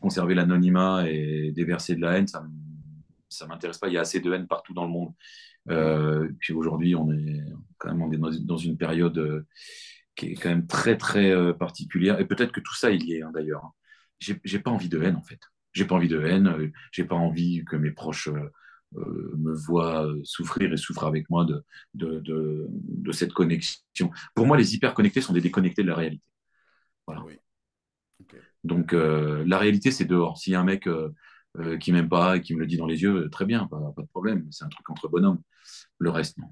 conserver 0.00 0.34
l'anonymat 0.34 1.08
et 1.08 1.52
déverser 1.52 1.94
de 1.94 2.00
la 2.00 2.18
haine, 2.18 2.26
ça 2.26 2.42
ne 2.42 3.48
m'intéresse 3.48 3.78
pas. 3.78 3.88
Il 3.88 3.94
y 3.94 3.98
a 3.98 4.02
assez 4.02 4.20
de 4.20 4.32
haine 4.32 4.46
partout 4.46 4.74
dans 4.74 4.84
le 4.84 4.90
monde. 4.90 5.12
Euh, 5.70 6.28
puis 6.40 6.52
aujourd'hui, 6.52 6.94
on 6.94 7.10
est 7.12 7.42
quand 7.78 7.94
même 7.94 8.16
dans 8.44 8.56
une 8.56 8.76
période 8.76 9.18
euh, 9.18 9.46
qui 10.14 10.26
est 10.26 10.34
quand 10.34 10.50
même 10.50 10.66
très 10.66 10.96
très 10.96 11.30
euh, 11.30 11.52
particulière. 11.52 12.20
Et 12.20 12.26
peut-être 12.26 12.52
que 12.52 12.60
tout 12.60 12.74
ça, 12.74 12.90
est 12.90 13.22
hein, 13.22 13.30
d'ailleurs. 13.32 13.64
Hein. 13.64 13.72
J'ai 14.18 14.58
pas 14.60 14.70
envie 14.70 14.88
de 14.88 15.02
haine 15.02 15.16
en 15.16 15.22
fait. 15.22 15.40
J'ai 15.72 15.84
pas 15.84 15.96
envie 15.96 16.08
de 16.08 16.20
haine. 16.20 16.72
J'ai 16.92 17.04
pas 17.04 17.16
envie 17.16 17.64
que 17.64 17.76
mes 17.76 17.90
proches 17.90 18.28
me 18.92 19.52
voient 19.52 20.06
souffrir 20.22 20.72
et 20.72 20.76
souffrent 20.76 21.06
avec 21.06 21.28
moi 21.28 21.44
de, 21.94 22.70
cette 23.10 23.32
connexion. 23.32 24.12
Pour 24.36 24.46
moi, 24.46 24.56
les 24.56 24.76
hyper 24.76 24.94
connectés 24.94 25.20
sont 25.20 25.32
des 25.32 25.40
déconnectés 25.40 25.82
de 25.82 25.88
la 25.88 25.96
réalité. 25.96 26.28
Voilà. 27.04 27.24
Donc 28.64 28.92
euh, 28.92 29.44
la 29.46 29.58
réalité, 29.58 29.90
c'est 29.90 30.04
dehors. 30.04 30.38
S'il 30.38 30.52
y 30.52 30.56
a 30.56 30.60
un 30.60 30.64
mec 30.64 30.86
euh, 30.86 31.12
euh, 31.58 31.76
qui 31.78 31.92
m'aime 31.92 32.08
pas 32.08 32.36
et 32.36 32.40
qui 32.40 32.54
me 32.54 32.60
le 32.60 32.66
dit 32.66 32.76
dans 32.76 32.86
les 32.86 33.02
yeux, 33.02 33.28
très 33.30 33.44
bien, 33.44 33.66
pas, 33.66 33.78
de 33.96 34.06
problème. 34.08 34.46
C'est 34.50 34.64
un 34.64 34.68
truc 34.68 34.88
entre 34.90 35.08
bonhommes. 35.08 35.40
Le 35.98 36.10
reste, 36.10 36.38
non. 36.38 36.48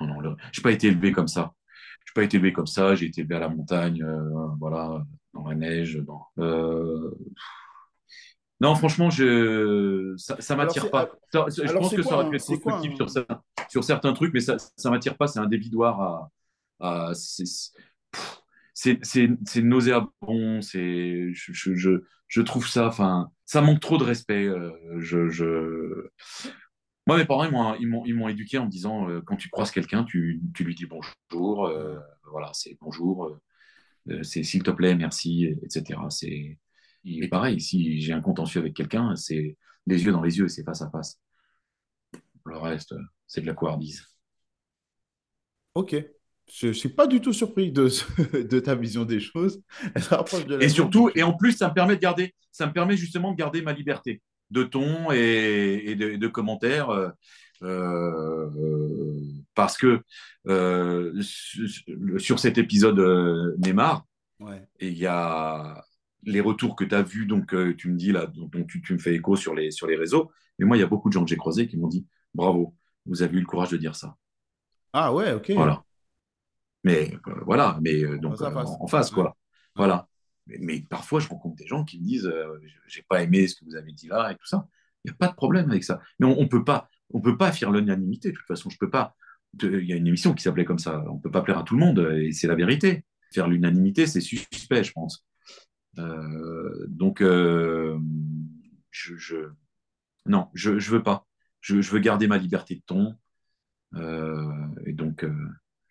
non, 0.00 0.20
non 0.22 0.36
Je 0.52 0.60
n'ai 0.60 0.62
pas 0.62 0.72
été 0.72 0.88
élevé 0.88 1.12
comme 1.12 1.28
ça. 1.28 1.52
Je 2.04 2.10
n'ai 2.10 2.14
pas 2.14 2.24
été 2.24 2.36
élevé 2.38 2.52
comme 2.52 2.66
ça. 2.66 2.94
J'ai 2.94 3.06
été 3.06 3.20
élevé 3.20 3.36
à 3.36 3.40
la 3.40 3.48
montagne, 3.48 4.04
voilà, 4.58 5.04
dans 5.34 5.46
la 5.46 5.54
neige. 5.54 6.02
Dans, 6.06 6.28
non, 8.60 8.76
franchement, 8.76 9.10
je... 9.10 10.14
ça 10.16 10.36
ne 10.50 10.56
m'attire 10.56 10.90
pas. 10.90 11.10
je 11.32 11.72
pense 11.72 11.94
que 11.94 12.02
ça 12.02 12.14
aurait 12.14 12.30
pu 12.30 12.36
être 12.36 12.46
constructif 12.46 12.94
sur, 12.96 13.10
sur, 13.68 13.84
certains 13.84 14.12
trucs, 14.12 14.32
mais 14.32 14.40
ça 14.40 14.56
ne 14.56 14.90
m'attire 14.90 15.16
pas. 15.16 15.26
C'est 15.26 15.40
un 15.40 15.46
dévidoir 15.46 16.00
à. 16.00 16.30
à 16.80 17.12
c'est 18.74 19.62
nauséabond, 19.62 20.60
c'est 20.62 21.32
je, 21.32 21.52
je, 21.52 22.00
je, 22.28 22.40
trouve 22.42 22.66
ça, 22.68 22.86
enfin, 22.88 23.30
ça 23.44 23.60
manque 23.60 23.80
trop 23.80 23.98
de 23.98 24.04
respect. 24.04 24.46
Euh, 24.46 24.70
je, 24.98 25.28
je... 25.28 26.08
Moi, 27.06 27.18
mes 27.18 27.24
parents, 27.24 27.74
ils 27.74 27.88
m'ont 27.88 28.28
éduqué 28.28 28.58
en 28.58 28.66
me 28.66 28.70
disant 28.70 29.08
euh, 29.08 29.20
quand 29.22 29.36
tu 29.36 29.48
croises 29.50 29.70
quelqu'un, 29.70 30.04
tu, 30.04 30.40
tu, 30.54 30.64
lui 30.64 30.74
dis 30.74 30.86
bonjour, 30.86 31.66
euh, 31.66 31.98
voilà, 32.30 32.50
c'est 32.54 32.76
bonjour, 32.80 33.38
c'est 34.22 34.42
s'il 34.44 34.62
te 34.62 34.70
plaît, 34.70 34.94
merci, 34.94 35.46
etc. 35.62 36.00
C'est 36.10 36.58
et 37.04 37.28
pareil, 37.28 37.60
si 37.60 38.00
j'ai 38.00 38.12
un 38.12 38.20
contentieux 38.20 38.60
avec 38.60 38.74
quelqu'un, 38.74 39.16
c'est 39.16 39.56
les 39.86 40.04
yeux 40.04 40.12
dans 40.12 40.22
les 40.22 40.38
yeux, 40.38 40.48
c'est 40.48 40.64
face 40.64 40.82
à 40.82 40.90
face. 40.90 41.20
Le 42.44 42.56
reste, 42.58 42.94
c'est 43.26 43.40
de 43.40 43.46
la 43.46 43.54
couardise. 43.54 44.06
Ok. 45.74 45.94
Je 46.50 46.68
ne 46.68 46.72
suis 46.72 46.88
pas 46.88 47.06
du 47.06 47.20
tout 47.20 47.32
surpris 47.32 47.72
de, 47.72 47.88
de 48.42 48.60
ta 48.60 48.74
vision 48.74 49.04
des 49.04 49.20
choses. 49.20 49.62
et 50.60 50.68
surtout, 50.68 51.10
et 51.14 51.22
en 51.22 51.32
plus, 51.32 51.52
ça 51.52 51.68
me 51.68 51.74
permet 51.74 51.96
de 51.96 52.00
garder, 52.00 52.34
ça 52.50 52.66
me 52.66 52.72
permet 52.72 52.96
justement 52.96 53.32
de 53.32 53.36
garder 53.36 53.62
ma 53.62 53.72
liberté. 53.72 54.20
de 54.50 54.62
ton 54.62 55.10
et, 55.12 55.94
de, 55.94 56.26
commentaires. 56.28 57.12
parce 59.54 59.78
que 59.78 60.02
sur 62.18 62.38
cet 62.38 62.58
épisode 62.58 63.56
Neymar, 63.58 64.04
et 64.80 64.88
il 64.88 64.98
y 64.98 65.06
a 65.06 65.84
les 66.24 66.40
retours 66.40 66.76
que 66.76 66.84
tu 66.84 66.94
as 66.94 67.02
vus, 67.02 67.26
donc 67.26 67.54
tu 67.76 67.90
me 67.90 67.96
dis 67.96 68.12
là, 68.12 68.26
donc, 68.26 68.66
tu, 68.66 68.82
tu, 68.82 68.92
me 68.92 68.98
fais 68.98 69.14
écho 69.14 69.36
sur 69.36 69.54
les, 69.54 69.70
sur 69.70 69.86
les 69.86 69.96
réseaux. 69.96 70.30
Mais 70.58 70.66
moi, 70.66 70.76
il 70.76 70.80
y 70.80 70.84
a 70.84 70.86
beaucoup 70.86 71.08
de 71.08 71.14
gens 71.14 71.24
que 71.24 71.30
j'ai 71.30 71.36
croisés 71.36 71.66
qui 71.66 71.76
m'ont 71.76 71.88
dit 71.88 72.06
bravo, 72.34 72.74
vous 73.06 73.22
avez 73.22 73.36
eu 73.36 73.40
le 73.40 73.46
courage 73.46 73.70
de 73.70 73.76
dire 73.76 73.96
ça. 73.96 74.16
Ah 74.92 75.12
ouais, 75.12 75.32
ok. 75.32 75.50
Voilà. 75.52 75.82
Mais 76.84 77.14
euh, 77.28 77.34
voilà, 77.44 77.78
mais 77.82 78.02
euh, 78.02 78.18
donc 78.18 78.40
en, 78.40 78.86
face, 78.86 79.10
quoi. 79.10 79.36
Voilà. 79.74 80.08
Mais, 80.46 80.80
parfois, 80.80 81.20
je 81.20 81.28
rencontre 81.28 81.56
des 81.56 81.66
gens 81.66 81.84
qui 81.84 82.00
me 82.00 82.04
disent 82.04 82.26
euh, 82.26 82.58
j'ai 82.88 83.02
pas 83.02 83.22
aimé 83.22 83.46
ce 83.46 83.54
que 83.54 83.64
vous 83.64 83.76
avez 83.76 83.92
dit 83.92 84.08
là 84.08 84.32
et 84.32 84.34
tout 84.34 84.46
ça. 84.46 84.66
Il 85.04 85.10
n'y 85.10 85.14
a 85.14 85.16
pas 85.16 85.28
de 85.28 85.34
problème 85.34 85.70
avec 85.70 85.84
ça. 85.84 86.00
Mais 86.18 86.26
on, 86.26 86.40
ne 86.40 86.48
peut 86.48 86.64
pas, 86.64 86.88
on 87.10 87.20
peut 87.20 87.36
pas 87.36 87.52
faire 87.52 87.70
l'unanimité. 87.70 88.30
De 88.30 88.36
toute 88.36 88.46
façon, 88.46 88.70
je 88.70 88.78
peux 88.78 88.90
pas. 88.90 89.14
Il 89.62 89.84
y 89.84 89.92
a 89.92 89.96
une 89.96 90.06
émission 90.06 90.34
qui 90.34 90.42
s'appelait 90.42 90.64
comme 90.64 90.78
ça. 90.78 91.04
On 91.08 91.18
peut 91.18 91.30
pas 91.30 91.42
plaire 91.42 91.58
à 91.58 91.62
tout 91.62 91.74
le 91.74 91.80
monde 91.80 91.98
et 92.20 92.32
c'est 92.32 92.46
la 92.46 92.54
vérité. 92.54 93.04
Faire 93.32 93.48
l'unanimité, 93.48 94.06
c'est 94.06 94.20
suspect, 94.20 94.84
je 94.84 94.92
pense. 94.92 95.24
donc, 95.96 97.20
je, 97.20 97.96
je, 98.90 99.36
non, 100.26 100.48
je, 100.54 100.78
je 100.78 100.90
veux 100.90 101.02
pas. 101.02 101.26
Je, 101.60 101.80
je, 101.80 101.90
veux 101.90 102.00
garder 102.00 102.26
ma 102.26 102.38
liberté 102.38 102.76
de 102.76 102.82
ton. 102.86 103.16
et 104.86 104.92
donc, 104.92 105.24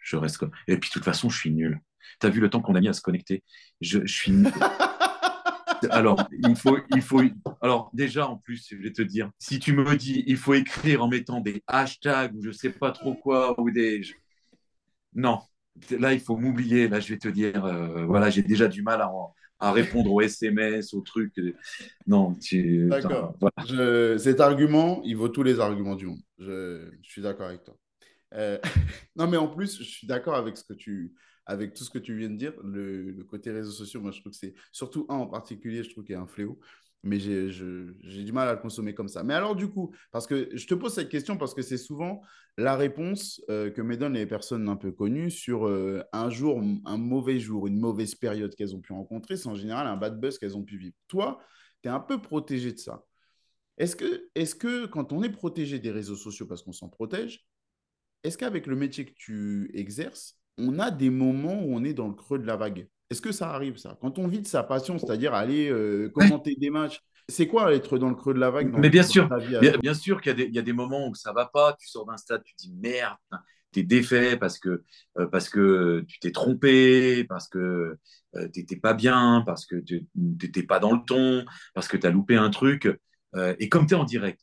je 0.01 0.17
reste 0.17 0.37
comme. 0.37 0.51
Et 0.67 0.77
puis, 0.77 0.89
de 0.89 0.93
toute 0.93 1.05
façon, 1.05 1.29
je 1.29 1.37
suis 1.37 1.51
nul. 1.51 1.79
Tu 2.19 2.27
as 2.27 2.29
vu 2.29 2.41
le 2.41 2.49
temps 2.49 2.61
qu'on 2.61 2.75
a 2.75 2.81
mis 2.81 2.89
à 2.89 2.93
se 2.93 3.01
connecter? 3.01 3.43
Je, 3.79 3.99
je 4.05 4.13
suis 4.13 4.31
nul. 4.31 4.51
Alors, 5.89 6.27
il 6.31 6.55
faut, 6.55 6.77
il 6.93 7.01
faut. 7.01 7.21
Alors, 7.61 7.89
déjà, 7.93 8.27
en 8.27 8.37
plus, 8.37 8.67
je 8.69 8.75
vais 8.77 8.91
te 8.91 9.01
dire, 9.01 9.31
si 9.39 9.59
tu 9.59 9.73
me 9.73 9.95
dis, 9.95 10.23
il 10.27 10.37
faut 10.37 10.53
écrire 10.53 11.03
en 11.03 11.07
mettant 11.07 11.39
des 11.39 11.63
hashtags 11.67 12.35
ou 12.35 12.43
je 12.43 12.51
sais 12.51 12.69
pas 12.69 12.91
trop 12.91 13.15
quoi, 13.15 13.59
ou 13.59 13.71
des. 13.71 14.01
Non, 15.13 15.39
là, 15.91 16.13
il 16.13 16.19
faut 16.19 16.37
m'oublier. 16.37 16.87
Là, 16.87 16.99
je 16.99 17.13
vais 17.13 17.19
te 17.19 17.27
dire, 17.27 17.65
euh, 17.65 18.05
voilà, 18.05 18.29
j'ai 18.29 18.43
déjà 18.43 18.67
du 18.67 18.83
mal 18.83 19.01
à, 19.01 19.11
à, 19.59 19.71
répondre 19.71 20.11
aux 20.11 20.21
SMS, 20.21 20.93
aux 20.93 21.01
trucs. 21.01 21.39
Non, 22.05 22.35
tu. 22.35 22.87
D'accord. 22.87 23.35
Voilà. 23.39 24.17
Cet 24.19 24.39
argument, 24.39 25.01
il 25.03 25.17
vaut 25.17 25.29
tous 25.29 25.43
les 25.43 25.59
arguments 25.59 25.95
du 25.95 26.07
monde. 26.07 26.21
Je, 26.37 26.91
je 27.01 27.09
suis 27.09 27.21
d'accord 27.21 27.47
avec 27.47 27.63
toi. 27.63 27.75
Euh, 28.33 28.59
non, 29.15 29.27
mais 29.27 29.37
en 29.37 29.47
plus, 29.47 29.79
je 29.79 29.83
suis 29.83 30.07
d'accord 30.07 30.35
avec 30.35 30.57
ce 30.57 30.63
que 30.63 30.73
tu, 30.73 31.13
avec 31.45 31.73
tout 31.73 31.83
ce 31.83 31.89
que 31.89 31.99
tu 31.99 32.15
viens 32.17 32.29
de 32.29 32.37
dire. 32.37 32.53
Le, 32.63 33.23
côté 33.23 33.51
réseaux 33.51 33.71
sociaux, 33.71 34.01
moi, 34.01 34.11
je 34.11 34.19
trouve 34.19 34.31
que 34.31 34.37
c'est 34.37 34.53
surtout 34.71 35.05
un 35.09 35.15
en 35.15 35.27
particulier, 35.27 35.83
je 35.83 35.89
trouve 35.89 36.03
qu'il 36.03 36.13
y 36.13 36.17
a 36.17 36.21
un 36.21 36.27
fléau. 36.27 36.59
Mais 37.03 37.19
j'ai 37.19 38.23
du 38.23 38.31
mal 38.31 38.47
à 38.47 38.53
le 38.53 38.59
consommer 38.59 38.93
comme 38.93 39.07
ça. 39.07 39.23
Mais 39.23 39.33
alors, 39.33 39.55
du 39.55 39.67
coup, 39.67 39.91
parce 40.11 40.27
que 40.27 40.55
je 40.55 40.67
te 40.67 40.75
pose 40.75 40.93
cette 40.93 41.09
question 41.09 41.35
parce 41.35 41.55
que 41.55 41.63
c'est 41.63 41.79
souvent 41.79 42.21
la 42.57 42.75
réponse 42.75 43.41
euh, 43.49 43.71
que 43.71 43.81
me 43.81 43.97
donnent 43.97 44.13
les 44.13 44.27
personnes 44.27 44.69
un 44.69 44.75
peu 44.75 44.91
connues 44.91 45.31
sur 45.31 45.67
euh, 45.67 46.03
un 46.13 46.29
jour, 46.29 46.61
un 46.85 46.97
mauvais 46.97 47.39
jour, 47.39 47.65
une 47.65 47.79
mauvaise 47.79 48.13
période 48.13 48.53
qu'elles 48.53 48.75
ont 48.75 48.81
pu 48.81 48.93
rencontrer. 48.93 49.35
C'est 49.35 49.49
en 49.49 49.55
général 49.55 49.87
un 49.87 49.97
bad 49.97 50.19
buzz 50.19 50.37
qu'elles 50.37 50.55
ont 50.55 50.63
pu 50.63 50.77
vivre. 50.77 50.95
Toi, 51.07 51.39
tu 51.81 51.89
es 51.89 51.91
un 51.91 51.99
peu 51.99 52.21
protégé 52.21 52.71
de 52.71 52.77
ça. 52.77 53.03
Est-ce 53.77 53.95
que, 53.95 54.29
est 54.35 54.59
que 54.59 54.85
quand 54.85 55.11
on 55.11 55.23
est 55.23 55.31
protégé 55.31 55.79
des 55.79 55.89
réseaux 55.89 56.15
sociaux 56.15 56.45
parce 56.45 56.61
qu'on 56.61 56.71
s'en 56.71 56.87
protège, 56.87 57.47
est-ce 58.23 58.37
qu'avec 58.37 58.67
le 58.67 58.75
métier 58.75 59.05
que 59.05 59.13
tu 59.15 59.71
exerces, 59.73 60.37
on 60.57 60.79
a 60.79 60.91
des 60.91 61.09
moments 61.09 61.61
où 61.63 61.75
on 61.75 61.83
est 61.83 61.93
dans 61.93 62.07
le 62.07 62.13
creux 62.13 62.39
de 62.39 62.45
la 62.45 62.55
vague? 62.55 62.87
Est-ce 63.09 63.21
que 63.21 63.31
ça 63.31 63.51
arrive, 63.51 63.77
ça? 63.77 63.97
Quand 63.99 64.19
on 64.19 64.27
vit 64.27 64.41
de 64.41 64.47
sa 64.47 64.63
passion, 64.63 64.97
c'est-à-dire 64.97 65.33
aller 65.33 65.69
euh, 65.69 66.09
commenter 66.09 66.55
des 66.55 66.69
matchs, 66.69 67.01
c'est 67.27 67.47
quoi 67.47 67.73
être 67.73 67.97
dans 67.97 68.09
le 68.09 68.15
creux 68.15 68.33
de 68.33 68.39
la 68.39 68.51
vague 68.51 68.73
Mais 68.77 68.89
bien 68.89 69.03
sûr, 69.03 69.29
bien, 69.81 69.93
sûr 69.93 70.21
qu'il 70.21 70.39
y, 70.53 70.59
a 70.59 70.61
des 70.61 70.73
moments 70.73 71.07
où 71.07 71.15
ça 71.15 71.33
va 71.33 71.45
pas, 71.45 71.75
tu 71.79 71.87
sors 71.87 72.05
d'un 72.05 72.17
stade, 72.17 72.43
tu 72.43 72.55
te 72.55 72.61
dis 72.61 72.73
merde, 72.73 73.17
tu 73.71 73.79
es 73.79 73.83
défait 73.83 74.37
parce 74.37 74.59
que, 74.59 74.83
euh, 75.17 75.27
parce 75.27 75.49
que 75.49 76.03
tu 76.07 76.19
t'es 76.19 76.31
trompé, 76.31 77.23
parce 77.25 77.47
que 77.47 77.97
euh, 78.35 78.47
tu 78.53 78.59
n'étais 78.59 78.75
pas 78.75 78.93
bien, 78.93 79.43
parce 79.45 79.65
que 79.65 79.77
tu 79.77 80.07
n'étais 80.15 80.63
pas 80.63 80.79
dans 80.79 80.93
le 80.93 81.03
ton, 81.05 81.45
parce 81.73 81.87
que 81.87 81.97
tu 81.97 82.05
as 82.07 82.11
loupé 82.11 82.35
un 82.35 82.49
truc. 82.49 82.87
et 83.59 83.69
comme 83.69 83.87
tu 83.87 83.93
es 83.93 83.97
en 83.97 84.03
direct, 84.03 84.41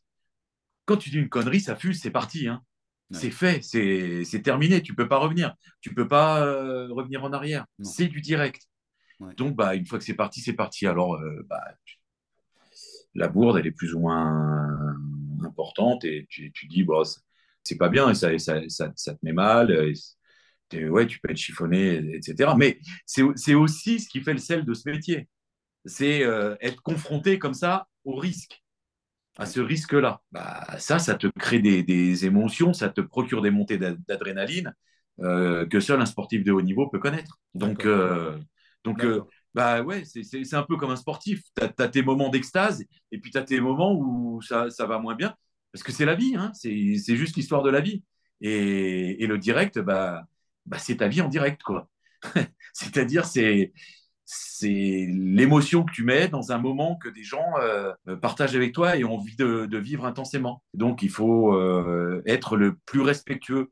quand 0.84 0.96
tu 0.96 1.10
dis 1.10 1.18
une 1.18 1.28
connerie, 1.28 1.60
ça 1.60 1.76
fuse, 1.76 2.00
c'est 2.00 2.10
parti. 2.10 2.48
Hein. 2.48 2.62
C'est 3.10 3.30
fait, 3.30 3.62
c'est 3.62 4.42
terminé. 4.42 4.82
Tu 4.82 4.94
peux 4.94 5.08
pas 5.08 5.18
revenir. 5.18 5.54
Tu 5.80 5.94
peux 5.94 6.08
pas 6.08 6.44
euh, 6.44 6.88
revenir 6.90 7.24
en 7.24 7.32
arrière. 7.32 7.64
C'est 7.82 8.06
du 8.06 8.20
direct. 8.20 8.62
Donc, 9.36 9.56
bah, 9.56 9.74
une 9.74 9.86
fois 9.86 9.98
que 9.98 10.04
c'est 10.04 10.14
parti, 10.14 10.40
c'est 10.40 10.52
parti. 10.52 10.86
Alors, 10.86 11.14
euh, 11.14 11.44
bah, 11.48 11.62
la 13.14 13.28
bourde, 13.28 13.58
elle 13.58 13.66
est 13.66 13.72
plus 13.72 13.94
ou 13.94 14.00
moins 14.00 14.96
importante 15.44 16.04
et 16.04 16.26
tu, 16.28 16.52
tu 16.52 16.66
dis, 16.66 16.84
bon, 16.84 17.02
c'est 17.64 17.76
pas 17.76 17.88
bien 17.88 18.10
et 18.10 18.14
ça, 18.14 18.38
ça, 18.38 18.60
ça, 18.68 19.14
te 19.14 19.18
met 19.22 19.32
mal. 19.32 19.70
ouais, 20.72 21.06
tu 21.06 21.20
peux 21.20 21.30
être 21.30 21.36
chiffonné, 21.36 21.96
etc. 22.14 22.52
Mais 22.56 22.78
c'est 23.06 23.54
aussi 23.54 24.00
ce 24.00 24.08
qui 24.08 24.20
fait 24.20 24.32
le 24.32 24.38
sel 24.38 24.64
de 24.64 24.74
ce 24.74 24.88
métier. 24.88 25.28
C'est 25.84 26.22
euh, 26.24 26.56
être 26.60 26.82
confronté 26.82 27.38
comme 27.38 27.54
ça 27.54 27.88
au 28.04 28.16
risque 28.16 28.62
à 29.38 29.46
ce 29.46 29.60
risque-là. 29.60 30.20
Bah, 30.32 30.66
ça, 30.78 30.98
ça 30.98 31.14
te 31.14 31.28
crée 31.38 31.60
des, 31.60 32.26
émotions, 32.26 32.72
ça 32.72 32.88
te 32.88 33.00
procure 33.00 33.40
des 33.40 33.50
montées 33.50 33.78
d'adrénaline 33.78 34.74
euh, 35.20 35.66
que 35.66 35.80
seul 35.80 36.00
un 36.00 36.06
sportif 36.06 36.44
de 36.44 36.52
haut 36.52 36.62
niveau 36.62 36.88
peut 36.88 36.98
connaître. 36.98 37.40
Donc, 37.54 37.86
euh, 37.86 38.36
donc 38.84 39.04
euh, 39.04 39.22
bah 39.54 39.82
ouais, 39.82 40.04
c'est 40.04 40.54
un 40.54 40.62
peu 40.64 40.76
comme 40.76 40.90
un 40.90 40.96
sportif. 40.96 41.42
Tu 41.56 41.82
as, 41.82 41.88
tes 41.88 42.02
moments 42.02 42.28
d'extase 42.28 42.84
et 43.12 43.18
puis 43.18 43.30
tu 43.30 43.38
as 43.38 43.42
tes 43.42 43.60
moments 43.60 43.94
où 43.94 44.42
ça, 44.42 44.70
ça, 44.70 44.86
va 44.86 44.98
moins 44.98 45.14
bien. 45.14 45.34
Parce 45.72 45.82
que 45.82 45.92
c'est 45.92 46.04
la 46.04 46.14
vie, 46.14 46.34
hein, 46.36 46.52
c'est 46.54 47.16
juste 47.16 47.36
l'histoire 47.36 47.62
de 47.62 47.70
la 47.70 47.80
vie. 47.80 48.02
Et, 48.40 49.22
et 49.22 49.26
le 49.26 49.38
direct, 49.38 49.78
bah, 49.78 50.24
bah 50.66 50.78
c'est 50.78 50.96
ta 50.96 51.08
vie 51.08 51.20
en 51.20 51.28
direct. 51.28 51.62
quoi. 51.62 51.88
C'est-à-dire, 52.72 53.24
c'est 53.24 53.72
c'est 54.30 55.06
l'émotion 55.08 55.84
que 55.84 55.92
tu 55.92 56.04
mets 56.04 56.28
dans 56.28 56.52
un 56.52 56.58
moment 56.58 56.96
que 56.96 57.08
des 57.08 57.22
gens 57.22 57.46
euh, 57.62 57.94
partagent 58.20 58.54
avec 58.54 58.74
toi 58.74 58.94
et 58.94 59.02
ont 59.02 59.14
envie 59.14 59.36
de, 59.36 59.78
vivre 59.78 60.04
intensément. 60.04 60.62
Donc, 60.74 61.00
il 61.02 61.08
faut 61.08 61.54
euh, 61.54 62.22
être 62.26 62.58
le 62.58 62.76
plus 62.84 63.00
respectueux 63.00 63.70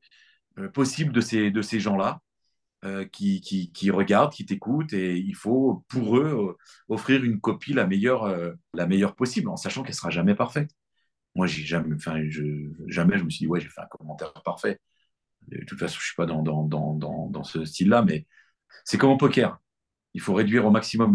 euh, 0.59 0.71
possible 0.71 1.13
de 1.13 1.21
ces, 1.21 1.51
de 1.51 1.61
ces 1.61 1.79
gens-là 1.79 2.21
qui, 3.13 3.41
qui, 3.41 3.91
regardent, 3.91 4.33
qui 4.33 4.47
t'écoutent 4.47 4.93
et 4.93 5.17
il 5.17 5.35
faut 5.35 5.85
pour 5.89 6.19
eux 6.19 6.57
offrir 6.89 7.25
une 7.25 7.41
copie 7.41 7.73
la 7.73 7.85
meilleure, 7.85 8.33
la 8.75 8.87
meilleure 8.87 9.17
possible 9.17 9.49
en 9.49 9.57
sachant 9.57 9.83
qu'elle 9.83 9.95
sera 9.95 10.11
jamais 10.11 10.37
parfaite. 10.37 10.71
Moi, 11.35 11.49
j'ai 11.49 11.65
jamais, 11.65 11.97
je, 12.29 12.45
jamais 12.87 13.19
je 13.19 13.25
me 13.25 13.31
suis 13.31 13.41
dit, 13.41 13.49
ouais, 13.49 13.61
j'ai 13.61 13.69
fait 13.69 13.81
un 13.81 13.87
commentaire 13.87 14.33
parfait. 14.45 14.79
De 15.49 15.65
toute 15.65 15.81
façon, 15.81 15.99
je 15.99 16.07
suis 16.07 16.15
pas 16.15 16.27
dans, 16.27 16.43
dans, 16.45 16.63
dans, 16.63 17.29
dans 17.29 17.45
ce 17.45 17.65
style-là, 17.65 18.03
mais 18.03 18.25
c'est 18.85 18.99
comme 18.99 19.11
au 19.11 19.17
poker 19.17 19.59
il 20.17 20.21
faut 20.23 20.33
réduire 20.33 20.65
au 20.65 20.71
maximum 20.71 21.15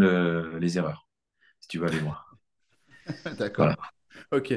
les 0.59 0.77
erreurs, 0.77 1.07
si 1.59 1.67
tu 1.69 1.79
veux 1.79 1.87
aller 1.87 1.97
voir. 1.97 2.37
D'accord. 3.39 3.75
Ok. 4.31 4.53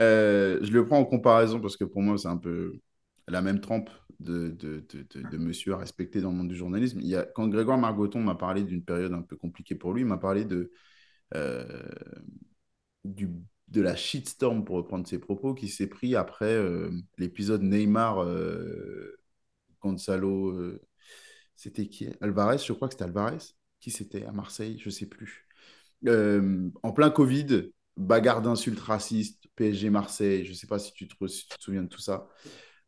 Euh, 0.00 0.58
je 0.62 0.72
le 0.72 0.84
prends 0.84 0.98
en 0.98 1.04
comparaison 1.04 1.60
parce 1.60 1.76
que 1.76 1.84
pour 1.84 2.02
moi, 2.02 2.18
c'est 2.18 2.26
un 2.26 2.36
peu 2.36 2.80
la 3.28 3.40
même 3.40 3.60
trempe 3.60 3.88
de, 4.18 4.48
de, 4.50 5.38
monsieur 5.38 5.74
à 5.74 5.76
respecter 5.76 6.20
dans 6.20 6.32
le 6.32 6.36
monde 6.36 6.48
du 6.48 6.56
journalisme. 6.56 6.98
Il 7.00 7.06
y 7.06 7.14
a, 7.14 7.22
quand 7.22 7.46
Grégoire 7.46 7.78
Margoton 7.78 8.18
m'a 8.18 8.34
parlé 8.34 8.64
d'une 8.64 8.84
période 8.84 9.12
un 9.12 9.22
peu 9.22 9.36
compliquée 9.36 9.76
pour 9.76 9.92
lui, 9.92 10.02
il 10.02 10.06
m'a 10.06 10.18
parlé 10.18 10.44
de, 10.44 10.72
euh, 11.36 11.64
du, 13.04 13.30
de 13.68 13.80
la 13.80 13.94
shitstorm, 13.94 14.64
pour 14.64 14.74
reprendre 14.74 15.06
ses 15.06 15.20
propos, 15.20 15.54
qui 15.54 15.68
s'est 15.68 15.86
pris 15.86 16.16
après 16.16 16.52
euh, 16.52 16.90
l'épisode 17.16 17.62
Neymar, 17.62 18.26
Gonzalo 19.80 20.80
c'était 21.62 21.86
qui? 21.86 22.08
Alvarez, 22.20 22.58
je 22.58 22.72
crois 22.72 22.88
que 22.88 22.94
c'était 22.94 23.04
Alvarez. 23.04 23.38
Qui 23.80 23.92
c'était? 23.92 24.24
À 24.24 24.32
Marseille 24.32 24.78
Je 24.80 24.88
ne 24.88 24.90
sais 24.90 25.06
plus. 25.06 25.46
Euh, 26.08 26.68
en 26.82 26.92
plein 26.92 27.10
Covid, 27.10 27.70
bagarre 27.96 28.42
d'insultes 28.42 28.80
racistes, 28.80 29.44
PSG 29.54 29.90
Marseille, 29.90 30.44
je 30.44 30.50
ne 30.50 30.54
sais 30.56 30.66
pas 30.66 30.80
si 30.80 30.92
tu, 30.92 31.06
te, 31.06 31.14
souviens 31.60 31.84
de 31.84 31.88
tout 31.88 32.00
ça. 32.00 32.28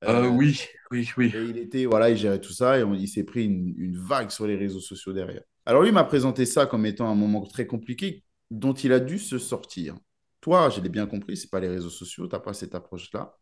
Euh, 0.02 0.26
oui, 0.26 0.60
oui, 0.90 1.08
oui. 1.16 1.32
Et 1.34 1.44
il 1.44 1.56
était, 1.58 1.84
voilà, 1.84 2.10
il 2.10 2.16
gérait 2.16 2.40
tout 2.40 2.52
ça 2.52 2.78
et 2.78 2.82
il 2.82 3.08
s'est 3.08 3.22
pris 3.22 3.44
une, 3.44 3.96
vague 3.96 4.30
sur 4.30 4.46
les 4.46 4.56
réseaux 4.56 4.80
sociaux 4.80 5.12
derrière. 5.12 5.42
Alors 5.66 5.82
lui 5.82 5.92
m'a 5.92 6.04
présenté 6.04 6.44
ça 6.44 6.66
comme 6.66 6.84
étant 6.84 7.08
un 7.08 7.14
moment 7.14 7.46
très 7.46 7.66
compliqué 7.66 8.24
dont 8.50 8.74
il 8.74 8.92
a 8.92 8.98
dû 8.98 9.18
se 9.18 9.38
sortir. 9.38 9.96
Toi, 10.40 10.68
je 10.68 10.80
l'ai 10.80 10.90
bien 10.90 11.06
compris, 11.06 11.36
c'est 11.36 11.48
pas 11.48 11.60
les 11.60 11.68
réseaux 11.68 11.90
sociaux, 11.90 12.26
tu 12.26 12.34
n'as 12.34 12.40
pas 12.40 12.52
cette 12.52 12.74
approche-là. 12.74 13.38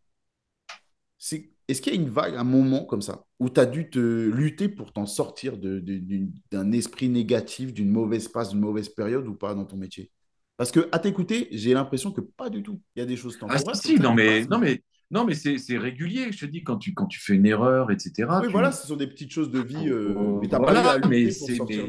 Est-ce 1.73 1.81
qu'il 1.81 1.95
y 1.95 1.97
a 1.97 2.01
une 2.01 2.11
vague, 2.11 2.35
un 2.35 2.45
moment 2.45 2.85
comme 2.85 3.01
ça, 3.01 3.25
où 3.41 3.49
tu 3.49 3.59
as 3.59 3.65
dû 3.65 3.89
te 3.89 3.99
lutter 3.99 4.69
pour 4.69 4.93
t'en 4.93 5.07
sortir 5.07 5.57
d'un 5.57 6.73
esprit 6.73 7.09
négatif, 7.09 7.73
d'une 7.73 7.91
mauvaise 7.91 8.29
passe, 8.29 8.51
d'une 8.51 8.61
mauvaise 8.61 8.91
période 8.91 9.27
ou 9.27 9.35
pas 9.35 9.55
dans 9.55 9.65
ton 9.65 9.79
métier? 9.79 10.11
Parce 10.59 10.71
que 10.71 10.87
à 10.93 10.99
t'écouter, 10.99 11.49
j'ai 11.51 11.73
l'impression 11.73 12.13
que 12.13 12.21
pas 12.21 12.51
du 12.51 12.63
tout. 12.63 12.79
Il 12.95 13.01
y 13.01 13.03
a 13.03 13.07
des 13.07 13.17
choses 13.17 13.39
temporaires. 13.39 13.63
Ah 13.67 13.73
si, 13.73 13.99
non 13.99 14.13
mais, 14.13 14.45
non 14.45 14.59
mais, 14.59 14.83
non 15.11 15.25
mais 15.25 15.33
c'est 15.33 15.79
régulier, 15.79 16.31
je 16.31 16.41
te 16.41 16.45
dis, 16.45 16.63
quand 16.63 16.77
tu, 16.77 16.93
quand 16.93 17.07
tu 17.07 17.21
fais 17.21 17.37
une 17.37 17.47
erreur, 17.47 17.91
etc. 17.91 18.29
Oui, 18.43 18.53
voilà, 18.53 18.71
ce 18.71 18.87
sont 18.87 18.97
des 18.97 19.07
petites 19.07 19.33
choses 19.33 19.51
de 19.51 19.61
vie. 19.61 19.89
Euh, 19.89 20.15
oh, 20.15 20.41
mais 20.43 20.49
tu 20.49 20.57
voilà, 20.57 21.01
pas 21.01 21.09
mais 21.09 21.29
pour 21.29 21.49
sortir 21.49 21.87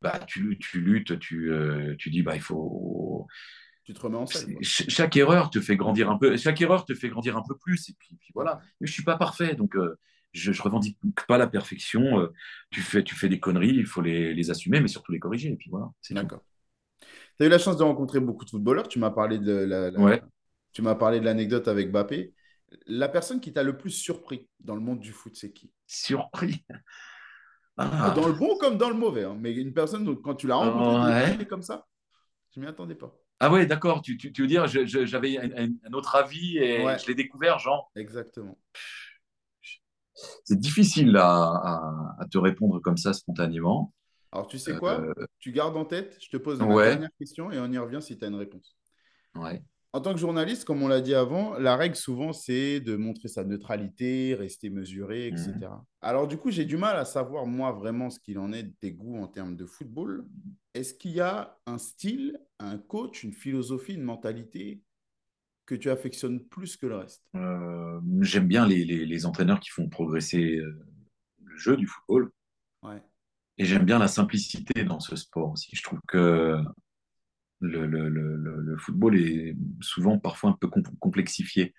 bah, 0.00 0.20
tu, 0.26 0.56
tu, 0.58 0.80
luttes, 0.80 1.18
tu, 1.18 1.52
euh, 1.52 1.94
tu 1.98 2.08
dis, 2.08 2.22
bah, 2.22 2.34
il 2.34 2.40
faut 2.40 3.26
Tu 3.88 3.94
te 3.94 4.00
remets 4.00 4.18
en 4.18 4.26
scène. 4.26 4.54
Chaque 4.60 5.16
erreur 5.16 5.48
te 5.48 5.62
fait 5.62 5.74
grandir 5.74 6.10
un 6.10 6.18
peu. 6.18 6.36
Chaque 6.36 6.60
erreur 6.60 6.84
te 6.84 6.92
fait 6.92 7.08
grandir 7.08 7.38
un 7.38 7.42
peu 7.42 7.56
plus. 7.56 7.88
Et 7.88 7.94
puis, 7.98 8.18
puis 8.20 8.32
voilà. 8.34 8.60
Mais 8.82 8.86
je 8.86 8.92
suis 8.92 9.02
pas 9.02 9.16
parfait, 9.16 9.54
donc 9.54 9.76
euh, 9.76 9.98
je, 10.34 10.50
ne 10.50 10.60
revendique 10.60 10.98
pas 11.26 11.38
la 11.38 11.46
perfection. 11.46 12.20
Euh, 12.20 12.30
tu 12.70 12.82
fais, 12.82 13.02
tu 13.02 13.14
fais 13.14 13.30
des 13.30 13.40
conneries, 13.40 13.74
il 13.74 13.86
faut 13.86 14.02
les, 14.02 14.34
les, 14.34 14.50
assumer, 14.50 14.82
mais 14.82 14.88
surtout 14.88 15.10
les 15.10 15.18
corriger. 15.18 15.48
Et 15.48 15.56
puis 15.56 15.70
voilà. 15.70 15.90
D'accord. 16.10 16.42
Tu 17.00 17.44
as 17.44 17.46
eu 17.46 17.48
la 17.48 17.56
chance 17.56 17.78
de 17.78 17.82
rencontrer 17.82 18.20
beaucoup 18.20 18.44
de 18.44 18.50
footballeurs. 18.50 18.88
Tu 18.88 18.98
m'as 18.98 19.10
parlé 19.10 19.38
de 19.38 19.54
la, 19.54 19.88
ouais. 19.92 20.22
tu 20.74 20.82
m'as 20.82 20.94
parlé 20.94 21.18
de 21.18 21.24
l'anecdote 21.24 21.66
avec 21.66 21.90
Bappé. 21.90 22.34
La 22.84 23.08
personne 23.08 23.40
qui 23.40 23.54
t'a 23.54 23.62
le 23.62 23.78
plus 23.78 23.92
surpris 23.92 24.50
dans 24.60 24.74
le 24.74 24.82
monde 24.82 25.00
du 25.00 25.12
foot, 25.12 25.34
c'est 25.34 25.50
qui? 25.50 25.72
Surpris? 25.86 26.62
Ah. 27.78 28.12
Dans 28.14 28.26
le 28.26 28.34
bon 28.34 28.58
comme 28.58 28.76
dans 28.76 28.90
le 28.90 28.96
mauvais. 28.96 29.24
Hein. 29.24 29.38
Mais 29.40 29.54
une 29.54 29.72
personne, 29.72 30.20
quand 30.20 30.34
tu 30.34 30.46
l'as 30.46 30.56
rencontrée, 30.56 31.46
comme 31.46 31.62
ça, 31.62 31.86
je 32.54 32.60
m'y 32.60 32.66
attendais 32.66 32.96
pas. 32.96 33.18
Ah 33.40 33.52
ouais, 33.52 33.66
d'accord. 33.66 34.02
Tu, 34.02 34.16
tu, 34.16 34.32
veux 34.40 34.48
dire, 34.48 34.66
j'avais 34.66 35.38
un, 35.38 35.92
autre 35.92 36.16
avis 36.16 36.58
et 36.58 36.78
je 36.98 37.06
l'ai 37.06 37.14
découvert, 37.14 37.58
Jean 37.58 37.88
Exactement. 37.94 38.58
C'est 40.44 40.58
difficile 40.58 41.16
à, 41.16 42.16
à, 42.18 42.26
te 42.30 42.38
répondre 42.38 42.80
comme 42.80 42.96
ça 42.96 43.12
spontanément. 43.12 43.94
Alors, 44.32 44.48
tu 44.48 44.58
sais 44.58 44.76
quoi? 44.76 45.00
Euh, 45.00 45.14
Tu 45.38 45.52
gardes 45.52 45.76
en 45.76 45.84
tête, 45.84 46.18
je 46.20 46.28
te 46.28 46.36
pose 46.36 46.60
une 46.60 46.68
dernière 46.68 47.10
question 47.18 47.50
et 47.50 47.58
on 47.58 47.70
y 47.70 47.78
revient 47.78 48.02
si 48.02 48.18
tu 48.18 48.24
as 48.24 48.28
une 48.28 48.34
réponse. 48.34 48.76
Ouais. 49.34 49.62
En 49.94 50.00
tant 50.02 50.12
que 50.12 50.20
journaliste, 50.20 50.66
comme 50.66 50.82
on 50.82 50.88
l'a 50.88 51.00
dit 51.00 51.14
avant, 51.14 51.58
la 51.58 51.74
règle 51.74 51.96
souvent 51.96 52.34
c'est 52.34 52.80
de 52.80 52.94
montrer 52.96 53.28
sa 53.28 53.44
neutralité, 53.44 54.34
rester 54.34 54.68
mesuré, 54.68 55.28
etc. 55.28 55.50
Mmh. 55.52 55.84
Alors 56.02 56.28
du 56.28 56.36
coup, 56.36 56.50
j'ai 56.50 56.66
du 56.66 56.76
mal 56.76 56.96
à 56.96 57.06
savoir 57.06 57.46
moi 57.46 57.72
vraiment 57.72 58.10
ce 58.10 58.20
qu'il 58.20 58.38
en 58.38 58.52
est 58.52 58.64
de 58.64 58.74
tes 58.80 58.92
goûts 58.92 59.18
en 59.18 59.28
termes 59.28 59.56
de 59.56 59.64
football. 59.64 60.26
Est-ce 60.74 60.92
qu'il 60.92 61.12
y 61.12 61.20
a 61.20 61.58
un 61.66 61.78
style, 61.78 62.38
un 62.58 62.76
coach, 62.76 63.24
une 63.24 63.32
philosophie, 63.32 63.94
une 63.94 64.02
mentalité 64.02 64.82
que 65.64 65.74
tu 65.74 65.88
affectionnes 65.88 66.44
plus 66.44 66.76
que 66.76 66.86
le 66.86 66.96
reste? 66.96 67.24
Euh, 67.34 67.98
J'aime 68.20 68.46
bien 68.46 68.66
les, 68.66 69.26
entraîneurs 69.26 69.60
qui 69.60 69.70
font 69.70 69.88
progresser 69.88 70.56
euh, 70.58 70.86
le 71.44 71.56
jeu 71.56 71.76
du 71.78 71.86
football. 71.86 72.30
Ouais. 72.82 73.02
Et 73.56 73.64
j'aime 73.64 73.84
bien 73.84 73.98
la 73.98 74.08
simplicité 74.08 74.84
dans 74.84 75.00
ce 75.00 75.16
sport 75.16 75.52
aussi. 75.52 75.70
Je 75.74 75.82
trouve 75.82 76.00
que 76.06 76.58
le, 77.60 77.86
le, 77.86 78.08
le, 78.08 78.36
le, 78.36 78.76
football 78.76 79.16
est 79.16 79.56
souvent 79.80 80.18
parfois 80.18 80.50
un 80.50 80.56
peu 80.60 80.68
complexifié. 81.00 81.74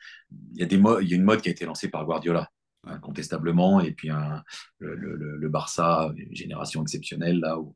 Il 0.53 0.59
y, 0.59 0.63
a 0.63 0.65
des 0.65 0.75
il 0.75 1.09
y 1.09 1.13
a 1.13 1.15
une 1.15 1.23
mode 1.23 1.41
qui 1.41 1.49
a 1.49 1.51
été 1.51 1.65
lancée 1.65 1.89
par 1.89 2.05
Guardiola, 2.05 2.49
incontestablement, 2.85 3.79
et 3.79 3.93
puis 3.93 4.09
un, 4.09 4.43
le, 4.79 5.49
Barça, 5.49 6.11
une 6.15 6.35
génération 6.35 6.81
exceptionnelle, 6.81 7.39
là 7.39 7.59
où 7.59 7.75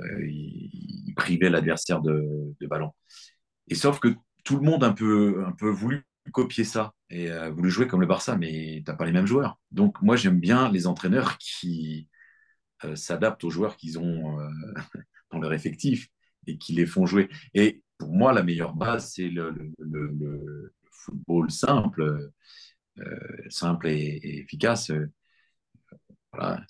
euh, 0.00 0.26
il, 0.26 1.12
privait 1.16 1.50
l'adversaire 1.50 2.00
de, 2.00 2.54
de, 2.60 2.66
ballon. 2.66 2.92
Et 3.68 3.74
sauf 3.74 4.00
que 4.00 4.08
tout 4.44 4.56
le 4.56 4.62
monde 4.62 4.82
a 4.84 4.88
un 4.88 4.92
peu, 4.92 5.44
un 5.46 5.52
peu 5.52 5.70
voulu 5.70 6.04
copier 6.32 6.64
ça 6.64 6.92
et 7.10 7.30
a 7.30 7.50
voulu 7.50 7.70
jouer 7.70 7.86
comme 7.86 8.00
le 8.00 8.06
Barça, 8.06 8.36
mais 8.36 8.82
tu 8.84 8.90
n'as 8.90 8.96
pas 8.96 9.04
les 9.04 9.12
mêmes 9.12 9.26
joueurs. 9.26 9.58
Donc 9.70 10.00
moi, 10.02 10.16
j'aime 10.16 10.40
bien 10.40 10.70
les 10.72 10.86
entraîneurs 10.86 11.38
qui 11.38 12.08
euh, 12.84 12.96
s'adaptent 12.96 13.44
aux 13.44 13.50
joueurs 13.50 13.76
qu'ils 13.76 13.98
ont 13.98 14.40
euh, 14.40 14.48
dans 15.30 15.38
leur 15.38 15.52
effectif 15.52 16.08
et 16.46 16.58
qui 16.58 16.74
les 16.74 16.86
font 16.86 17.06
jouer. 17.06 17.28
Et 17.54 17.82
pour 17.98 18.12
moi, 18.12 18.32
la 18.32 18.42
meilleure 18.42 18.74
base, 18.74 19.12
c'est 19.12 19.28
le, 19.28 19.54
football 20.90 21.50
simple, 21.50 22.30
euh, 22.98 23.18
simple 23.48 23.88
et, 23.88 24.20
efficace. 24.22 24.90
Voilà. 26.32 26.62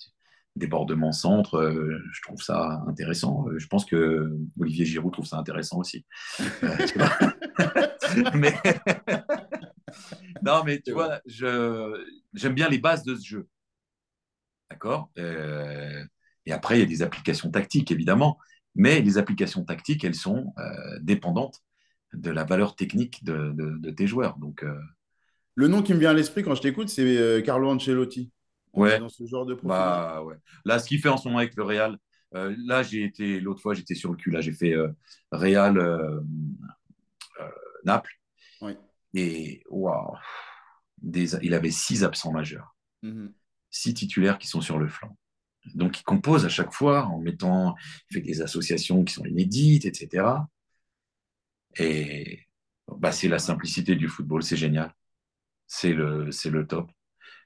Débordement 0.55 1.11
centre, 1.11 1.57
euh, 1.57 1.99
je 2.13 2.21
trouve 2.21 2.41
ça 2.41 2.81
intéressant. 2.87 3.47
Je 3.57 3.67
pense 3.67 3.83
que 3.83 4.37
Olivier 4.57 4.85
Giroud 4.85 5.11
trouve 5.11 5.25
ça 5.25 5.37
intéressant 5.37 5.79
aussi. 5.79 6.05
non, 10.41 10.63
mais 10.63 10.81
tu 10.81 10.93
vois, 10.93 11.19
j'aime 11.25 12.53
bien 12.53 12.69
les 12.69 12.77
bases 12.77 13.03
de 13.03 13.15
ce 13.15 13.25
jeu. 13.25 13.49
D'accord? 14.69 15.11
Euh, 15.17 16.03
Et 16.45 16.51
après, 16.51 16.77
il 16.77 16.81
y 16.81 16.83
a 16.83 16.87
des 16.87 17.01
applications 17.01 17.49
tactiques, 17.49 17.91
évidemment. 17.91 18.37
Mais 18.75 19.01
les 19.01 19.17
applications 19.17 19.63
tactiques, 19.63 20.03
elles 20.03 20.15
sont 20.15 20.53
euh, 20.57 20.99
dépendantes 21.01 21.61
de 22.13 22.29
la 22.29 22.43
valeur 22.43 22.75
technique 22.75 23.23
de, 23.23 23.89
tes 23.91 24.07
joueurs. 24.07 24.37
Donc, 24.37 24.63
euh, 24.63 24.79
Le 25.55 25.67
nom 25.67 25.81
qui 25.81 25.93
me 25.93 25.99
vient 25.99 26.11
à 26.11 26.13
l'esprit 26.13 26.43
quand 26.43 26.55
je 26.55 26.61
t'écoute, 26.61 26.89
c'est 26.89 27.17
euh, 27.17 27.41
Carlo 27.41 27.69
Ancelotti. 27.69 28.31
Ouais. 28.73 28.99
Dans 28.99 29.09
ce 29.09 29.25
genre 29.25 29.45
de 29.45 29.57
bah, 29.63 30.21
ouais. 30.23 30.35
Là, 30.65 30.79
ce 30.79 30.87
qu'il 30.87 30.99
fait 30.99 31.07
en 31.07 31.17
ce 31.17 31.27
moment 31.27 31.39
avec 31.39 31.55
le 31.55 31.63
Real, 31.63 31.97
là, 32.33 32.83
j'ai 32.83 33.05
été, 33.05 33.39
l'autre 33.39 33.61
fois, 33.61 33.73
j'étais 33.73 33.95
sur 33.95 34.11
le 34.11 34.17
cul. 34.17 34.29
Là, 34.29 34.41
j'ai 34.41 34.51
fait 34.51 34.75
Real 35.31 35.79
Naples. 37.85 38.19
Et 39.13 39.63
waouh, 39.69 40.17
il 41.01 41.53
avait 41.53 41.71
six 41.71 42.03
absents 42.03 42.33
majeurs. 42.33 42.75
Mhm. 43.01 43.33
Six 43.69 43.93
titulaires 43.93 44.37
qui 44.37 44.47
sont 44.47 44.61
sur 44.61 44.77
le 44.77 44.89
flanc. 44.89 45.17
Donc, 45.73 45.99
il 45.99 46.03
compose 46.03 46.45
à 46.45 46.49
chaque 46.49 46.73
fois 46.73 47.05
en 47.07 47.19
mettant, 47.19 47.75
il 48.09 48.15
fait 48.15 48.21
des 48.21 48.41
associations 48.41 49.03
qui 49.03 49.13
sont 49.13 49.25
inédites, 49.25 49.85
etc. 49.85 50.25
Et 51.77 52.45
bah, 52.87 53.11
c'est 53.11 53.27
la 53.27 53.39
simplicité 53.39 53.95
du 53.95 54.07
football, 54.07 54.43
c'est 54.43 54.57
génial. 54.57 54.93
C'est 55.67 55.93
le, 55.93 56.31
c'est 56.31 56.49
le 56.49 56.67
top. 56.67 56.89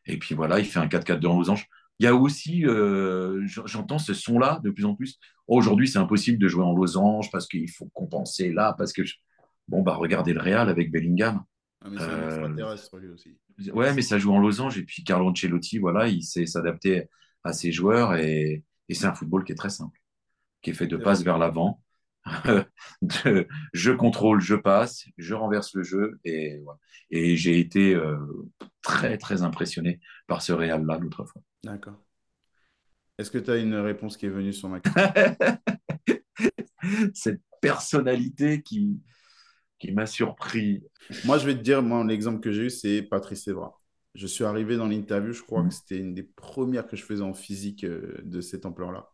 Et 0.05 0.17
puis 0.17 0.35
voilà, 0.35 0.59
il 0.59 0.65
fait 0.65 0.79
un 0.79 0.87
4-4-2 0.87 1.27
en 1.27 1.37
losange. 1.37 1.67
Il 1.99 2.05
y 2.05 2.07
a 2.07 2.15
aussi, 2.15 2.65
euh, 2.65 3.45
j'entends 3.45 3.99
ce 3.99 4.13
son-là 4.13 4.61
de 4.63 4.69
plus 4.71 4.85
en 4.85 4.95
plus. 4.95 5.19
Aujourd'hui, 5.47 5.87
c'est 5.87 5.99
impossible 5.99 6.37
de 6.37 6.47
jouer 6.47 6.63
en 6.63 6.73
losange 6.73 7.29
parce 7.31 7.47
qu'il 7.47 7.69
faut 7.69 7.89
compenser 7.93 8.51
là, 8.53 8.73
parce 8.77 8.93
que 8.93 9.01
bon 9.67 9.81
bah 9.81 9.95
regardez 9.95 10.33
le 10.33 10.39
Real 10.39 10.69
avec 10.69 10.91
Bellingham. 10.91 11.43
Ah, 11.81 11.89
mais 11.89 12.01
euh, 12.01 12.47
lui 12.47 13.09
aussi. 13.09 13.37
Ouais, 13.73 13.93
mais 13.93 14.01
ça 14.01 14.17
joue 14.17 14.31
en 14.31 14.39
losange 14.39 14.77
et 14.77 14.83
puis 14.83 15.03
Carlo 15.03 15.29
Ancelotti, 15.29 15.79
voilà, 15.79 16.07
il 16.07 16.23
sait 16.23 16.45
s'adapter 16.45 17.09
à 17.43 17.53
ses 17.53 17.71
joueurs 17.71 18.15
et, 18.15 18.63
c'est 18.91 19.05
un 19.05 19.13
football 19.13 19.43
qui 19.43 19.51
est 19.51 19.55
très 19.55 19.69
simple, 19.69 19.99
qui 20.63 20.71
est 20.71 20.73
fait 20.73 20.87
de 20.87 20.97
passe 20.97 21.23
vers 21.23 21.37
l'avant. 21.37 21.79
je 23.73 23.91
contrôle, 23.91 24.41
je 24.41 24.55
passe, 24.55 25.05
je 25.17 25.35
renverse 25.35 25.75
le 25.75 25.83
jeu 25.83 26.19
et, 26.25 26.59
et 27.11 27.37
j'ai 27.37 27.59
été 27.59 27.93
euh, 27.93 28.17
très 28.81 29.17
très 29.17 29.43
impressionné 29.43 29.99
par 30.25 30.41
ce 30.41 30.53
Real 30.53 30.85
là 30.85 30.97
l'autre 30.97 31.23
fois. 31.23 31.41
D'accord. 31.63 32.03
Est-ce 33.19 33.29
que 33.29 33.37
tu 33.37 33.51
as 33.51 33.57
une 33.57 33.75
réponse 33.75 34.17
qui 34.17 34.25
est 34.25 34.29
venue 34.29 34.53
sur 34.53 34.69
ma 34.69 34.79
question? 34.81 35.57
Cette 37.13 37.41
personnalité 37.61 38.61
qui, 38.63 38.99
qui 39.79 39.91
m'a 39.91 40.05
surpris. 40.05 40.83
Moi, 41.25 41.37
je 41.37 41.45
vais 41.45 41.55
te 41.55 41.61
dire, 41.61 41.81
moi, 41.81 42.03
l'exemple 42.03 42.39
que 42.39 42.51
j'ai 42.51 42.63
eu, 42.63 42.69
c'est 42.69 43.01
Patrice 43.01 43.47
Evra. 43.47 43.78
Je 44.15 44.27
suis 44.27 44.43
arrivé 44.43 44.75
dans 44.75 44.87
l'interview, 44.87 45.33
je 45.33 45.43
crois 45.43 45.61
que 45.61 45.67
mm. 45.67 45.71
c'était 45.71 45.97
une 45.97 46.13
des 46.13 46.23
premières 46.23 46.87
que 46.87 46.95
je 46.95 47.03
faisais 47.03 47.23
en 47.23 47.33
physique 47.33 47.83
euh, 47.83 48.17
de 48.23 48.41
cette 48.41 48.65
ampleur-là. 48.65 49.09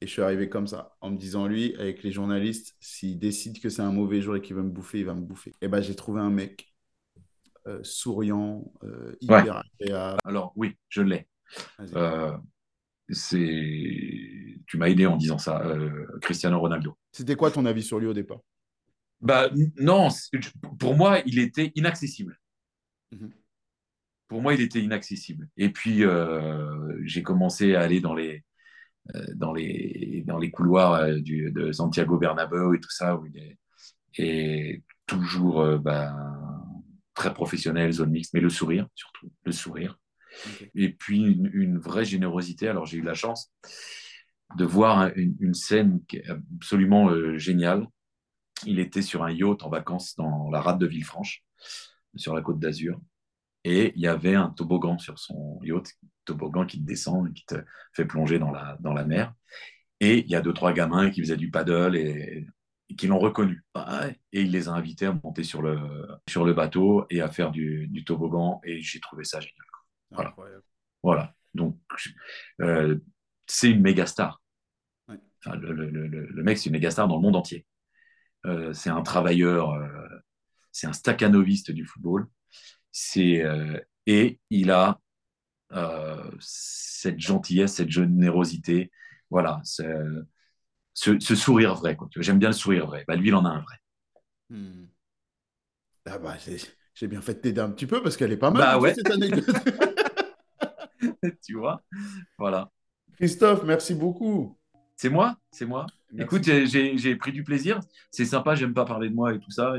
Et 0.00 0.06
je 0.06 0.12
suis 0.12 0.22
arrivé 0.22 0.48
comme 0.48 0.66
ça, 0.66 0.96
en 1.02 1.10
me 1.10 1.18
disant, 1.18 1.46
lui, 1.46 1.76
avec 1.76 2.02
les 2.02 2.10
journalistes, 2.10 2.74
s'il 2.80 3.18
décide 3.18 3.60
que 3.60 3.68
c'est 3.68 3.82
un 3.82 3.92
mauvais 3.92 4.22
jour 4.22 4.36
et 4.36 4.40
qu'il 4.40 4.56
va 4.56 4.62
me 4.62 4.70
bouffer, 4.70 5.00
il 5.00 5.04
va 5.04 5.14
me 5.14 5.20
bouffer. 5.20 5.52
Et 5.60 5.68
ben 5.68 5.82
j'ai 5.82 5.94
trouvé 5.94 6.22
un 6.22 6.30
mec 6.30 6.74
euh, 7.66 7.80
souriant, 7.82 8.72
euh, 8.82 9.14
hyper 9.20 9.62
agréable. 9.78 10.20
Alors, 10.24 10.54
oui, 10.56 10.74
je 10.88 11.02
l'ai. 11.02 11.28
c'est... 13.10 14.56
Tu 14.66 14.78
m'as 14.78 14.88
aidé 14.88 15.04
en 15.04 15.16
disant 15.16 15.36
ça, 15.36 15.62
Cristiano 16.22 16.58
Ronaldo. 16.58 16.96
C'était 17.12 17.36
quoi 17.36 17.50
ton 17.50 17.66
avis 17.66 17.82
sur 17.82 17.98
lui 17.98 18.06
au 18.06 18.14
départ? 18.14 18.40
Bah, 19.20 19.50
Non, 19.76 20.08
pour 20.78 20.96
moi, 20.96 21.18
il 21.26 21.38
était 21.40 21.72
inaccessible. 21.74 22.40
Mhm 23.12 23.30
pour 24.30 24.42
moi, 24.42 24.54
il 24.54 24.60
était 24.60 24.80
inaccessible. 24.80 25.48
Et 25.56 25.70
puis, 25.70 26.04
euh, 26.04 26.96
j'ai 27.04 27.24
commencé 27.24 27.74
à 27.74 27.80
aller 27.80 28.00
dans 28.00 28.14
les, 28.14 28.44
euh, 29.16 29.26
dans 29.34 29.52
les, 29.52 30.22
dans 30.24 30.38
les 30.38 30.52
couloirs 30.52 30.94
euh, 30.94 31.18
du, 31.18 31.50
de 31.50 31.72
Santiago 31.72 32.16
Bernabéu 32.16 32.76
et 32.76 32.80
tout 32.80 32.92
ça, 32.92 33.16
où 33.16 33.26
il 33.26 33.36
est, 33.36 33.58
et 34.16 34.84
toujours 35.06 35.78
ben, 35.80 36.14
très 37.14 37.34
professionnel, 37.34 37.92
zone 37.92 38.12
mixte, 38.12 38.32
mais 38.32 38.40
le 38.40 38.50
sourire, 38.50 38.86
surtout, 38.94 39.32
le 39.44 39.50
sourire. 39.50 39.98
Et 40.76 40.90
puis, 40.90 41.22
une, 41.52 41.78
vraie 41.78 42.04
générosité. 42.04 42.68
Alors, 42.68 42.86
j'ai 42.86 42.98
eu 42.98 43.02
la 43.02 43.14
chance 43.14 43.52
de 44.56 44.64
voir 44.64 45.10
une, 45.16 45.36
une 45.40 45.54
scène 45.54 46.00
absolument 46.28 47.36
géniale. 47.36 47.84
Il 48.64 48.78
était 48.78 49.02
sur 49.02 49.24
un 49.24 49.32
yacht 49.32 49.64
en 49.64 49.70
vacances 49.70 50.14
dans 50.14 50.50
la 50.50 50.60
rade 50.60 50.78
de 50.78 50.86
Villefranche, 50.86 51.42
sur 52.14 52.32
la 52.32 52.42
côte 52.42 52.60
d'Azur. 52.60 53.00
Et 53.64 53.92
il 53.94 54.00
y 54.00 54.06
avait 54.06 54.34
un 54.34 54.50
toboggan 54.50 54.98
sur 54.98 55.18
son 55.18 55.60
yacht, 55.62 55.94
toboggan 56.24 56.66
qui 56.66 56.80
te 56.80 56.86
descend 56.86 57.28
et 57.28 57.32
qui 57.32 57.44
te 57.44 57.56
fait 57.92 58.04
plonger 58.04 58.38
dans 58.38 58.50
la, 58.50 58.76
dans 58.80 58.92
la 58.92 59.04
mer. 59.04 59.34
Et 60.00 60.20
il 60.20 60.30
y 60.30 60.34
a 60.34 60.40
deux, 60.40 60.54
trois 60.54 60.72
gamins 60.72 61.10
qui 61.10 61.20
faisaient 61.20 61.36
du 61.36 61.50
paddle 61.50 61.96
et, 61.96 62.46
qui 62.96 63.06
l'ont 63.06 63.18
reconnu. 63.18 63.62
Et 64.32 64.42
il 64.42 64.50
les 64.50 64.68
a 64.68 64.72
invités 64.72 65.06
à 65.06 65.12
monter 65.12 65.44
sur 65.44 65.62
le, 65.62 65.78
sur 66.28 66.44
le 66.44 66.54
bateau 66.54 67.06
et 67.10 67.20
à 67.20 67.28
faire 67.28 67.50
du, 67.50 67.86
du 67.88 68.04
toboggan. 68.04 68.60
Et 68.64 68.80
j'ai 68.80 69.00
trouvé 69.00 69.24
ça 69.24 69.40
génial. 69.40 69.66
Voilà. 70.10 70.34
voilà. 71.02 71.34
Donc, 71.54 71.78
euh, 72.62 72.98
c'est 73.46 73.70
une 73.70 73.80
méga 73.80 74.06
star. 74.06 74.42
le, 75.08 75.72
le, 75.72 75.88
le, 75.88 76.42
mec, 76.42 76.58
c'est 76.58 76.66
une 76.66 76.72
méga 76.72 76.90
star 76.90 77.08
dans 77.08 77.16
le 77.16 77.22
monde 77.22 77.36
entier. 77.36 77.66
Euh, 78.46 78.72
c'est 78.72 78.90
un 78.90 79.02
travailleur, 79.02 79.70
euh, 79.70 80.08
c'est 80.72 80.86
un 80.86 80.92
staccanoviste 80.92 81.70
du 81.70 81.84
football. 81.84 82.26
C'est, 82.92 83.44
et 84.06 84.40
il 84.50 84.70
a 84.70 85.00
cette 86.40 87.20
gentillesse, 87.20 87.74
cette 87.74 87.90
générosité. 87.90 88.90
Voilà, 89.30 89.60
ce, 89.64 90.24
ce, 90.94 91.34
sourire 91.34 91.74
vrai. 91.74 91.96
J'aime 92.16 92.38
bien 92.38 92.48
le 92.48 92.54
sourire 92.54 92.86
vrai. 92.86 93.04
Bah, 93.06 93.16
lui, 93.16 93.28
il 93.28 93.34
en 93.34 93.44
a 93.44 93.50
un 93.50 93.60
vrai. 93.60 93.76
Hmm. 94.50 94.86
Ah 96.06 96.18
bah, 96.18 96.36
j'ai 96.94 97.06
bien 97.06 97.20
fait 97.20 97.34
de 97.34 97.38
t'aider 97.38 97.60
un 97.60 97.70
petit 97.70 97.86
peu 97.86 98.02
parce 98.02 98.16
qu'elle 98.16 98.32
est 98.32 98.36
pas 98.36 98.50
mal, 98.50 98.62
bah 98.62 98.78
ouais. 98.78 98.94
cette 98.94 99.10
anecdote. 99.10 99.46
tu 101.46 101.54
vois, 101.54 101.82
voilà. 102.36 102.70
Christophe, 103.14 103.62
merci 103.64 103.94
beaucoup. 103.94 104.58
C'est 104.96 105.08
moi, 105.08 105.38
c'est 105.50 105.66
moi? 105.66 105.86
Écoute, 106.18 106.42
j'ai 106.44 107.16
pris 107.16 107.32
du 107.32 107.44
plaisir. 107.44 107.80
C'est 108.10 108.24
sympa, 108.24 108.54
j'aime 108.54 108.74
pas 108.74 108.84
parler 108.84 109.08
de 109.08 109.14
moi 109.14 109.32
et 109.32 109.38
tout 109.38 109.50
ça. 109.50 109.74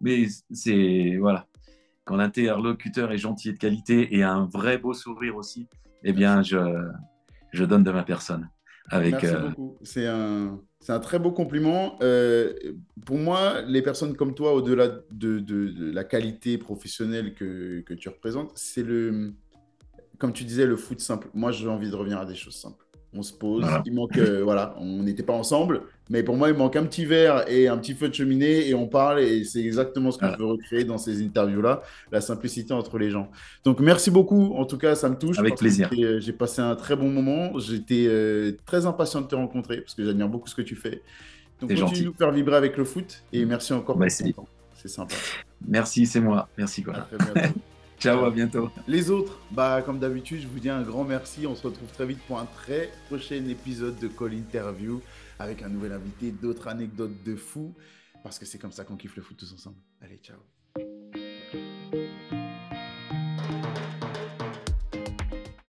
Mais 0.00 0.26
c'est, 0.50 1.16
voilà, 1.18 1.46
quand 2.06 2.16
l'interlocuteur 2.16 3.12
est 3.12 3.18
gentil 3.18 3.50
et 3.50 3.52
de 3.52 3.58
qualité 3.58 4.16
et 4.16 4.22
a 4.22 4.32
un 4.32 4.46
vrai 4.46 4.78
beau 4.78 4.94
sourire 4.94 5.36
aussi, 5.36 5.68
eh 6.04 6.12
bien, 6.12 6.42
je, 6.42 6.58
je 7.52 7.64
donne 7.64 7.82
de 7.82 7.90
ma 7.90 8.04
personne. 8.04 8.48
Avec, 8.88 9.12
Merci 9.12 9.34
euh, 9.34 9.48
beaucoup. 9.48 9.76
C'est 9.82 10.06
un, 10.06 10.60
c'est 10.78 10.92
un 10.92 11.00
très 11.00 11.18
beau 11.18 11.32
compliment. 11.32 11.98
Euh, 12.02 12.54
pour 13.04 13.18
moi, 13.18 13.60
les 13.62 13.82
personnes 13.82 14.16
comme 14.16 14.34
toi, 14.34 14.54
au-delà 14.54 14.88
de, 15.10 15.40
de, 15.40 15.90
la 15.92 16.04
qualité 16.04 16.56
professionnelle 16.56 17.34
que, 17.34 17.80
que 17.80 17.94
tu 17.94 18.08
représentes, 18.08 18.52
c'est 18.54 18.84
le, 18.84 19.34
comme 20.18 20.32
tu 20.32 20.44
disais, 20.44 20.66
le 20.66 20.76
foot 20.76 21.00
simple. 21.00 21.28
Moi, 21.34 21.50
j'ai 21.50 21.68
envie 21.68 21.90
de 21.90 21.96
revenir 21.96 22.18
à 22.18 22.24
des 22.24 22.36
choses 22.36 22.56
simples 22.56 22.86
on 23.16 23.22
se 23.22 23.32
pose. 23.32 23.66
Il 23.84 23.94
manque, 23.94 24.18
euh, 24.18 24.42
voilà, 24.42 24.74
on 24.78 25.02
n'était 25.02 25.22
pas 25.22 25.32
ensemble, 25.32 25.82
mais 26.08 26.22
pour 26.22 26.36
moi, 26.36 26.48
il 26.50 26.56
manque 26.56 26.76
un 26.76 26.84
petit 26.84 27.04
verre 27.04 27.48
et 27.48 27.66
un 27.66 27.76
petit 27.78 27.94
feu 27.94 28.08
de 28.08 28.14
cheminée 28.14 28.68
et 28.68 28.74
on 28.74 28.86
parle 28.86 29.20
et 29.20 29.44
c'est 29.44 29.60
exactement 29.60 30.12
ce 30.12 30.18
que 30.18 30.26
je 30.26 30.38
veux 30.38 30.46
recréer 30.46 30.84
dans 30.84 30.98
ces 30.98 31.22
interviews-là, 31.22 31.82
la 32.12 32.20
simplicité 32.20 32.72
entre 32.72 32.98
les 32.98 33.10
gens. 33.10 33.30
Donc, 33.64 33.80
merci 33.80 34.10
beaucoup. 34.10 34.54
En 34.54 34.64
tout 34.66 34.78
cas, 34.78 34.94
ça 34.94 35.08
me 35.08 35.16
touche. 35.16 35.38
Avec 35.38 35.56
plaisir. 35.56 35.90
Euh, 35.98 36.20
j'ai 36.20 36.32
passé 36.32 36.62
un 36.62 36.76
très 36.76 36.94
bon 36.94 37.10
moment. 37.10 37.58
J'étais 37.58 38.06
euh, 38.06 38.52
très 38.66 38.86
impatient 38.86 39.20
de 39.20 39.26
te 39.26 39.34
rencontrer 39.34 39.80
parce 39.80 39.94
que 39.94 40.04
j'admire 40.04 40.28
beaucoup 40.28 40.48
ce 40.48 40.54
que 40.54 40.62
tu 40.62 40.76
fais. 40.76 41.02
Donc, 41.60 41.74
continue 41.74 42.00
de 42.00 42.06
nous 42.06 42.14
faire 42.14 42.30
vibrer 42.30 42.56
avec 42.56 42.76
le 42.76 42.84
foot 42.84 43.24
et 43.32 43.44
merci 43.44 43.72
encore 43.72 43.96
pour 43.96 44.06
temps. 44.06 44.48
C'est 44.74 44.88
sympa. 44.88 45.14
Merci, 45.66 46.06
c'est 46.06 46.20
moi. 46.20 46.48
Merci 46.56 46.82
quoi. 46.82 47.08
Ciao, 47.98 48.24
à 48.26 48.30
bientôt. 48.30 48.70
Les 48.86 49.10
autres, 49.10 49.40
bah 49.50 49.82
comme 49.84 49.98
d'habitude, 49.98 50.42
je 50.42 50.46
vous 50.46 50.60
dis 50.60 50.68
un 50.68 50.82
grand 50.82 51.02
merci. 51.02 51.46
On 51.46 51.56
se 51.56 51.66
retrouve 51.66 51.88
très 51.88 52.04
vite 52.04 52.18
pour 52.28 52.38
un 52.38 52.44
très 52.44 52.90
prochain 53.08 53.42
épisode 53.48 53.98
de 53.98 54.06
Call 54.06 54.34
Interview 54.34 55.00
avec 55.38 55.62
un 55.62 55.68
nouvel 55.68 55.92
invité, 55.92 56.32
d'autres 56.32 56.68
anecdotes 56.68 57.22
de 57.24 57.36
fou, 57.36 57.74
parce 58.22 58.38
que 58.38 58.46
c'est 58.46 58.58
comme 58.58 58.72
ça 58.72 58.84
qu'on 58.84 58.96
kiffe 58.96 59.16
le 59.16 59.22
foot 59.22 59.36
tous 59.36 59.52
ensemble. 59.52 59.78
Allez, 60.00 60.18
ciao. 60.18 60.55